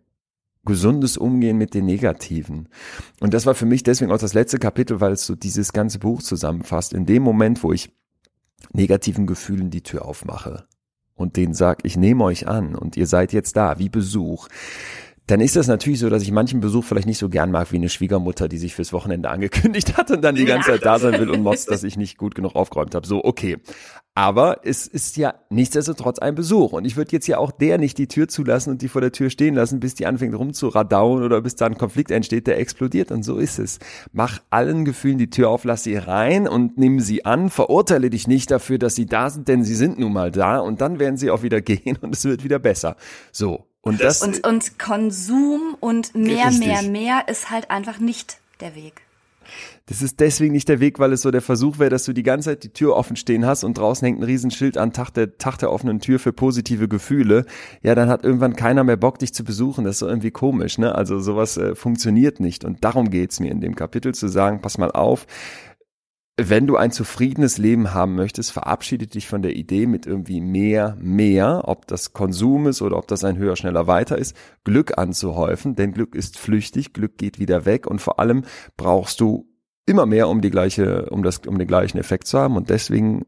gesundes 0.64 1.16
Umgehen 1.16 1.56
mit 1.56 1.74
den 1.74 1.86
Negativen. 1.86 2.68
Und 3.20 3.32
das 3.32 3.46
war 3.46 3.54
für 3.54 3.66
mich 3.66 3.84
deswegen 3.84 4.10
auch 4.10 4.18
das 4.18 4.34
letzte 4.34 4.58
Kapitel, 4.58 5.00
weil 5.00 5.12
es 5.12 5.24
so 5.24 5.36
dieses 5.36 5.72
ganze 5.72 6.00
Buch 6.00 6.22
zusammenfasst. 6.22 6.92
In 6.92 7.06
dem 7.06 7.22
Moment, 7.22 7.62
wo 7.62 7.72
ich 7.72 7.92
negativen 8.72 9.26
Gefühlen 9.26 9.70
die 9.70 9.82
Tür 9.82 10.04
aufmache. 10.04 10.66
Und 11.14 11.36
denen 11.36 11.54
sag, 11.54 11.84
ich 11.84 11.96
nehme 11.96 12.24
euch 12.24 12.46
an 12.46 12.74
und 12.74 12.96
ihr 12.96 13.06
seid 13.06 13.32
jetzt 13.32 13.56
da, 13.56 13.78
wie 13.78 13.88
Besuch, 13.88 14.48
dann 15.26 15.40
ist 15.40 15.56
das 15.56 15.66
natürlich 15.66 15.98
so, 15.98 16.08
dass 16.08 16.22
ich 16.22 16.30
manchen 16.30 16.60
Besuch 16.60 16.84
vielleicht 16.84 17.08
nicht 17.08 17.18
so 17.18 17.28
gern 17.28 17.50
mag 17.50 17.72
wie 17.72 17.76
eine 17.76 17.88
Schwiegermutter, 17.88 18.48
die 18.48 18.58
sich 18.58 18.74
fürs 18.74 18.92
Wochenende 18.92 19.28
angekündigt 19.28 19.96
hat 19.96 20.10
und 20.12 20.22
dann 20.22 20.36
die 20.36 20.44
ganze 20.44 20.70
Zeit 20.70 20.84
da 20.84 20.98
sein 20.98 21.20
will 21.20 21.30
und 21.30 21.42
motzt, 21.42 21.70
dass 21.70 21.82
ich 21.82 21.96
nicht 21.96 22.16
gut 22.16 22.34
genug 22.34 22.54
aufgeräumt 22.54 22.94
habe. 22.94 23.06
So, 23.06 23.24
okay. 23.24 23.58
Aber 24.14 24.60
es 24.62 24.86
ist 24.86 25.18
ja 25.18 25.34
nichtsdestotrotz 25.50 26.20
ein 26.20 26.34
Besuch. 26.34 26.72
Und 26.72 26.86
ich 26.86 26.96
würde 26.96 27.12
jetzt 27.12 27.26
ja 27.26 27.36
auch 27.36 27.50
der 27.50 27.76
nicht 27.76 27.98
die 27.98 28.06
Tür 28.06 28.28
zulassen 28.28 28.70
und 28.70 28.82
die 28.82 28.88
vor 28.88 29.02
der 29.02 29.12
Tür 29.12 29.28
stehen 29.28 29.54
lassen, 29.54 29.78
bis 29.78 29.94
die 29.94 30.06
anfängt 30.06 30.34
rumzuradauen 30.34 31.22
oder 31.22 31.42
bis 31.42 31.56
da 31.56 31.66
ein 31.66 31.76
Konflikt 31.76 32.10
entsteht, 32.10 32.46
der 32.46 32.58
explodiert. 32.58 33.10
Und 33.10 33.24
so 33.24 33.36
ist 33.36 33.58
es. 33.58 33.78
Mach 34.12 34.40
allen 34.48 34.86
Gefühlen 34.86 35.18
die 35.18 35.28
Tür 35.28 35.50
auf, 35.50 35.64
lass 35.64 35.82
sie 35.82 35.96
rein 35.96 36.48
und 36.48 36.78
nimm 36.78 37.00
sie 37.00 37.26
an. 37.26 37.50
Verurteile 37.50 38.08
dich 38.08 38.26
nicht 38.26 38.50
dafür, 38.50 38.78
dass 38.78 38.94
sie 38.94 39.06
da 39.06 39.28
sind, 39.28 39.48
denn 39.48 39.64
sie 39.64 39.74
sind 39.74 39.98
nun 39.98 40.14
mal 40.14 40.30
da. 40.30 40.60
Und 40.60 40.80
dann 40.80 40.98
werden 40.98 41.18
sie 41.18 41.30
auch 41.30 41.42
wieder 41.42 41.60
gehen 41.62 41.98
und 42.00 42.14
es 42.14 42.24
wird 42.24 42.42
wieder 42.42 42.60
besser. 42.60 42.96
So. 43.32 43.66
Und 43.86 44.00
das. 44.00 44.22
Und, 44.22 44.44
und 44.46 44.78
Konsum 44.78 45.76
und 45.78 46.14
mehr, 46.14 46.48
richtig. 46.48 46.66
mehr, 46.66 46.82
mehr 46.82 47.28
ist 47.28 47.50
halt 47.50 47.70
einfach 47.70 47.98
nicht 47.98 48.38
der 48.60 48.74
Weg. 48.74 49.02
Das 49.86 50.02
ist 50.02 50.18
deswegen 50.18 50.52
nicht 50.52 50.68
der 50.68 50.80
Weg, 50.80 50.98
weil 50.98 51.12
es 51.12 51.22
so 51.22 51.30
der 51.30 51.40
Versuch 51.40 51.78
wäre, 51.78 51.90
dass 51.90 52.04
du 52.04 52.12
die 52.12 52.24
ganze 52.24 52.50
Zeit 52.50 52.64
die 52.64 52.70
Tür 52.70 52.96
offen 52.96 53.14
stehen 53.14 53.46
hast 53.46 53.62
und 53.62 53.78
draußen 53.78 54.04
hängt 54.04 54.18
ein 54.18 54.24
Riesenschild 54.24 54.76
an 54.76 54.92
Tag 54.92 55.10
der, 55.10 55.38
Tag 55.38 55.58
der 55.58 55.70
offenen 55.70 56.00
Tür 56.00 56.18
für 56.18 56.32
positive 56.32 56.88
Gefühle. 56.88 57.46
Ja, 57.82 57.94
dann 57.94 58.08
hat 58.08 58.24
irgendwann 58.24 58.56
keiner 58.56 58.82
mehr 58.82 58.96
Bock, 58.96 59.20
dich 59.20 59.32
zu 59.32 59.44
besuchen. 59.44 59.84
Das 59.84 59.96
ist 59.96 59.98
so 60.00 60.08
irgendwie 60.08 60.32
komisch, 60.32 60.78
ne? 60.78 60.96
Also 60.96 61.20
sowas 61.20 61.56
äh, 61.56 61.76
funktioniert 61.76 62.40
nicht. 62.40 62.64
Und 62.64 62.82
darum 62.82 63.10
geht's 63.10 63.38
mir 63.38 63.52
in 63.52 63.60
dem 63.60 63.76
Kapitel 63.76 64.12
zu 64.12 64.26
sagen, 64.26 64.60
pass 64.60 64.78
mal 64.78 64.90
auf, 64.90 65.28
wenn 66.38 66.66
du 66.66 66.76
ein 66.76 66.90
zufriedenes 66.90 67.56
Leben 67.56 67.94
haben 67.94 68.14
möchtest, 68.14 68.52
verabschiede 68.52 69.06
dich 69.06 69.26
von 69.26 69.40
der 69.40 69.56
Idee 69.56 69.86
mit 69.86 70.04
irgendwie 70.04 70.42
mehr, 70.42 70.96
mehr, 71.00 71.62
ob 71.64 71.86
das 71.86 72.12
Konsum 72.12 72.66
ist 72.66 72.82
oder 72.82 72.98
ob 72.98 73.08
das 73.08 73.24
ein 73.24 73.38
höher, 73.38 73.56
schneller, 73.56 73.86
weiter 73.86 74.18
ist, 74.18 74.36
Glück 74.62 74.98
anzuhäufen, 74.98 75.76
denn 75.76 75.92
Glück 75.92 76.14
ist 76.14 76.38
flüchtig, 76.38 76.92
Glück 76.92 77.16
geht 77.16 77.38
wieder 77.38 77.64
weg 77.64 77.86
und 77.86 78.02
vor 78.02 78.20
allem 78.20 78.44
brauchst 78.76 79.20
du 79.20 79.48
immer 79.86 80.04
mehr, 80.04 80.28
um 80.28 80.42
die 80.42 80.50
gleiche, 80.50 81.08
um 81.08 81.22
das, 81.22 81.38
um 81.46 81.58
den 81.58 81.68
gleichen 81.68 81.96
Effekt 81.96 82.26
zu 82.26 82.38
haben 82.38 82.56
und 82.56 82.68
deswegen 82.68 83.24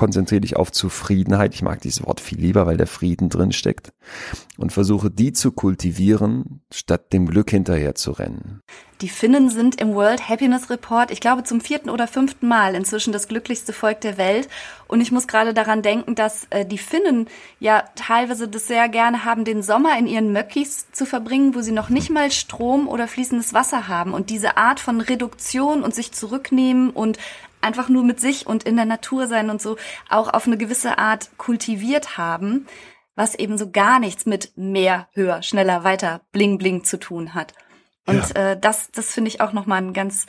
konzentriere 0.00 0.40
dich 0.40 0.56
auf 0.56 0.72
Zufriedenheit. 0.72 1.54
Ich 1.54 1.60
mag 1.60 1.82
dieses 1.82 2.06
Wort 2.06 2.22
viel 2.22 2.40
lieber, 2.40 2.64
weil 2.64 2.78
der 2.78 2.86
Frieden 2.86 3.28
drin 3.28 3.52
steckt. 3.52 3.92
Und 4.56 4.72
versuche 4.72 5.10
die 5.10 5.34
zu 5.34 5.52
kultivieren, 5.52 6.62
statt 6.72 7.12
dem 7.12 7.26
Glück 7.26 7.50
hinterher 7.50 7.94
zu 7.94 8.12
rennen. 8.12 8.62
Die 9.02 9.10
Finnen 9.10 9.50
sind 9.50 9.78
im 9.78 9.94
World 9.94 10.28
Happiness 10.28 10.70
Report, 10.70 11.10
ich 11.10 11.20
glaube, 11.20 11.42
zum 11.42 11.60
vierten 11.60 11.90
oder 11.90 12.06
fünften 12.06 12.48
Mal 12.48 12.74
inzwischen 12.74 13.12
das 13.12 13.28
glücklichste 13.28 13.74
Volk 13.74 14.00
der 14.00 14.16
Welt. 14.16 14.48
Und 14.88 15.02
ich 15.02 15.12
muss 15.12 15.26
gerade 15.26 15.52
daran 15.52 15.82
denken, 15.82 16.14
dass 16.14 16.46
äh, 16.48 16.64
die 16.64 16.78
Finnen 16.78 17.26
ja 17.60 17.84
teilweise 17.94 18.48
das 18.48 18.66
sehr 18.66 18.88
gerne 18.88 19.24
haben, 19.24 19.44
den 19.44 19.62
Sommer 19.62 19.98
in 19.98 20.06
ihren 20.06 20.32
Möckis 20.32 20.90
zu 20.92 21.04
verbringen, 21.04 21.54
wo 21.54 21.60
sie 21.60 21.72
noch 21.72 21.90
nicht 21.90 22.10
mal 22.10 22.30
Strom 22.30 22.88
oder 22.88 23.06
fließendes 23.06 23.52
Wasser 23.52 23.88
haben. 23.88 24.14
Und 24.14 24.30
diese 24.30 24.56
Art 24.56 24.80
von 24.80 25.00
Reduktion 25.00 25.82
und 25.82 25.94
sich 25.94 26.12
zurücknehmen 26.12 26.90
und 26.90 27.18
einfach 27.60 27.88
nur 27.88 28.04
mit 28.04 28.20
sich 28.20 28.46
und 28.46 28.64
in 28.64 28.76
der 28.76 28.84
Natur 28.84 29.26
sein 29.26 29.50
und 29.50 29.60
so 29.60 29.76
auch 30.08 30.32
auf 30.32 30.46
eine 30.46 30.56
gewisse 30.56 30.98
Art 30.98 31.30
kultiviert 31.38 32.16
haben, 32.16 32.66
was 33.14 33.34
eben 33.34 33.58
so 33.58 33.70
gar 33.70 34.00
nichts 34.00 34.26
mit 34.26 34.56
mehr, 34.56 35.08
höher, 35.12 35.42
schneller, 35.42 35.84
weiter, 35.84 36.22
bling, 36.32 36.58
bling 36.58 36.84
zu 36.84 36.98
tun 36.98 37.34
hat. 37.34 37.54
Und 38.06 38.34
ja. 38.34 38.52
äh, 38.52 38.60
das, 38.60 38.90
das 38.92 39.12
finde 39.12 39.28
ich 39.28 39.40
auch 39.40 39.52
nochmal 39.52 39.82
ein 39.82 39.92
ganz 39.92 40.26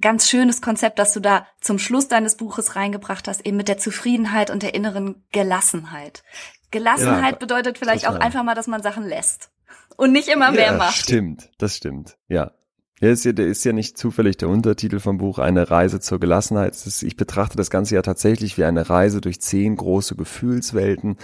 ganz 0.00 0.28
schönes 0.28 0.60
Konzept, 0.60 0.98
das 0.98 1.12
du 1.12 1.20
da 1.20 1.46
zum 1.60 1.78
Schluss 1.78 2.08
deines 2.08 2.36
Buches 2.36 2.76
reingebracht 2.76 3.28
hast, 3.28 3.46
eben 3.46 3.56
mit 3.56 3.68
der 3.68 3.78
Zufriedenheit 3.78 4.50
und 4.50 4.62
der 4.62 4.74
inneren 4.74 5.24
Gelassenheit. 5.32 6.24
Gelassenheit 6.70 7.34
ja, 7.34 7.38
bedeutet 7.38 7.78
vielleicht 7.78 8.04
total. 8.04 8.18
auch 8.18 8.20
einfach 8.20 8.42
mal, 8.42 8.54
dass 8.54 8.66
man 8.66 8.82
Sachen 8.82 9.04
lässt 9.04 9.50
und 9.96 10.12
nicht 10.12 10.28
immer 10.28 10.50
mehr 10.50 10.72
macht. 10.72 10.96
Stimmt, 10.96 11.50
das 11.58 11.76
stimmt, 11.76 12.16
ja. 12.28 12.52
Ja, 13.02 13.10
ist 13.10 13.24
ja, 13.24 13.32
ist 13.32 13.64
ja 13.64 13.72
nicht 13.72 13.98
zufällig 13.98 14.36
der 14.36 14.48
Untertitel 14.48 15.00
vom 15.00 15.18
Buch, 15.18 15.40
eine 15.40 15.72
Reise 15.72 15.98
zur 15.98 16.20
Gelassenheit. 16.20 16.76
ich 17.02 17.16
betrachte 17.16 17.56
das 17.56 17.68
Ganze 17.68 17.96
ja 17.96 18.02
tatsächlich 18.02 18.58
wie 18.58 18.64
eine 18.64 18.88
Reise 18.88 19.20
durch 19.20 19.40
zehn 19.40 19.74
große 19.74 20.14
Gefühlswelten 20.14 21.16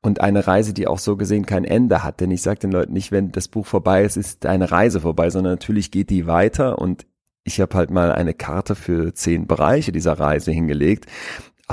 und 0.00 0.20
eine 0.20 0.48
Reise, 0.48 0.74
die 0.74 0.88
auch 0.88 0.98
so 0.98 1.16
gesehen 1.16 1.46
kein 1.46 1.64
Ende 1.64 2.02
hat. 2.02 2.20
Denn 2.20 2.32
ich 2.32 2.42
sage 2.42 2.58
den 2.58 2.72
Leuten 2.72 2.92
nicht, 2.92 3.12
wenn 3.12 3.30
das 3.30 3.46
Buch 3.46 3.66
vorbei 3.66 4.02
ist, 4.02 4.16
ist 4.16 4.46
eine 4.46 4.72
Reise 4.72 5.00
vorbei, 5.00 5.30
sondern 5.30 5.52
natürlich 5.52 5.92
geht 5.92 6.10
die 6.10 6.26
weiter 6.26 6.80
und 6.80 7.06
ich 7.44 7.60
habe 7.60 7.76
halt 7.76 7.90
mal 7.90 8.10
eine 8.10 8.34
Karte 8.34 8.74
für 8.74 9.14
zehn 9.14 9.46
Bereiche 9.46 9.92
dieser 9.92 10.14
Reise 10.14 10.50
hingelegt. 10.50 11.06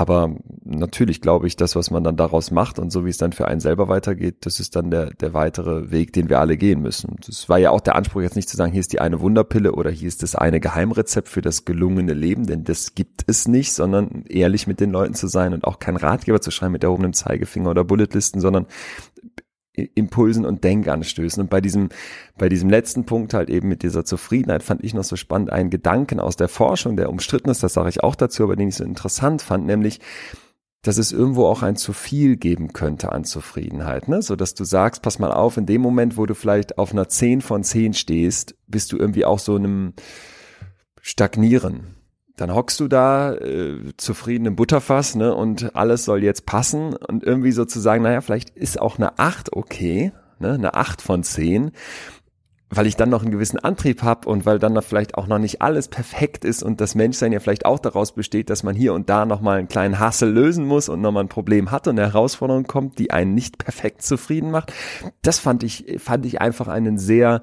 Aber 0.00 0.34
natürlich 0.64 1.20
glaube 1.20 1.46
ich, 1.46 1.56
das, 1.56 1.76
was 1.76 1.90
man 1.90 2.02
dann 2.02 2.16
daraus 2.16 2.50
macht 2.50 2.78
und 2.78 2.90
so 2.90 3.04
wie 3.04 3.10
es 3.10 3.18
dann 3.18 3.34
für 3.34 3.46
einen 3.46 3.60
selber 3.60 3.88
weitergeht, 3.88 4.46
das 4.46 4.58
ist 4.58 4.74
dann 4.74 4.90
der, 4.90 5.10
der 5.10 5.34
weitere 5.34 5.90
Weg, 5.90 6.14
den 6.14 6.30
wir 6.30 6.40
alle 6.40 6.56
gehen 6.56 6.80
müssen. 6.80 7.16
Das 7.26 7.50
war 7.50 7.58
ja 7.58 7.70
auch 7.70 7.82
der 7.82 7.96
Anspruch, 7.96 8.22
jetzt 8.22 8.34
nicht 8.34 8.48
zu 8.48 8.56
sagen, 8.56 8.72
hier 8.72 8.80
ist 8.80 8.94
die 8.94 9.00
eine 9.02 9.20
Wunderpille 9.20 9.72
oder 9.72 9.90
hier 9.90 10.08
ist 10.08 10.22
das 10.22 10.34
eine 10.34 10.58
Geheimrezept 10.58 11.28
für 11.28 11.42
das 11.42 11.66
gelungene 11.66 12.14
Leben, 12.14 12.46
denn 12.46 12.64
das 12.64 12.94
gibt 12.94 13.24
es 13.26 13.46
nicht, 13.46 13.74
sondern 13.74 14.24
ehrlich 14.26 14.66
mit 14.66 14.80
den 14.80 14.90
Leuten 14.90 15.12
zu 15.12 15.26
sein 15.26 15.52
und 15.52 15.64
auch 15.64 15.80
kein 15.80 15.96
Ratgeber 15.96 16.40
zu 16.40 16.50
schreiben 16.50 16.72
mit 16.72 16.82
erhobenem 16.82 17.12
Zeigefinger 17.12 17.68
oder 17.68 17.84
Bulletlisten, 17.84 18.40
sondern 18.40 18.64
Impulsen 19.84 20.44
und 20.44 20.64
Denkanstößen. 20.64 21.42
Und 21.42 21.50
bei 21.50 21.60
diesem, 21.60 21.88
bei 22.38 22.48
diesem 22.48 22.70
letzten 22.70 23.04
Punkt 23.04 23.34
halt 23.34 23.50
eben 23.50 23.68
mit 23.68 23.82
dieser 23.82 24.04
Zufriedenheit 24.04 24.62
fand 24.62 24.84
ich 24.84 24.94
noch 24.94 25.04
so 25.04 25.16
spannend 25.16 25.50
einen 25.50 25.70
Gedanken 25.70 26.20
aus 26.20 26.36
der 26.36 26.48
Forschung, 26.48 26.96
der 26.96 27.10
umstritten 27.10 27.50
ist, 27.50 27.62
das 27.62 27.74
sage 27.74 27.88
ich 27.88 28.02
auch 28.02 28.14
dazu, 28.14 28.44
aber 28.44 28.56
den 28.56 28.68
ich 28.68 28.76
so 28.76 28.84
interessant 28.84 29.42
fand, 29.42 29.66
nämlich, 29.66 30.00
dass 30.82 30.96
es 30.96 31.12
irgendwo 31.12 31.46
auch 31.46 31.62
ein 31.62 31.76
zu 31.76 31.92
viel 31.92 32.36
geben 32.36 32.72
könnte 32.72 33.12
an 33.12 33.24
Zufriedenheit, 33.24 34.08
ne? 34.08 34.22
So 34.22 34.34
dass 34.34 34.54
du 34.54 34.64
sagst, 34.64 35.02
pass 35.02 35.18
mal 35.18 35.32
auf, 35.32 35.56
in 35.56 35.66
dem 35.66 35.82
Moment, 35.82 36.16
wo 36.16 36.24
du 36.24 36.34
vielleicht 36.34 36.78
auf 36.78 36.92
einer 36.92 37.08
10 37.08 37.42
von 37.42 37.62
10 37.62 37.92
stehst, 37.92 38.56
bist 38.66 38.92
du 38.92 38.96
irgendwie 38.96 39.26
auch 39.26 39.38
so 39.38 39.56
einem 39.56 39.92
Stagnieren 41.02 41.99
dann 42.40 42.54
hockst 42.54 42.80
du 42.80 42.88
da 42.88 43.34
äh, 43.34 43.78
zufrieden 43.98 44.46
im 44.46 44.56
Butterfass, 44.56 45.14
ne, 45.14 45.34
und 45.34 45.76
alles 45.76 46.06
soll 46.06 46.24
jetzt 46.24 46.46
passen 46.46 46.96
und 46.96 47.22
irgendwie 47.22 47.52
sozusagen, 47.52 48.02
naja, 48.02 48.22
vielleicht 48.22 48.50
ist 48.50 48.80
auch 48.80 48.96
eine 48.96 49.18
acht 49.18 49.52
okay, 49.52 50.12
ne, 50.38 50.54
eine 50.54 50.72
acht 50.72 51.02
von 51.02 51.22
zehn, 51.22 51.72
weil 52.70 52.86
ich 52.86 52.96
dann 52.96 53.10
noch 53.10 53.22
einen 53.22 53.32
gewissen 53.32 53.58
Antrieb 53.58 54.02
habe 54.02 54.28
und 54.28 54.46
weil 54.46 54.58
dann 54.58 54.80
vielleicht 54.80 55.16
auch 55.16 55.26
noch 55.26 55.38
nicht 55.38 55.60
alles 55.60 55.88
perfekt 55.88 56.46
ist 56.46 56.62
und 56.62 56.80
das 56.80 56.94
Menschsein 56.94 57.32
ja 57.32 57.40
vielleicht 57.40 57.66
auch 57.66 57.78
daraus 57.80 58.12
besteht, 58.12 58.48
dass 58.48 58.62
man 58.62 58.74
hier 58.74 58.94
und 58.94 59.10
da 59.10 59.26
nochmal 59.26 59.58
einen 59.58 59.68
kleinen 59.68 59.98
Hassel 59.98 60.30
lösen 60.30 60.64
muss 60.64 60.88
und 60.88 61.02
nochmal 61.02 61.24
ein 61.24 61.28
Problem 61.28 61.70
hat 61.70 61.88
und 61.88 61.98
eine 61.98 62.08
Herausforderung 62.08 62.64
kommt, 62.64 62.98
die 62.98 63.10
einen 63.10 63.34
nicht 63.34 63.58
perfekt 63.58 64.02
zufrieden 64.02 64.50
macht. 64.50 64.72
Das 65.20 65.40
fand 65.40 65.62
ich, 65.62 65.96
fand 65.98 66.24
ich 66.24 66.40
einfach 66.40 66.68
einen 66.68 66.96
sehr 66.96 67.42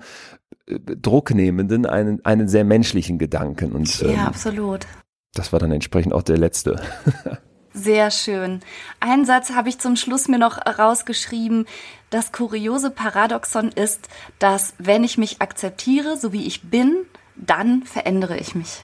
drucknehmenden, 0.67 1.85
einen, 1.85 2.23
einen 2.25 2.47
sehr 2.47 2.63
menschlichen 2.63 3.17
Gedanken. 3.17 3.71
Und, 3.71 4.01
ja, 4.01 4.09
ähm, 4.09 4.19
absolut. 4.19 4.85
Das 5.33 5.53
war 5.53 5.59
dann 5.59 5.71
entsprechend 5.71 6.13
auch 6.13 6.23
der 6.23 6.37
letzte. 6.37 6.81
Sehr 7.73 8.09
schön. 8.09 8.61
Einen 8.99 9.25
Satz 9.25 9.51
habe 9.51 9.69
ich 9.69 9.77
zum 9.77 9.97
Schluss 9.97 10.27
mir 10.27 10.39
noch 10.39 10.57
rausgeschrieben. 10.65 11.67
Das 12.09 12.31
kuriose 12.31 12.89
Paradoxon 12.89 13.69
ist, 13.69 14.09
dass 14.39 14.73
wenn 14.79 15.03
ich 15.03 15.19
mich 15.19 15.43
akzeptiere, 15.43 16.17
so 16.17 16.33
wie 16.33 16.47
ich 16.47 16.71
bin, 16.71 17.05
dann 17.35 17.83
verändere 17.83 18.37
ich 18.37 18.55
mich. 18.55 18.81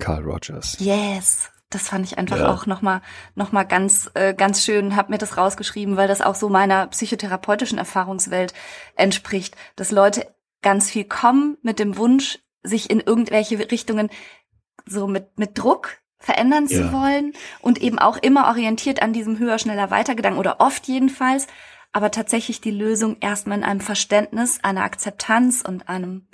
Carl 0.00 0.24
Rogers. 0.24 0.76
Yes. 0.80 1.50
Das 1.68 1.86
fand 1.86 2.04
ich 2.04 2.18
einfach 2.18 2.38
ja. 2.38 2.52
auch 2.52 2.66
nochmal 2.66 3.00
noch 3.36 3.52
mal 3.52 3.62
ganz, 3.62 4.10
äh, 4.14 4.34
ganz 4.34 4.64
schön, 4.64 4.96
habe 4.96 5.12
mir 5.12 5.18
das 5.18 5.36
rausgeschrieben, 5.36 5.96
weil 5.96 6.08
das 6.08 6.20
auch 6.20 6.34
so 6.34 6.48
meiner 6.48 6.88
psychotherapeutischen 6.88 7.78
Erfahrungswelt 7.78 8.54
entspricht, 8.96 9.56
dass 9.76 9.92
Leute 9.92 10.26
ganz 10.62 10.90
viel 10.90 11.04
kommen 11.04 11.56
mit 11.62 11.78
dem 11.78 11.96
Wunsch, 11.96 12.38
sich 12.62 12.90
in 12.90 13.00
irgendwelche 13.00 13.58
Richtungen 13.70 14.10
so 14.86 15.06
mit, 15.06 15.38
mit 15.38 15.58
Druck 15.58 15.98
verändern 16.18 16.66
ja. 16.68 16.76
zu 16.76 16.92
wollen 16.92 17.32
und 17.60 17.80
eben 17.80 17.98
auch 17.98 18.18
immer 18.18 18.48
orientiert 18.48 19.02
an 19.02 19.12
diesem 19.12 19.38
höher, 19.38 19.58
schneller, 19.58 19.90
weiter 19.90 20.14
Gedanken 20.14 20.38
oder 20.38 20.60
oft 20.60 20.86
jedenfalls, 20.86 21.46
aber 21.92 22.10
tatsächlich 22.10 22.60
die 22.60 22.70
Lösung 22.70 23.16
erstmal 23.20 23.58
in 23.58 23.64
einem 23.64 23.80
Verständnis, 23.80 24.60
einer 24.62 24.84
Akzeptanz 24.84 25.62
und 25.66 25.88
einem, 25.88 26.28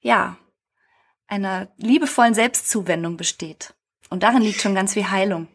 ja, 0.00 0.36
einer 1.28 1.68
liebevollen 1.76 2.34
Selbstzuwendung 2.34 3.16
besteht. 3.16 3.74
Und 4.10 4.24
darin 4.24 4.42
liegt 4.42 4.60
schon 4.60 4.74
ganz 4.74 4.94
viel 4.94 5.10
Heilung. 5.10 5.46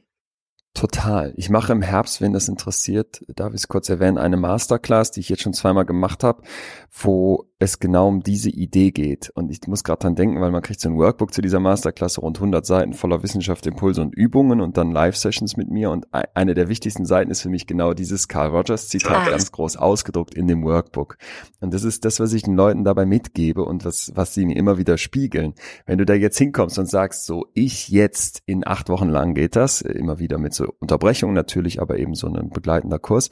Total. 0.74 1.34
Ich 1.38 1.49
mache 1.49 1.72
im 1.72 1.82
Herbst, 1.82 2.20
wenn 2.20 2.34
das 2.34 2.49
interessiert, 2.49 3.24
darf 3.28 3.53
ich 3.53 3.61
es 3.61 3.68
kurz 3.70 3.88
erwähnen, 3.88 4.18
eine 4.18 4.36
Masterclass, 4.36 5.11
die 5.11 5.22
ich 5.22 5.30
jetzt 5.30 5.41
schon 5.41 5.53
zweimal 5.53 5.86
gemacht 5.86 6.24
habe, 6.24 6.43
wo 6.91 7.49
es 7.58 7.80
genau 7.80 8.10
um 8.10 8.22
diese 8.22 8.49
Idee 8.49 8.91
geht. 8.91 9.30
Und 9.34 9.49
ich 9.49 9.66
muss 9.68 9.86
gerade 9.86 9.99
dran 9.99 10.16
denken, 10.16 10.41
weil 10.41 10.51
man 10.51 10.62
kriegt 10.62 10.82
so 10.82 10.89
ein 10.89 10.97
Workbook 10.97 11.34
zu 11.34 11.41
dieser 11.41 11.62
Masterklasse, 11.62 12.20
rund 12.20 12.38
100 12.38 12.66
Seiten 12.66 12.93
voller 12.93 13.24
Wissenschaft, 13.24 13.66
Impulse 13.66 14.01
und 14.01 14.14
Übungen 14.14 14.60
und 14.60 14.76
dann 14.76 14.91
Live-Sessions 14.91 15.56
mit 15.56 15.70
mir. 15.70 15.89
Und 15.89 16.08
eine 16.12 16.53
der 16.53 16.68
wichtigsten 16.68 17.06
Seiten 17.06 17.32
ist 17.32 17.41
für 17.41 17.49
mich 17.49 17.66
genau 17.66 17.93
dieses 17.93 18.28
Carl 18.28 18.49
Rogers 18.49 18.89
Zitat 18.89 19.30
ganz 19.30 19.53
groß 19.53 19.78
ausgedruckt 19.78 20.36
in 20.36 20.47
dem 20.47 20.64
Workbook. 20.64 21.18
Und 21.62 21.74
das 21.74 21.86
ist 21.86 22.03
das, 22.03 22.20
was 22.20 22.34
ich 22.34 22.43
den 22.43 22.56
Leuten 22.56 22.84
dabei 22.84 23.06
mitgebe 23.06 23.64
und 23.64 23.86
was, 23.86 24.12
was 24.16 24.34
sie 24.34 24.45
mir 24.45 24.58
immer 24.58 24.78
wieder 24.78 24.97
spiegeln. 24.97 25.53
Wenn 25.86 25.97
du 25.97 26.06
da 26.06 26.14
jetzt 26.14 26.38
hinkommst 26.38 26.78
und 26.78 26.89
sagst, 26.89 27.26
so, 27.26 27.45
ich 27.53 27.88
jetzt 27.88 28.43
in 28.45 28.68
acht 28.68 28.89
Wochen 28.89 29.08
lang 29.08 29.34
geht 29.34 29.56
das, 29.56 29.80
immer 29.82 30.20
wieder 30.20 30.38
mit 30.38 30.53
so 30.53 30.66
Unterbrechungen 30.80 31.34
natürlich, 31.34 31.82
aber 31.82 31.99
eben 31.99 32.16
so 32.16 32.28
ein 32.28 32.49
begleitender 32.49 32.99
Kurs. 32.99 33.30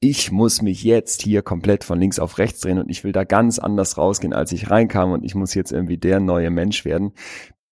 Ich 0.00 0.30
muss 0.30 0.60
mich 0.60 0.82
jetzt 0.82 1.22
hier 1.22 1.42
komplett 1.42 1.82
von 1.82 1.98
links 1.98 2.18
auf 2.18 2.38
rechts 2.38 2.60
drehen 2.60 2.78
und 2.78 2.90
ich 2.90 3.02
will 3.02 3.12
da 3.12 3.24
ganz 3.24 3.58
anders 3.58 3.66
rausgehen, 3.76 4.32
als 4.32 4.52
ich 4.52 4.70
reinkam 4.70 5.12
und 5.12 5.24
ich 5.24 5.34
muss 5.34 5.54
jetzt 5.54 5.72
irgendwie 5.72 5.98
der 5.98 6.20
neue 6.20 6.50
Mensch 6.50 6.84
werden, 6.84 7.12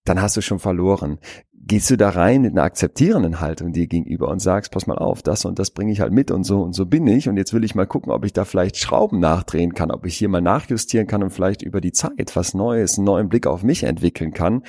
dann 0.05 0.21
hast 0.21 0.37
du 0.37 0.43
schon 0.43 0.59
verloren. 0.59 1.19
Gehst 1.67 1.91
du 1.91 1.97
da 1.97 2.11
rein 2.11 2.43
mit 2.43 2.53
einer 2.53 2.63
akzeptierenden 2.63 3.41
Haltung 3.41 3.73
dir 3.73 3.87
gegenüber 3.87 4.29
und 4.29 4.39
sagst, 4.39 4.71
pass 4.71 4.87
mal 4.87 4.99
auf, 4.99 5.23
das 5.23 5.47
und 5.47 5.59
das 5.59 5.71
bringe 5.71 5.93
ich 5.93 6.01
halt 6.01 6.13
mit 6.13 6.31
und 6.31 6.45
so 6.45 6.61
und 6.61 6.75
so 6.75 6.85
bin 6.85 7.07
ich 7.07 7.27
und 7.27 7.39
jetzt 7.39 7.55
will 7.55 7.65
ich 7.65 7.75
mal 7.75 7.87
gucken, 7.87 8.13
ob 8.13 8.27
ich 8.27 8.35
da 8.35 8.45
vielleicht 8.45 8.77
Schrauben 8.77 9.19
nachdrehen 9.19 9.73
kann, 9.73 9.91
ob 9.91 10.05
ich 10.05 10.17
hier 10.17 10.29
mal 10.29 10.43
nachjustieren 10.43 11.07
kann 11.07 11.23
und 11.23 11.31
vielleicht 11.31 11.63
über 11.63 11.81
die 11.81 11.93
Zeit 11.93 12.37
was 12.37 12.53
Neues, 12.53 12.99
einen 12.99 13.07
neuen 13.07 13.29
Blick 13.31 13.47
auf 13.47 13.63
mich 13.63 13.85
entwickeln 13.85 14.35
kann 14.35 14.63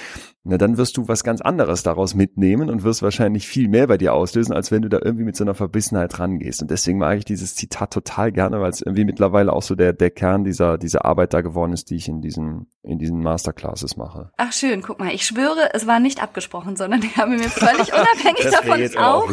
na, 0.47 0.59
dann 0.59 0.77
wirst 0.77 0.95
du 0.95 1.07
was 1.07 1.23
ganz 1.23 1.41
anderes 1.41 1.81
daraus 1.81 2.13
mitnehmen 2.13 2.69
und 2.69 2.83
wirst 2.83 3.01
wahrscheinlich 3.01 3.47
viel 3.47 3.67
mehr 3.67 3.87
bei 3.87 3.97
dir 3.97 4.13
auslösen, 4.13 4.53
als 4.53 4.69
wenn 4.69 4.83
du 4.83 4.89
da 4.89 4.99
irgendwie 5.03 5.25
mit 5.25 5.35
so 5.35 5.43
einer 5.43 5.55
Verbissenheit 5.55 6.19
rangehst. 6.19 6.61
Und 6.61 6.69
deswegen 6.69 6.99
mag 6.99 7.17
ich 7.17 7.25
dieses 7.25 7.55
Zitat 7.55 7.91
total 7.91 8.31
gerne, 8.31 8.61
weil 8.61 8.69
es 8.69 8.81
irgendwie 8.81 9.05
mittlerweile 9.05 9.51
auch 9.51 9.63
so 9.63 9.73
der, 9.73 9.91
der 9.91 10.11
Kern 10.11 10.43
dieser, 10.43 10.77
dieser 10.77 11.03
Arbeit 11.03 11.33
da 11.33 11.41
geworden 11.41 11.73
ist, 11.73 11.89
die 11.89 11.95
ich 11.95 12.07
in 12.07 12.21
diesen, 12.21 12.67
in 12.83 12.99
diesen 12.99 13.23
Masterclasses 13.23 13.97
mache. 13.97 14.31
Ach 14.37 14.53
schön, 14.53 14.83
guck 14.83 14.99
mal, 14.99 15.11
ich 15.15 15.25
schwöre, 15.25 15.73
es 15.73 15.87
war 15.87 15.99
nicht 15.99 16.21
abgesprochen, 16.21 16.75
sondern 16.75 17.01
ich 17.01 17.17
habe 17.17 17.31
mir 17.31 17.49
völlig 17.49 17.91
unabhängig 17.93 18.45
davon 18.51 18.97
auch 18.97 19.27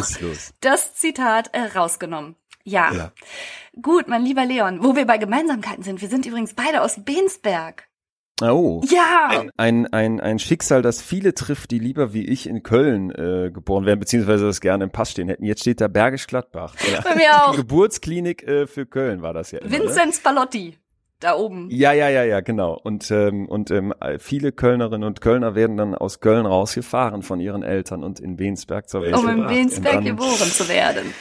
das 0.60 0.94
Zitat 0.94 1.50
äh, 1.52 1.78
rausgenommen. 1.78 2.36
Ja. 2.64 2.90
ja. 2.94 3.12
Gut, 3.82 4.08
mein 4.08 4.24
lieber 4.24 4.46
Leon, 4.46 4.82
wo 4.82 4.96
wir 4.96 5.06
bei 5.06 5.18
Gemeinsamkeiten 5.18 5.82
sind, 5.82 6.00
wir 6.00 6.08
sind 6.08 6.24
übrigens 6.24 6.54
beide 6.54 6.80
aus 6.80 7.04
Bensberg. 7.04 7.88
Oh. 8.50 8.82
Ja. 8.88 9.44
Ein, 9.56 9.86
ein, 9.92 10.20
ein, 10.20 10.38
Schicksal, 10.38 10.82
das 10.82 11.00
viele 11.00 11.34
trifft, 11.34 11.70
die 11.70 11.78
lieber 11.78 12.12
wie 12.12 12.24
ich 12.26 12.48
in 12.48 12.62
Köln 12.62 13.10
äh, 13.10 13.50
geboren 13.52 13.86
werden, 13.86 14.00
beziehungsweise 14.00 14.46
das 14.46 14.60
gerne 14.60 14.84
im 14.84 14.90
Pass 14.90 15.12
stehen 15.12 15.28
hätten. 15.28 15.44
Jetzt 15.44 15.60
steht 15.60 15.80
da 15.80 15.88
Bergisch 15.88 16.26
Gladbach. 16.26 16.74
Bei 17.04 17.14
mir 17.14 17.44
auch. 17.44 17.52
Die 17.52 17.58
Geburtsklinik 17.58 18.42
äh, 18.42 18.66
für 18.66 18.86
Köln 18.86 19.22
war 19.22 19.32
das 19.32 19.52
ja. 19.52 19.60
Immer, 19.60 19.78
ne? 19.78 20.12
Spallotti. 20.12 20.76
Da 21.22 21.36
oben. 21.36 21.68
Ja, 21.70 21.92
ja, 21.92 22.08
ja, 22.08 22.24
ja, 22.24 22.40
genau. 22.40 22.76
Und, 22.82 23.08
ähm, 23.12 23.46
und 23.46 23.70
ähm, 23.70 23.94
viele 24.18 24.50
Kölnerinnen 24.50 25.06
und 25.06 25.20
Kölner 25.20 25.54
werden 25.54 25.76
dann 25.76 25.94
aus 25.94 26.18
Köln 26.18 26.46
rausgefahren 26.46 27.22
von 27.22 27.38
ihren 27.38 27.62
Eltern 27.62 28.02
und 28.02 28.18
in 28.18 28.36
Bensberg 28.36 28.88
zur 28.88 29.02
Welt 29.02 29.16
Um 29.16 29.28
in 29.28 29.46
Bensberg 29.46 30.04
geboren 30.04 30.50
zu 30.50 30.68
werden. 30.68 31.14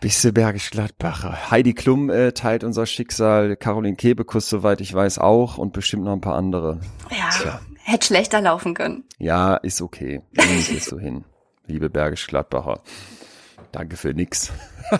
Bisse 0.00 0.32
Bergisch 0.32 0.70
Gladbacher. 0.70 1.50
Heidi 1.50 1.74
Klum 1.74 2.10
äh, 2.10 2.32
teilt 2.32 2.64
unser 2.64 2.86
Schicksal, 2.86 3.56
Caroline 3.56 3.96
Kebekus, 3.96 4.48
soweit 4.48 4.80
ich 4.80 4.92
weiß, 4.92 5.18
auch 5.18 5.58
und 5.58 5.72
bestimmt 5.72 6.04
noch 6.04 6.12
ein 6.12 6.20
paar 6.20 6.36
andere. 6.36 6.80
Ja, 7.10 7.30
Tja. 7.30 7.60
hätte 7.82 8.06
schlechter 8.06 8.40
laufen 8.40 8.74
können. 8.74 9.04
Ja, 9.18 9.56
ist 9.56 9.80
okay. 9.82 10.22
Ich 10.32 10.70
jetzt 10.72 10.88
so 10.88 10.98
hin. 10.98 11.24
Liebe 11.66 11.90
Bergisch 11.90 12.26
Gladbacher. 12.26 12.80
Danke 13.76 13.98
für 13.98 14.14
nix. 14.14 14.50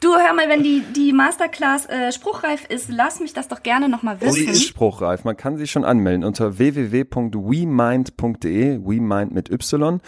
Du, 0.00 0.08
hör 0.10 0.34
mal, 0.34 0.48
wenn 0.50 0.62
die, 0.62 0.82
die 0.94 1.14
Masterclass 1.14 1.86
äh, 1.86 2.12
spruchreif 2.12 2.66
ist, 2.68 2.90
lass 2.90 3.20
mich 3.20 3.32
das 3.32 3.48
doch 3.48 3.62
gerne 3.62 3.88
nochmal 3.88 4.20
wissen. 4.20 4.34
Sie 4.34 4.44
ist 4.44 4.64
spruchreif. 4.64 5.24
Man 5.24 5.38
kann 5.38 5.56
sich 5.56 5.70
schon 5.70 5.86
anmelden 5.86 6.24
unter 6.24 6.58
www.wemind.de, 6.58 8.80
WeMind 8.84 9.32
mit 9.32 9.50
Y. 9.50 10.02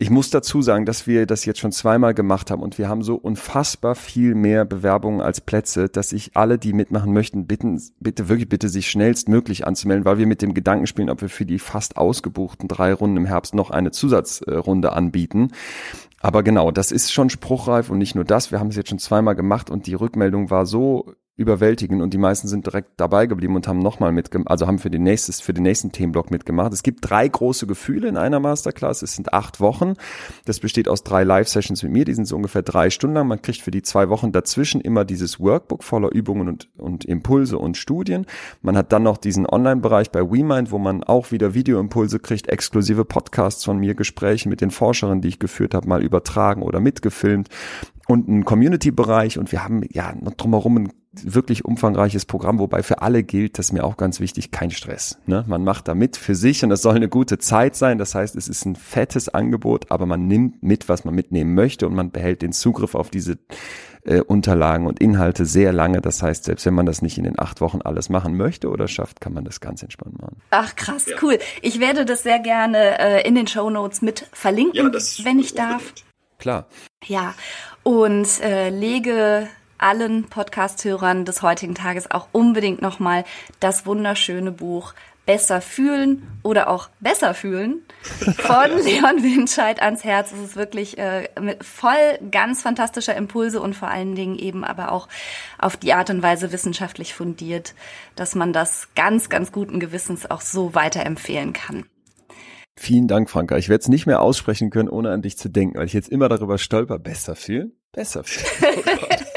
Ich 0.00 0.10
muss 0.10 0.30
dazu 0.30 0.62
sagen, 0.62 0.84
dass 0.84 1.06
wir 1.06 1.26
das 1.26 1.44
jetzt 1.44 1.60
schon 1.60 1.70
zweimal 1.70 2.12
gemacht 2.12 2.50
haben 2.50 2.60
und 2.60 2.76
wir 2.78 2.88
haben 2.88 3.04
so 3.04 3.14
unfassbar 3.14 3.94
viel 3.94 4.34
mehr 4.34 4.64
Bewerbungen 4.64 5.20
als 5.20 5.40
Plätze, 5.40 5.88
dass 5.88 6.12
ich 6.12 6.36
alle, 6.36 6.58
die 6.58 6.72
mitmachen 6.72 7.12
möchten, 7.12 7.46
bitten, 7.46 7.80
bitte 8.00 8.28
wirklich 8.28 8.48
bitte 8.48 8.68
sich 8.68 8.90
schnellstmöglich 8.90 9.64
anzumelden, 9.64 10.04
weil 10.04 10.18
wir 10.18 10.26
mit 10.26 10.42
dem 10.42 10.54
Gedanken 10.54 10.88
spielen, 10.88 11.08
ob 11.08 11.20
wir 11.20 11.28
für 11.28 11.46
die 11.46 11.60
fast 11.60 11.98
ausgebuchten 11.98 12.66
drei 12.66 12.92
Runden 12.92 13.18
im 13.18 13.26
Herbst 13.26 13.54
noch 13.54 13.70
eine 13.70 13.92
Zusatzrunde 13.92 14.92
anbieten. 14.92 15.52
Aber 16.20 16.42
genau, 16.42 16.70
das 16.70 16.92
ist 16.92 17.12
schon 17.12 17.30
spruchreif 17.30 17.90
und 17.90 17.98
nicht 17.98 18.14
nur 18.14 18.24
das. 18.24 18.50
Wir 18.50 18.58
haben 18.58 18.68
es 18.68 18.76
jetzt 18.76 18.88
schon 18.88 18.98
zweimal 18.98 19.34
gemacht 19.34 19.70
und 19.70 19.86
die 19.86 19.94
Rückmeldung 19.94 20.50
war 20.50 20.66
so 20.66 21.14
überwältigend 21.36 22.00
und 22.00 22.14
die 22.14 22.18
meisten 22.18 22.48
sind 22.48 22.64
direkt 22.64 22.92
dabei 22.96 23.26
geblieben 23.26 23.56
und 23.56 23.68
haben 23.68 23.78
nochmal 23.78 24.10
mitgemacht, 24.10 24.50
also 24.50 24.66
haben 24.66 24.78
für 24.78 24.90
den 24.90 25.02
nächstes, 25.02 25.40
für 25.42 25.52
den 25.52 25.64
nächsten 25.64 25.92
Themenblock 25.92 26.30
mitgemacht. 26.30 26.72
Es 26.72 26.82
gibt 26.82 27.08
drei 27.08 27.28
große 27.28 27.66
Gefühle 27.66 28.08
in 28.08 28.16
einer 28.16 28.40
Masterclass. 28.40 29.02
Es 29.02 29.16
sind 29.16 29.34
acht 29.34 29.60
Wochen. 29.60 29.94
Das 30.46 30.60
besteht 30.60 30.88
aus 30.88 31.04
drei 31.04 31.24
Live-Sessions 31.24 31.82
mit 31.82 31.92
mir. 31.92 32.06
Die 32.06 32.14
sind 32.14 32.24
so 32.24 32.36
ungefähr 32.36 32.62
drei 32.62 32.88
Stunden 32.88 33.16
lang. 33.16 33.28
Man 33.28 33.42
kriegt 33.42 33.60
für 33.60 33.70
die 33.70 33.82
zwei 33.82 34.08
Wochen 34.08 34.32
dazwischen 34.32 34.80
immer 34.80 35.04
dieses 35.04 35.38
Workbook 35.38 35.84
voller 35.84 36.10
Übungen 36.10 36.48
und, 36.48 36.68
und 36.78 37.04
Impulse 37.04 37.58
und 37.58 37.76
Studien. 37.76 38.24
Man 38.62 38.76
hat 38.76 38.92
dann 38.92 39.02
noch 39.02 39.18
diesen 39.18 39.46
Online-Bereich 39.46 40.10
bei 40.10 40.22
WeMind, 40.22 40.70
wo 40.70 40.78
man 40.78 41.04
auch 41.04 41.32
wieder 41.32 41.52
Videoimpulse 41.52 42.18
kriegt, 42.18 42.48
exklusive 42.48 43.04
Podcasts 43.04 43.62
von 43.62 43.78
mir, 43.78 43.94
Gespräche 43.94 44.48
mit 44.48 44.62
den 44.62 44.70
Forscherinnen, 44.70 45.20
die 45.20 45.28
ich 45.28 45.38
geführt 45.38 45.74
habe, 45.74 45.86
mal 45.86 46.02
übertragen 46.02 46.62
oder 46.62 46.80
mitgefilmt 46.80 47.50
und 48.06 48.28
einen 48.28 48.44
Community-Bereich 48.44 49.38
und 49.38 49.52
wir 49.52 49.64
haben 49.64 49.82
ja 49.90 50.14
drumherum 50.36 50.76
ein 50.76 50.92
wirklich 51.24 51.64
umfangreiches 51.64 52.24
Programm, 52.24 52.58
wobei 52.58 52.82
für 52.82 53.02
alle 53.02 53.22
gilt, 53.22 53.58
das 53.58 53.66
ist 53.66 53.72
mir 53.72 53.84
auch 53.84 53.96
ganz 53.96 54.20
wichtig, 54.20 54.50
kein 54.50 54.70
Stress. 54.70 55.18
Ne? 55.26 55.44
Man 55.46 55.64
macht 55.64 55.88
da 55.88 55.94
mit 55.94 56.16
für 56.16 56.34
sich 56.34 56.62
und 56.62 56.70
das 56.70 56.82
soll 56.82 56.96
eine 56.96 57.08
gute 57.08 57.38
Zeit 57.38 57.76
sein. 57.76 57.98
Das 57.98 58.14
heißt, 58.14 58.36
es 58.36 58.48
ist 58.48 58.64
ein 58.64 58.76
fettes 58.76 59.28
Angebot, 59.28 59.90
aber 59.90 60.06
man 60.06 60.26
nimmt 60.26 60.62
mit, 60.62 60.88
was 60.88 61.04
man 61.04 61.14
mitnehmen 61.14 61.54
möchte 61.54 61.86
und 61.86 61.94
man 61.94 62.10
behält 62.10 62.42
den 62.42 62.52
Zugriff 62.52 62.94
auf 62.94 63.10
diese 63.10 63.38
äh, 64.06 64.20
Unterlagen 64.20 64.86
und 64.86 65.00
Inhalte 65.00 65.46
sehr 65.46 65.72
lange. 65.72 66.00
Das 66.00 66.22
heißt, 66.22 66.44
selbst 66.44 66.64
wenn 66.66 66.74
man 66.74 66.86
das 66.86 67.02
nicht 67.02 67.18
in 67.18 67.24
den 67.24 67.38
acht 67.38 67.60
Wochen 67.60 67.80
alles 67.82 68.08
machen 68.08 68.36
möchte 68.36 68.70
oder 68.70 68.88
schafft, 68.88 69.20
kann 69.20 69.32
man 69.32 69.44
das 69.44 69.60
ganz 69.60 69.82
entspannt 69.82 70.20
machen. 70.20 70.36
Ach 70.50 70.76
krass, 70.76 71.06
ja. 71.06 71.16
cool. 71.22 71.38
Ich 71.62 71.80
werde 71.80 72.04
das 72.04 72.22
sehr 72.22 72.38
gerne 72.38 72.98
äh, 72.98 73.26
in 73.28 73.34
den 73.34 73.46
Show 73.46 73.68
Notes 73.70 74.02
mit 74.02 74.26
verlinken, 74.32 74.92
ja, 74.92 75.24
wenn 75.24 75.38
ich 75.38 75.54
darf. 75.54 75.92
Klar. 76.38 76.66
Ja, 77.04 77.34
und 77.82 78.40
äh, 78.42 78.70
lege 78.70 79.48
allen 79.78 80.24
Podcast-Hörern 80.24 81.24
des 81.24 81.42
heutigen 81.42 81.74
Tages 81.74 82.10
auch 82.10 82.28
unbedingt 82.32 82.82
nochmal 82.82 83.24
das 83.60 83.86
wunderschöne 83.86 84.52
Buch 84.52 84.94
Besser 85.26 85.60
fühlen 85.60 86.22
oder 86.44 86.70
auch 86.70 86.88
besser 87.00 87.34
fühlen 87.34 87.82
von 88.36 88.70
Leon 88.84 89.24
Winscheid 89.24 89.82
ans 89.82 90.04
Herz. 90.04 90.30
Es 90.30 90.38
ist 90.38 90.56
wirklich 90.56 90.98
äh, 90.98 91.28
voll 91.60 91.96
ganz 92.30 92.62
fantastischer 92.62 93.16
Impulse 93.16 93.60
und 93.60 93.74
vor 93.74 93.88
allen 93.88 94.14
Dingen 94.14 94.38
eben 94.38 94.62
aber 94.62 94.92
auch 94.92 95.08
auf 95.58 95.76
die 95.76 95.92
Art 95.92 96.10
und 96.10 96.22
Weise 96.22 96.52
wissenschaftlich 96.52 97.12
fundiert, 97.12 97.74
dass 98.14 98.36
man 98.36 98.52
das 98.52 98.86
ganz, 98.94 99.28
ganz 99.28 99.50
guten 99.50 99.80
Gewissens 99.80 100.30
auch 100.30 100.40
so 100.40 100.76
weiterempfehlen 100.76 101.52
kann. 101.52 101.86
Vielen 102.78 103.08
Dank, 103.08 103.28
Franka. 103.28 103.56
Ich 103.56 103.68
werde 103.68 103.82
es 103.82 103.88
nicht 103.88 104.06
mehr 104.06 104.22
aussprechen 104.22 104.70
können, 104.70 104.88
ohne 104.88 105.10
an 105.10 105.22
dich 105.22 105.36
zu 105.36 105.48
denken, 105.48 105.78
weil 105.78 105.86
ich 105.86 105.92
jetzt 105.92 106.08
immer 106.08 106.28
darüber 106.28 106.56
stolper. 106.58 107.00
Besser 107.00 107.34
fühlen? 107.34 107.72
Besser 107.90 108.22
fühlen. 108.22 108.84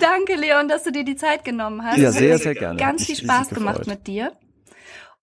Danke, 0.00 0.34
Leon, 0.34 0.68
dass 0.68 0.84
du 0.84 0.92
dir 0.92 1.04
die 1.04 1.16
Zeit 1.16 1.44
genommen 1.44 1.84
hast. 1.84 1.98
Ja, 1.98 2.12
sehr, 2.12 2.38
sehr 2.38 2.54
gerne. 2.54 2.78
Ganz 2.78 3.06
viel 3.06 3.16
Spaß 3.16 3.50
gemacht 3.50 3.86
mit 3.86 4.06
dir. 4.06 4.32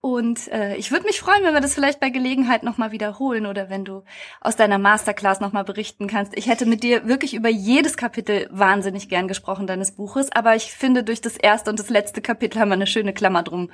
Und 0.02 0.48
äh, 0.48 0.78
ich 0.78 0.92
würde 0.92 1.06
mich 1.06 1.20
freuen, 1.20 1.44
wenn 1.44 1.54
wir 1.54 1.60
das 1.60 1.74
vielleicht 1.74 2.00
bei 2.00 2.10
Gelegenheit 2.10 2.64
nochmal 2.64 2.94
wiederholen 2.94 3.46
oder 3.46 3.70
wenn 3.70 3.84
du 3.84 4.04
aus 4.40 4.56
deiner 4.56 4.78
Masterclass 4.78 5.42
nochmal 5.42 5.66
berichten 5.66 6.08
kannst. 6.08 6.38
Ich 6.38 6.48
hätte 6.48 6.66
mit 6.66 6.84
dir 6.84 7.06
wirklich 7.06 7.34
über 7.34 7.50
jedes 7.50 7.98
Kapitel 7.98 8.48
wahnsinnig 8.50 9.10
gern 9.10 9.28
gesprochen 9.28 9.68
deines 9.68 9.92
Buches, 9.92 10.32
aber 10.32 10.56
ich 10.56 10.72
finde, 10.72 11.04
durch 11.04 11.20
das 11.20 11.36
erste 11.36 11.70
und 11.70 11.80
das 11.80 11.90
letzte 11.90 12.22
Kapitel 12.22 12.62
haben 12.62 12.70
wir 12.70 12.76
eine 12.76 12.88
schöne 12.88 13.12
Klammer 13.12 13.44
drum 13.44 13.72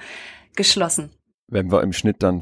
geschlossen. 0.56 1.12
Wenn 1.48 1.72
wir 1.72 1.84
im 1.84 1.94
Schnitt 1.94 2.24
dann 2.24 2.42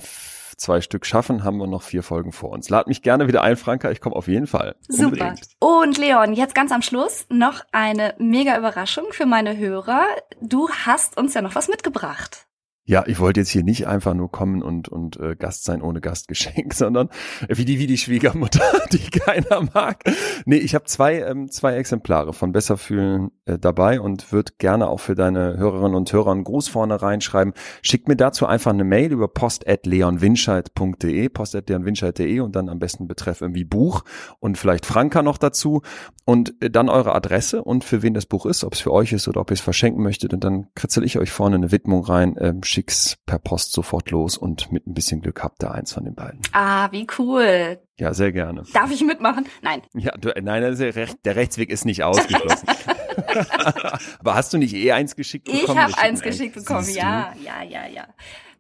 zwei 0.63 0.81
Stück 0.81 1.05
schaffen, 1.05 1.43
haben 1.43 1.57
wir 1.57 1.67
noch 1.67 1.83
vier 1.83 2.03
Folgen 2.03 2.31
vor 2.31 2.49
uns. 2.51 2.69
Lad 2.69 2.87
mich 2.87 3.01
gerne 3.01 3.27
wieder 3.27 3.43
ein, 3.43 3.55
Franka. 3.57 3.91
Ich 3.91 4.01
komme 4.01 4.15
auf 4.15 4.27
jeden 4.27 4.47
Fall. 4.47 4.75
Super. 4.87 5.05
Unbedingt. 5.05 5.47
Und 5.59 5.97
Leon, 5.97 6.33
jetzt 6.33 6.55
ganz 6.55 6.71
am 6.71 6.81
Schluss 6.81 7.25
noch 7.29 7.61
eine 7.71 8.15
mega 8.17 8.57
Überraschung 8.57 9.05
für 9.11 9.25
meine 9.25 9.57
Hörer. 9.57 10.05
Du 10.41 10.69
hast 10.69 11.17
uns 11.17 11.33
ja 11.33 11.41
noch 11.41 11.55
was 11.55 11.67
mitgebracht. 11.67 12.47
Ja, 12.85 13.05
ich 13.07 13.17
wollte 13.19 13.39
jetzt 13.39 13.49
hier 13.49 13.63
nicht 13.63 13.87
einfach 13.87 14.13
nur 14.13 14.29
kommen 14.29 14.61
und 14.61 14.89
und 14.89 15.17
äh, 15.17 15.37
Gast 15.37 15.63
sein 15.63 15.81
ohne 15.81 16.01
Gastgeschenk, 16.01 16.73
sondern 16.75 17.07
wie 17.47 17.63
die 17.63 17.79
wie 17.79 17.87
die 17.87 17.97
Schwiegermutter, 17.97 18.65
die 18.91 19.09
keiner 19.09 19.69
mag. 19.73 20.03
Nee, 20.45 20.57
ich 20.57 20.75
habe 20.75 20.83
zwei 20.83 21.21
ähm, 21.21 21.49
zwei 21.49 21.75
Exemplare 21.75 22.33
von 22.33 22.51
Besserfühlen 22.51 23.31
äh, 23.45 23.57
dabei 23.57 24.01
und 24.01 24.33
würde 24.33 24.51
gerne 24.57 24.89
auch 24.89 24.99
für 24.99 25.15
deine 25.15 25.57
Hörerinnen 25.57 25.95
und 25.95 26.11
Hörer 26.11 26.31
einen 26.31 26.43
Gruß 26.43 26.67
vorne 26.67 27.01
reinschreiben. 27.01 27.53
Schickt 27.81 28.09
mir 28.09 28.17
dazu 28.17 28.47
einfach 28.47 28.71
eine 28.71 28.83
Mail 28.83 29.13
über 29.13 29.29
post@leonwinscheid.de, 29.29 31.29
post@leonwinscheid.de 31.29 32.39
und 32.41 32.53
dann 32.53 32.67
am 32.67 32.79
besten 32.79 33.07
betreff 33.07 33.39
irgendwie 33.39 33.63
Buch 33.63 34.03
und 34.41 34.57
vielleicht 34.57 34.85
Franka 34.85 35.21
noch 35.21 35.37
dazu 35.37 35.83
und 36.25 36.61
äh, 36.61 36.69
dann 36.69 36.89
eure 36.89 37.15
Adresse 37.15 37.63
und 37.63 37.85
für 37.85 38.01
wen 38.01 38.13
das 38.13 38.25
Buch 38.25 38.45
ist, 38.45 38.65
ob 38.65 38.73
es 38.73 38.81
für 38.81 38.91
euch 38.91 39.13
ist 39.13 39.29
oder 39.29 39.39
ob 39.39 39.51
ihr 39.51 39.55
es 39.55 39.61
verschenken 39.61 40.03
möchtet 40.03 40.33
und 40.33 40.43
dann 40.43 40.67
kritzel 40.75 41.05
ich 41.05 41.17
euch 41.17 41.31
vorne 41.31 41.55
eine 41.55 41.71
Widmung 41.71 42.03
rein. 42.03 42.35
Ähm, 42.39 42.61
schick's 42.73 43.17
per 43.25 43.39
Post 43.39 43.71
sofort 43.73 44.11
los 44.11 44.37
und 44.37 44.71
mit 44.71 44.87
ein 44.87 44.93
bisschen 44.93 45.21
Glück 45.21 45.43
habt 45.43 45.63
ihr 45.63 45.71
eins 45.71 45.93
von 45.93 46.03
den 46.03 46.15
beiden. 46.15 46.41
Ah, 46.51 46.91
wie 46.91 47.07
cool. 47.17 47.79
Ja, 47.99 48.13
sehr 48.13 48.31
gerne. 48.31 48.63
Darf 48.73 48.91
ich 48.91 49.01
mitmachen? 49.01 49.47
Nein. 49.61 49.81
Ja, 49.93 50.11
du, 50.17 50.29
nein, 50.41 50.61
der, 50.61 50.95
Recht, 50.95 51.17
der 51.25 51.35
Rechtsweg 51.35 51.69
ist 51.69 51.85
nicht 51.85 52.03
ausgeschlossen. 52.03 52.67
Aber 54.19 54.35
hast 54.35 54.51
du 54.53 54.57
nicht 54.57 54.73
eh 54.73 54.91
eins 54.91 55.15
geschickt 55.15 55.45
bekommen? 55.45 55.63
Ich 55.65 55.77
habe 55.77 55.97
eins 55.99 56.21
geschickt 56.21 56.55
bekommen, 56.55 56.89
ja, 56.89 57.33
ja, 57.43 57.63
ja, 57.63 57.87
ja. 57.87 58.07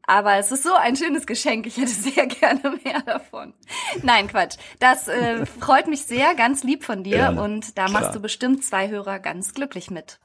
Aber 0.05 0.35
es 0.35 0.51
ist 0.51 0.63
so 0.63 0.73
ein 0.75 0.95
schönes 0.95 1.25
Geschenk. 1.25 1.65
Ich 1.65 1.77
hätte 1.77 1.87
sehr 1.87 2.27
gerne 2.27 2.77
mehr 2.83 3.01
davon. 3.01 3.53
Nein, 4.01 4.27
Quatsch. 4.27 4.57
Das 4.79 5.07
äh, 5.07 5.45
freut 5.45 5.87
mich 5.87 6.03
sehr, 6.03 6.35
ganz 6.35 6.63
lieb 6.63 6.83
von 6.83 7.03
dir. 7.03 7.17
Gerne. 7.17 7.41
Und 7.41 7.77
da 7.77 7.83
machst 7.83 7.97
Klar. 8.01 8.13
du 8.13 8.19
bestimmt 8.19 8.63
zwei 8.63 8.89
Hörer 8.89 9.19
ganz 9.19 9.53
glücklich 9.53 9.89
mit. 9.89 10.19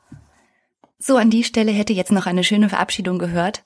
So, 0.98 1.16
an 1.16 1.30
die 1.30 1.44
Stelle 1.44 1.70
hätte 1.70 1.92
jetzt 1.92 2.10
noch 2.10 2.26
eine 2.26 2.42
schöne 2.42 2.68
Verabschiedung 2.68 3.18
gehört. 3.18 3.62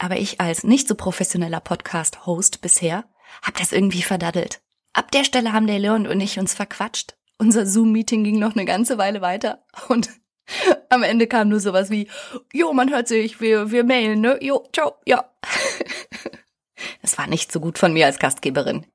Aber 0.00 0.16
ich 0.16 0.40
als 0.40 0.64
nicht 0.64 0.88
so 0.88 0.94
professioneller 0.94 1.60
Podcast-Host 1.60 2.62
bisher 2.62 3.04
hab 3.42 3.58
das 3.58 3.70
irgendwie 3.70 4.00
verdaddelt. 4.00 4.60
Ab 4.94 5.10
der 5.10 5.24
Stelle 5.24 5.52
haben 5.52 5.66
der 5.66 5.78
Leon 5.78 6.06
und 6.06 6.20
ich 6.20 6.38
uns 6.38 6.54
verquatscht. 6.54 7.16
Unser 7.36 7.66
Zoom-Meeting 7.66 8.24
ging 8.24 8.38
noch 8.38 8.56
eine 8.56 8.64
ganze 8.64 8.96
Weile 8.96 9.20
weiter 9.20 9.62
und 9.88 10.08
am 10.88 11.02
Ende 11.02 11.26
kam 11.26 11.50
nur 11.50 11.60
sowas 11.60 11.90
wie, 11.90 12.08
jo, 12.50 12.72
man 12.72 12.90
hört 12.90 13.08
sich, 13.08 13.42
wir, 13.42 13.70
wir 13.70 13.84
mailen, 13.84 14.22
ne? 14.22 14.38
Jo, 14.42 14.66
ciao, 14.72 14.94
ja. 15.06 15.30
Das 17.02 17.18
war 17.18 17.26
nicht 17.26 17.52
so 17.52 17.60
gut 17.60 17.76
von 17.78 17.92
mir 17.92 18.06
als 18.06 18.18
Gastgeberin. 18.18 18.86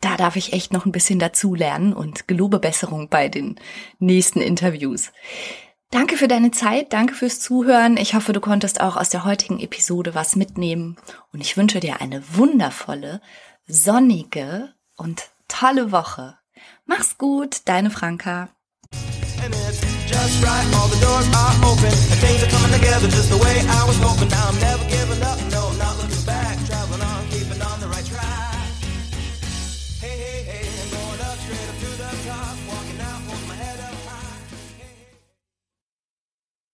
Da 0.00 0.16
darf 0.16 0.36
ich 0.36 0.54
echt 0.54 0.72
noch 0.72 0.86
ein 0.86 0.92
bisschen 0.92 1.18
dazu 1.18 1.54
lernen 1.54 1.92
und 1.92 2.28
gelobe 2.28 2.60
Besserung 2.60 3.10
bei 3.10 3.28
den 3.28 3.60
nächsten 3.98 4.40
Interviews. 4.40 5.12
Danke 5.90 6.16
für 6.16 6.28
deine 6.28 6.50
Zeit, 6.50 6.92
danke 6.92 7.14
fürs 7.14 7.40
Zuhören. 7.40 7.96
Ich 7.96 8.14
hoffe, 8.14 8.32
du 8.32 8.40
konntest 8.40 8.80
auch 8.80 8.96
aus 8.96 9.08
der 9.08 9.24
heutigen 9.24 9.60
Episode 9.60 10.14
was 10.14 10.36
mitnehmen 10.36 10.96
und 11.32 11.40
ich 11.40 11.56
wünsche 11.56 11.80
dir 11.80 12.00
eine 12.00 12.22
wundervolle, 12.36 13.20
sonnige 13.66 14.74
und 14.96 15.30
tolle 15.48 15.92
Woche. 15.92 16.38
Mach's 16.86 17.18
gut, 17.18 17.62
deine 17.66 17.90
Franka. 17.90 18.48
just 20.26 20.42
right. 20.42 20.66
All 20.74 20.88
the 20.88 21.00
doors 21.00 21.26
are 21.34 21.54
open 21.70 21.92
and 22.12 22.18
things 22.24 22.42
are 22.42 22.50
coming 22.50 22.72
together 22.72 23.08
just 23.08 23.30
the 23.30 23.38
way 23.38 23.56
I 23.60 23.84
was 23.86 23.96